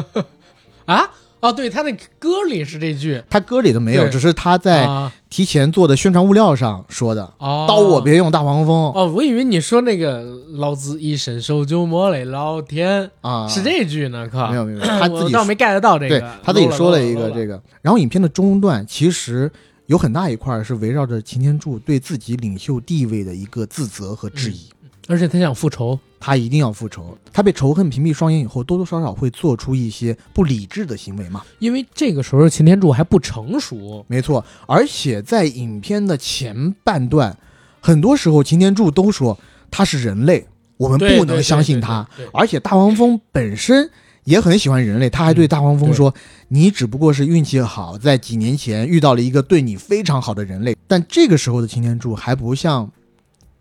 [0.86, 1.10] 啊，
[1.40, 10.22] 哦，对，他那歌里是这句”，他歌里头没有，只是他在啊提前做的宣传物料上说的哦“刀我别用大黄蜂哦，我以为你说那个
[10.58, 19.50] “老子一伸手就摸雷老天”啊，是这句呢，靠，没有没有，他自己我倒没 get 到这个对个，他自己说了一个这个，然后影片的中段其实
[19.86, 24.68] 有很大一块是围绕着擎天柱对自己领袖地位的一个自责和质疑。
[25.08, 31.42] 而且他想复仇，他一定要复仇，他被仇恨屏蔽双眼以后，多多少少会做出一些不理智的行为嘛。
[31.58, 37.36] 因为这个时候擎天柱还不成熟，没错，而且在影片的前半段，
[37.80, 39.38] 很多时候擎天柱都说
[39.70, 42.06] 他是人类，我们不能相信他。
[42.32, 43.90] 而且大黄蜂本身
[44.24, 46.14] 也很喜欢人类，他还对大黄蜂说
[46.48, 52.90] ：“你只不过是运气好，在几年前遇到了一个对你非常好的人类。”但这个时候的擎天柱还不像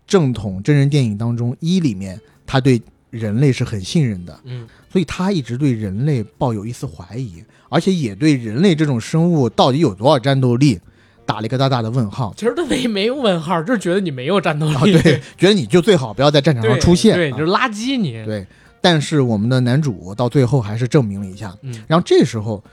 [0.08, 4.36] 正统真人电影当中一里面，他对人类是很信任的。
[4.44, 10.80] 嗯，所以他一直对人类抱有一丝怀疑，而且也对人类这种生物到底有多少战斗力
[11.26, 12.32] 打了一个大大的问号。
[12.36, 17.14] 其实他没没有问号，就是觉得你没有战斗力，啊，对，觉得你就最好不要在战场上出现。
[17.14, 18.46] 对，啊就是垃圾你，对，
[18.80, 21.54] 但是我们的男主到最后还是证明了一下。
[21.62, 22.64] 嗯然后这时候，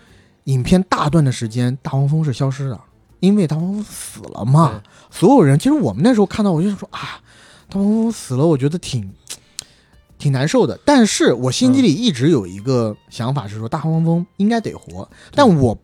[0.45, 2.79] 影片大段的时间，大黄蜂是消失的，
[3.19, 4.81] 因为大黄蜂死了嘛。
[5.09, 7.21] 所有人，其实我们那时候看到，我就说啊，
[7.69, 9.11] 大黄蜂死了，我觉得挺
[10.17, 10.79] 挺难受的。
[10.85, 15.77] 但是我心底里一直有一个想法是说，大黄蜂应该得活，但我。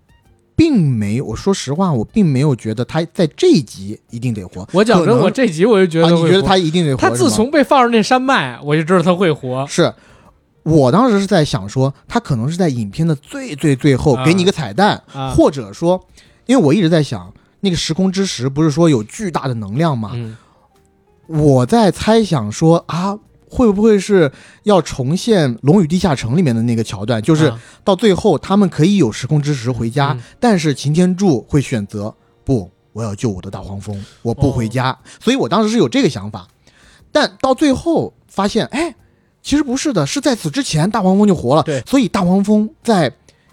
[0.53, 4.67] 并没有，我说实话，我并没有觉得他在这一集一定得活。
[4.73, 7.01] 我讲真，我这集我就觉啊，得你觉得他一定得活？
[7.01, 9.65] 他自从被放入那山脉，我就知道他会活。
[9.65, 9.91] 是
[10.61, 15.99] 我当时是在想说，他可能是在影片的最最最后啊给你一个彩蛋，啊或者说，
[16.45, 20.11] 因为我一直在想，那个时空之石不是说有巨大的能量吗？
[20.13, 20.37] 嗯，
[21.27, 23.17] 我在猜想说啊，
[23.49, 24.31] 会不会是
[24.63, 32.13] 要重现《龙与地下城》里面的那个桥段，就是啊到最后他们可以有时空之石回家，嗯但是擎天柱会选择
[32.43, 34.97] 不，我要救我的大黄蜂，我不回家。
[35.19, 36.47] 所以我当时是有这个想法，
[37.11, 38.95] 但到最后发现，哎，
[39.41, 41.63] 其实不是的，是在此之前大黄蜂就活了。
[41.63, 43.11] 对所以大黄蜂在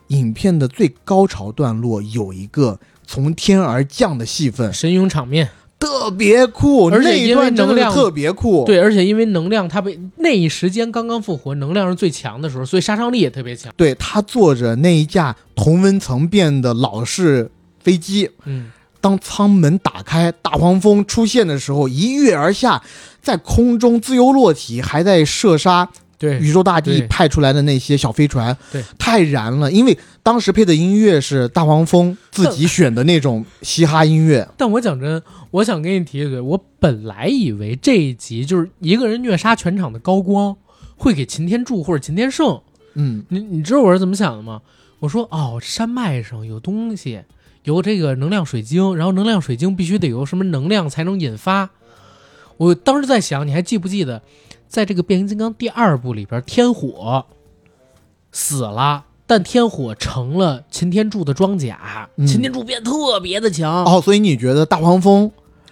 [0.08, 5.48] 影片的最高潮段落有一个从天而降的戏份，神勇场面，
[5.78, 8.64] 特别酷，那一而且因为段能量特别酷。
[8.64, 13.72] 对，而且因为能量，他被那一时间刚刚复活，能量是最强的时候，所以杀伤力也特别强。
[13.76, 18.70] 对，他坐着那一架同温层变的老式飞机，嗯，
[19.00, 22.82] 当舱门打开，大黄蜂出现的时候，一跃而下，
[23.22, 25.88] 在空中自由落体，还在射杀
[26.18, 29.70] 对，宇宙大帝派出来的那些小飞船，对，太燃了。
[29.70, 35.22] 因为当时配的音乐是大黄蜂自己选的那种嘻哈音乐，但我讲真，
[35.52, 40.56] 我想跟你提一嘴，我本来以为这一集就是一个人虐杀全场的高光
[40.96, 42.60] 会给擎天柱或者擎天圣，
[42.94, 44.60] 嗯，你你知道我是怎么想的吗？
[44.98, 47.20] 我说哦，山脉上有东西，
[47.62, 51.70] 有这个能量水晶，然后能量水晶必须得有什么能量才能引发。
[52.56, 54.20] 我当时在想，你还记不记得，
[54.68, 57.24] 在这个变形金刚第二部里边，天火
[58.30, 62.26] 死了，但天火成了擎天柱的装甲，嗯。
[62.26, 63.84] 擎天柱变特别的强。
[63.84, 65.30] 哦，所以你觉得大黄蜂？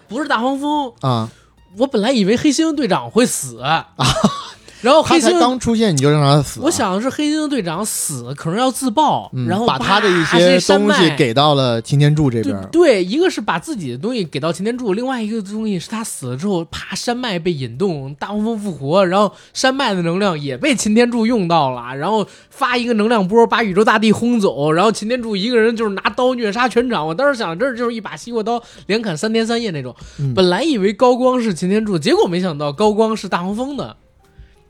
[0.08, 1.30] 不是大黄蜂，啊，
[1.76, 3.88] 我本来以为黑猩猩队长会死啊，
[4.82, 12.54] 然后黑猩猩刚出现你就让他死啊、我想的是黑猩猩队长死可能要自爆，嗯，然后把他的一些东西给到了擎天柱这边。
[12.70, 27.06] 对对，一个是把自己的东西给到擎天柱，另外一个东西是他死了之后，啪，山脉被引动，大黄蜂复活，然后山脉的能量也被擎天柱用到了，然后发一个能量波把宇宙大地轰走，然后擎天柱一个人就是拿刀虐杀全场。
[27.06, 29.94] 我当时想，这就是一把西瓜刀，连砍三天三夜那种。
[30.18, 33.96] 嗯本来以为高光是擎天柱，结果没想到高光是大黄蜂的。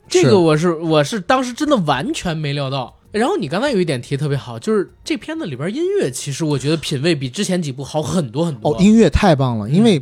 [0.07, 8.71] 这个我是我是当时真的完全没料到，然后你刚才有一点提特别好，就是这片子里边音乐，其实我觉得品味比之前几部好很多很多。
[8.71, 10.01] 哦，音乐太棒了，因为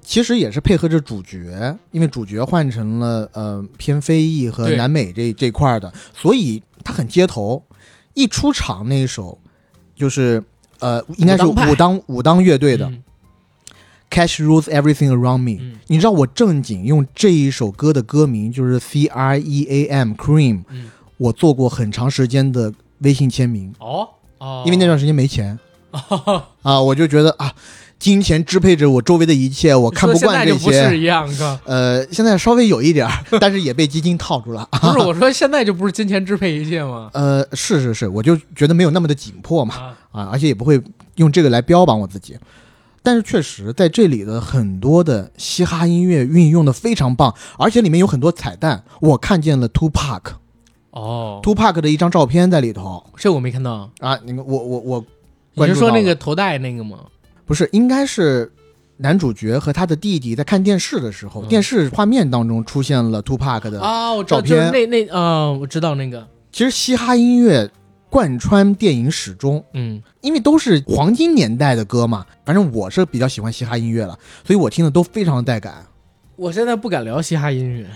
[0.00, 7.62] 其实也是配合着主角，因为主角换成了呃偏非裔和南美这这块的，所以他很街头。
[8.14, 9.38] 一出场那一首
[9.96, 10.42] 就是
[10.80, 13.02] 呃应该是武当武当武当乐队的、嗯
[14.12, 15.58] Cash Rules Everything Around Me。
[15.60, 24.08] 嗯你知道我正经用这一首歌的歌名就是 C R E A M Cream，、嗯我做过很长时间的微信签名，哦
[24.38, 25.56] 哦，因为那段时间没钱
[26.62, 27.52] 啊，我就觉得啊，
[27.96, 30.98] 金钱支配着我周围的一切，我看不惯这现在就不是些。
[30.98, 31.60] 一样，哥。
[31.64, 33.08] 呃，现在稍微有一点，
[33.40, 34.66] 但是也被基金套住了。
[34.82, 37.08] 不是我说现在就不是金钱支配一切吗？
[37.14, 40.80] 呃，是是是，我就觉得没有那么的紧迫嘛，啊，啊，而且也不会
[41.16, 42.36] 用这个来标榜我自己。
[43.02, 50.20] 但是确实在这里的很多的嘻哈音乐运用的非常棒，而且里面有很多彩蛋，我看见了 Tupac，
[50.90, 53.90] 哦，Tupac，的一张照片在里头这我没看到。
[53.98, 54.18] 啊。
[54.24, 55.04] 你们我我
[55.54, 56.98] 我你是说那个头戴那个吗？
[57.44, 58.50] 不是，应该是
[58.98, 63.82] 男主角和他的弟弟在看电视的时候，嗯电视画面当中出现了 Tupac 的。
[63.82, 67.68] 啊，我知道，照片就是那那啊，我知道那个，其实嘻哈音乐
[68.12, 72.26] 贯穿电影始终，嗯，因为都是黄金年代的歌嘛。
[72.44, 75.86] 反正我是比较喜欢嘻哈音乐了，所以我听的都非常的带感。
[76.36, 77.86] 我现在不敢聊嘻哈音乐。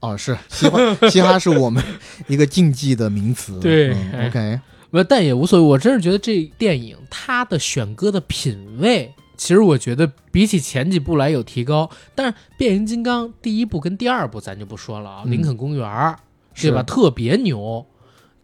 [0.00, 0.78] 哦，是嘻哈，
[1.08, 1.82] 嘻哈是我们
[2.26, 3.58] 一个禁忌的名词。
[3.58, 3.96] 对
[4.28, 4.60] OK，
[4.90, 5.66] 不，但也无所谓。
[5.66, 11.88] 我真是觉得这电影它的选歌的品味，其实我觉得比起前几部来有提高。
[12.14, 16.14] 但是变形金刚第一部跟第二部咱就不说了啊，嗯林肯公园
[16.52, 16.82] 是对吧？
[16.82, 17.86] 特别牛。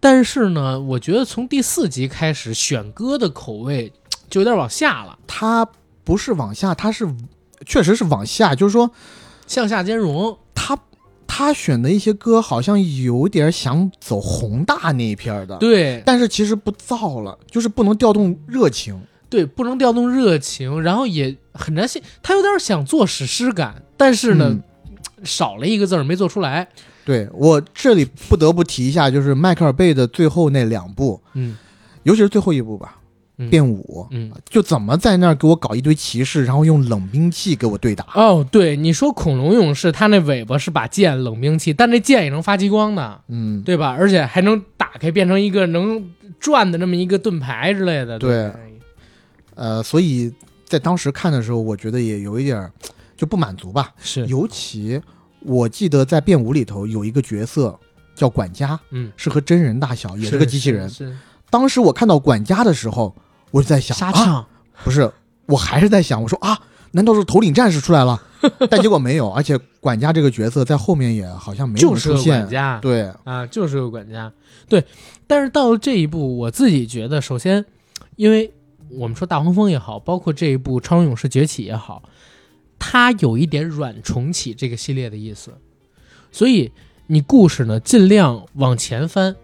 [0.05, 3.93] 但是呢，我觉得从第四集开始选歌的口味
[4.29, 5.65] 就有点往下了，它
[6.03, 7.09] 不是往下，它是
[7.65, 8.91] 确实是往下，就是说
[9.47, 10.37] 向下兼容。
[10.57, 10.77] 他
[11.25, 15.57] 他选的一些歌好像有点想走宏大那一片的。
[15.59, 19.01] 对但是其实不燥了，就是不能调动热情。
[19.31, 24.63] 对，不能调动热情，然后也很难信，他有点想做史诗感，但是呢，嗯
[25.23, 26.69] 少了一个字儿没做出来。
[27.05, 31.57] 对我这里不得不提一下，就是迈克尔贝的最后那两部，嗯
[32.05, 32.99] 尤其是最后一部吧，
[33.39, 34.31] 嗯变五，嗯。
[34.49, 38.05] 就怎么在那儿给我搞一堆骑士，然后用冷兵器给我对打。
[38.15, 43.97] 哦，对，你说恐龙勇士，他那尾巴是把剑冷兵器，但这剑也能发激光的，嗯，对吧？
[43.99, 46.05] 而且还能打开变成一个能
[46.41, 48.19] 转的那么一个盾牌之类的。
[48.19, 48.51] 对
[49.55, 50.33] 呃，所以
[50.65, 52.71] 在当时看的时候，我觉得也有一点
[53.17, 53.93] 就不满足吧。
[53.99, 55.01] 是，尤其
[55.45, 57.79] 我记得在变五里头有一个角色
[58.15, 60.89] 叫管家，嗯，是和真人大小，也是个机器人。
[60.89, 61.17] 是
[61.51, 63.15] 当时我看到管家的时候，
[63.51, 64.47] 我就在想，啊，
[64.85, 65.11] 不是，
[65.47, 66.59] 我还是在想，我说啊，
[66.93, 68.21] 难道是头领战士出来了？
[68.69, 72.51] 但结果没有，而且管家这个角色在后面也好像没有就是个出现管。
[72.51, 74.33] 家，对，啊，就是个管家。
[74.69, 74.85] 对，
[75.27, 77.65] 但是到了这一步，我自己觉得，首先，
[78.17, 78.53] 因为
[78.91, 82.03] 我们说大黄蜂也好，包括这一部超人勇士崛起也好，
[82.85, 85.53] 它有一点软重启这个系列的意思，
[86.33, 86.73] 所以
[87.07, 89.37] 你故事呢尽量往前翻，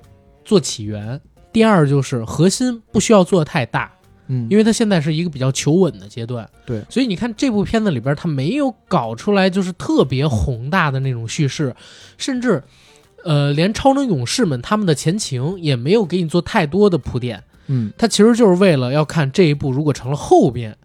[0.44, 1.20] 做起源。
[1.52, 3.92] 第二就是核心不需要做的太大，
[4.26, 6.50] 嗯，因为它现在是一个比较求稳的阶段。
[6.66, 11.74] 对所以你看这部片子里边，它没有搞出来就是特别宏大的那种叙事，
[12.16, 12.62] 甚至，
[13.24, 17.44] 呃，连超能勇士们他们的前情也没有给你做太多的铺垫。
[17.68, 20.76] 嗯，它其实就是为了要看这一部如果成了后边，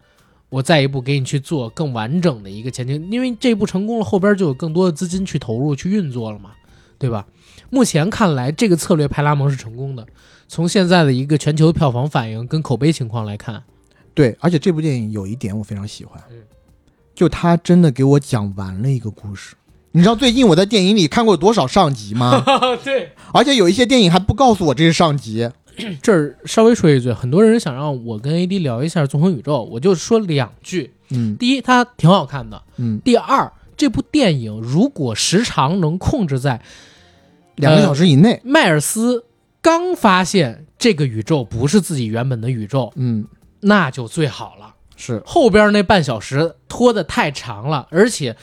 [0.53, 6.51] 我再一步给你去做更完整的一个前景，因为这一步成功了，后边就有更多的资金去投入去运作了嘛，
[6.99, 7.25] 对吧？
[7.71, 10.05] 目前看来，这个策略派拉蒙是成功的。
[10.47, 13.63] 从现在的一个全球票房反应跟口碑情况来看，
[14.13, 16.37] 对，而且这部电影有一点我非常喜欢嗯，
[17.15, 19.55] 就他真的给我讲完了一个故事。
[19.91, 22.43] 你知道最近我在电影里看过多少上集吗？
[22.85, 25.49] 对，而且有一些电影还不告诉我这是上集。
[26.01, 30.93] 这儿稍微说一句，很多人想让我跟 AD 聊一下《纵横宇宙》，我就说两句。
[31.09, 36.61] 嗯第一，它挺好看的；嗯，第二，这部电影如果时长能控制在
[37.55, 38.41] 两个小时以内。
[38.43, 39.25] 迈尔斯
[39.61, 43.25] 刚发现这个宇宙不是自己原本的宇宙，嗯，
[43.61, 44.73] 那就最好了。
[44.95, 48.35] 是后边那半小时拖得太长了，而且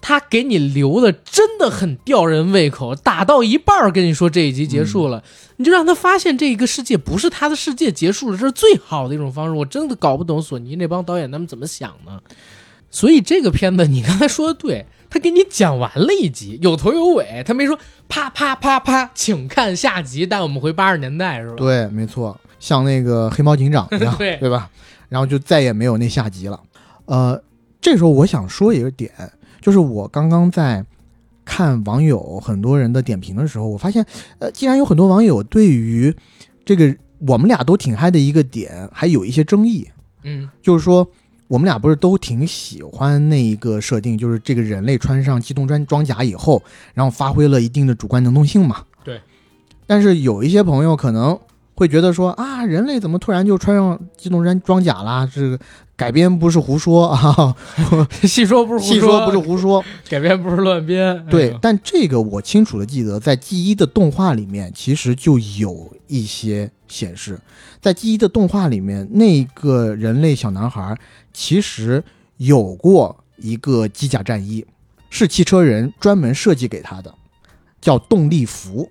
[0.00, 2.94] 他给你留的真的很吊人胃口。
[2.94, 5.22] 打到一半儿跟你说这一集结束了，
[5.56, 9.52] 你就让他发现这个世界不是他的世界结束了，这是最好的一种方式。
[9.52, 12.20] 我真的搞不懂索尼那帮导演他们怎么想呢。
[12.90, 17.78] 所以这个片子你刚才说的对，他给你讲完了一集，有头有尾，他没说
[18.08, 21.54] 啪啪啪啪，请看下集，带我们回八十年代是吧？
[21.56, 24.68] 对，没错，像那个黑猫警长一样， 对吧？
[25.08, 26.58] 然后就再也没有那下集了。
[27.04, 27.40] 呃，
[27.80, 29.12] 这时候我想说一个点，
[29.60, 30.84] 就是我刚刚在
[31.44, 34.04] 看网友很多人的点评的时候，我发现，
[34.38, 36.14] 呃，既然有很多网友对于
[36.64, 36.96] 这个
[37.26, 39.88] 我们俩都挺嗨的一个点，还有一些争议。
[40.22, 41.06] 嗯就是说，
[41.48, 46.62] 我们俩不是都挺喜欢那一个设定，就是这个人类穿上机动装装甲以后，
[46.94, 48.84] 然后发挥了一定的主观能动性嘛？
[49.02, 49.20] 对。
[49.86, 51.38] 但是有一些朋友可能
[51.80, 55.26] 会觉得说啊，人类怎么突然就穿上机动装装甲啦？
[55.34, 55.58] 这个
[55.96, 57.56] 改编不是胡说啊，
[58.22, 59.82] 细说不是胡细说不是胡说。
[60.06, 61.24] 改编不是乱编。
[61.30, 67.40] 对哎，但这个我清楚的记得，在 G 一的动画里面，其实就有一些显示，
[67.80, 70.94] 在 G 一的动画里面，那个人类小男孩
[71.32, 72.04] 其实
[72.36, 74.66] 有过一个机甲战衣，
[75.08, 77.14] 是汽车人专门设计给他的，
[77.80, 78.90] 叫动力服。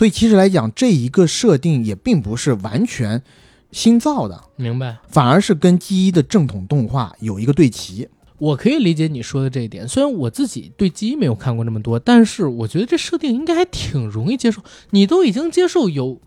[0.00, 3.22] 所以其实来讲，这一个设定也并不是完全
[3.70, 4.96] 新造的，明白。
[5.06, 8.08] 反而是跟 G 一的正统动画有一个对齐。
[8.38, 14.62] 我可以理解你说的这一点，虽然我自己对基一没有看过那么多，但是我觉得这设定应该还挺容易接受。
[14.92, 16.18] 你都已经接受有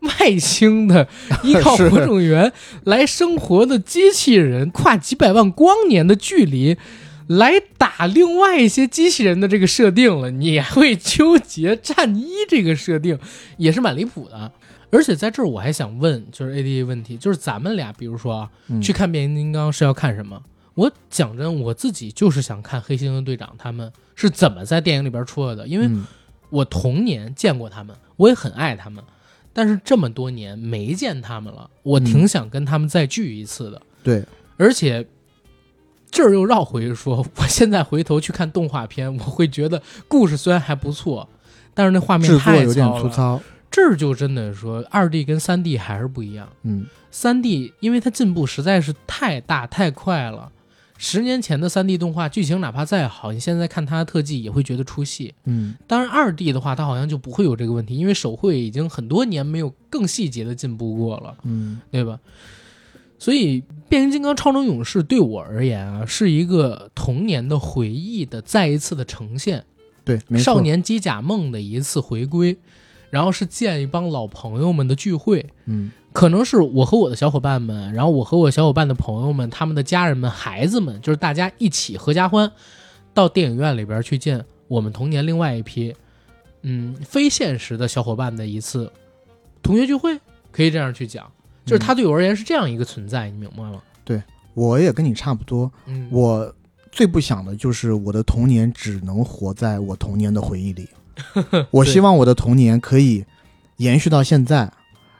[0.00, 1.08] 外星的
[1.42, 2.52] 依靠 是火种源
[2.84, 6.76] 来生活的机器人，跨几百万光年的距离
[7.28, 13.18] 来打另外一些机器人的这个设定了，你还会纠结战衣这个设定，
[13.56, 14.52] 也是蛮离谱的。
[14.90, 20.42] 而且在这儿我还想问，就是 A D 问题，就是咱们俩，比如说啊，嗯去看变形金刚是要看什么？
[20.74, 26.04] 我讲真，我自己就是想看黑猩猩队长他们是怎么在电影里边出来的，因为嗯
[26.50, 29.02] 我童年见过他们，我也很爱他们，
[29.54, 33.80] 但是这么多年没见他们了，我挺想跟他们再聚一次的。
[34.02, 34.22] 对，
[34.58, 35.06] 而且
[36.12, 41.26] 这儿又绕回说，我现在回头去看动画片，我会觉得故事虽然还不错，
[41.74, 42.86] 但是那画面太有点。
[43.00, 43.40] 粗糙。
[43.70, 46.46] 这儿就真的说，二 D 跟三 D 还是不一样。
[46.64, 50.52] 嗯，三 D 因为它进步实在是太大太快了。
[50.98, 55.32] 十年前的三 D 动画剧情哪怕再好，你现在看它的特技也会觉得出戏。
[55.46, 62.20] 嗯，当然，二 D 的话，它好像就不会有这个问题，因为手绘已经很多年没有更细节的进步过了，嗯，对吧？
[63.22, 69.64] 所以，《变形金刚：超能勇士》对我而言啊，是一个童年的回忆的再一次的呈现。
[70.04, 72.58] 对，少年机甲梦的一次回归，
[73.10, 82.50] 然后是见一帮老朋友们的聚会，嗯，可能是我和我的小伙伴们，然后我和我小伙伴的朋友们，他们的家人们、孩子们，就是大家一起合家欢，
[83.14, 85.94] 到电影院里边去见我们童年另外一批，
[86.62, 88.90] 嗯，非现实的小伙伴的一次
[89.62, 90.18] 同学聚会，
[90.50, 91.30] 可以这样去讲，
[91.64, 93.80] 就是他对我而言是这样一个存在，你明白吗？
[94.04, 94.22] 对
[94.54, 95.70] 我也跟你差不多。
[95.86, 96.54] 嗯，我
[96.90, 100.88] 最不想的就是我的童年只能活在我童年的回忆里。
[101.70, 103.24] 我希望我的童年可以
[103.76, 104.72] 延续到现在，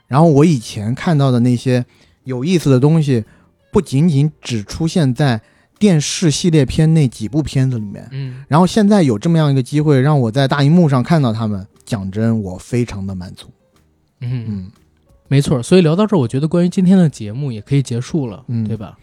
[0.07, 1.85] 然后我以前看到的那些
[2.23, 3.23] 有意思的东西，
[3.71, 5.41] 不仅仅只出现在
[5.79, 13.47] 电视系列片那几部片子里面，嗯，然后现在有这么样一个机会让我在大荧幕上看到他们，讲真，我非常的满足。
[14.21, 14.71] 嗯嗯，嗯
[15.33, 15.63] 没错。
[15.63, 18.95] 所以聊到这儿，我觉得关于今天的节目也可以结束了，嗯对吧？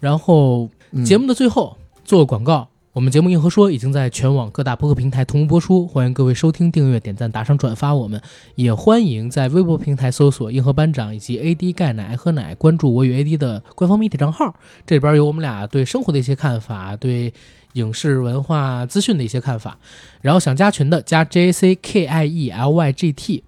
[0.00, 8.20] 然后嗯，节目的最后做个广告，我们节目《硬核说》已经在全网各大播客平台同步播出，欢迎各位收听、订阅、点赞、打赏、转发我们，
[8.56, 14.52] 也欢迎在微博平台搜索“硬核班长”以及 AD 钙奶爱喝奶，关注我与 AD 的官方媒体账号，
[14.84, 17.32] 这里边有我们俩对生活的一些看法，对
[17.74, 19.78] 影视文化资讯的一些看法。
[20.20, 23.44] 然后想加群的加 J A C K I E L Y G T。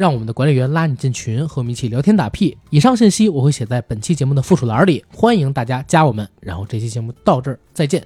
[0.00, 2.56] 让我们的管理员拉你进群，和我们一起聊天打屁。
[2.70, 6.26] 以上信息我会写在本期节目的附属栏里，欢迎大家加我们。
[6.40, 8.02] 然后这期节目到这儿，再见。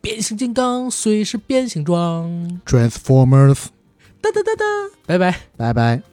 [0.00, 2.28] 变形金刚随时变形装
[2.66, 3.66] ，Transformers，
[4.20, 4.64] 哒哒哒哒，
[5.06, 5.36] 拜拜。
[5.56, 6.08] 拜拜。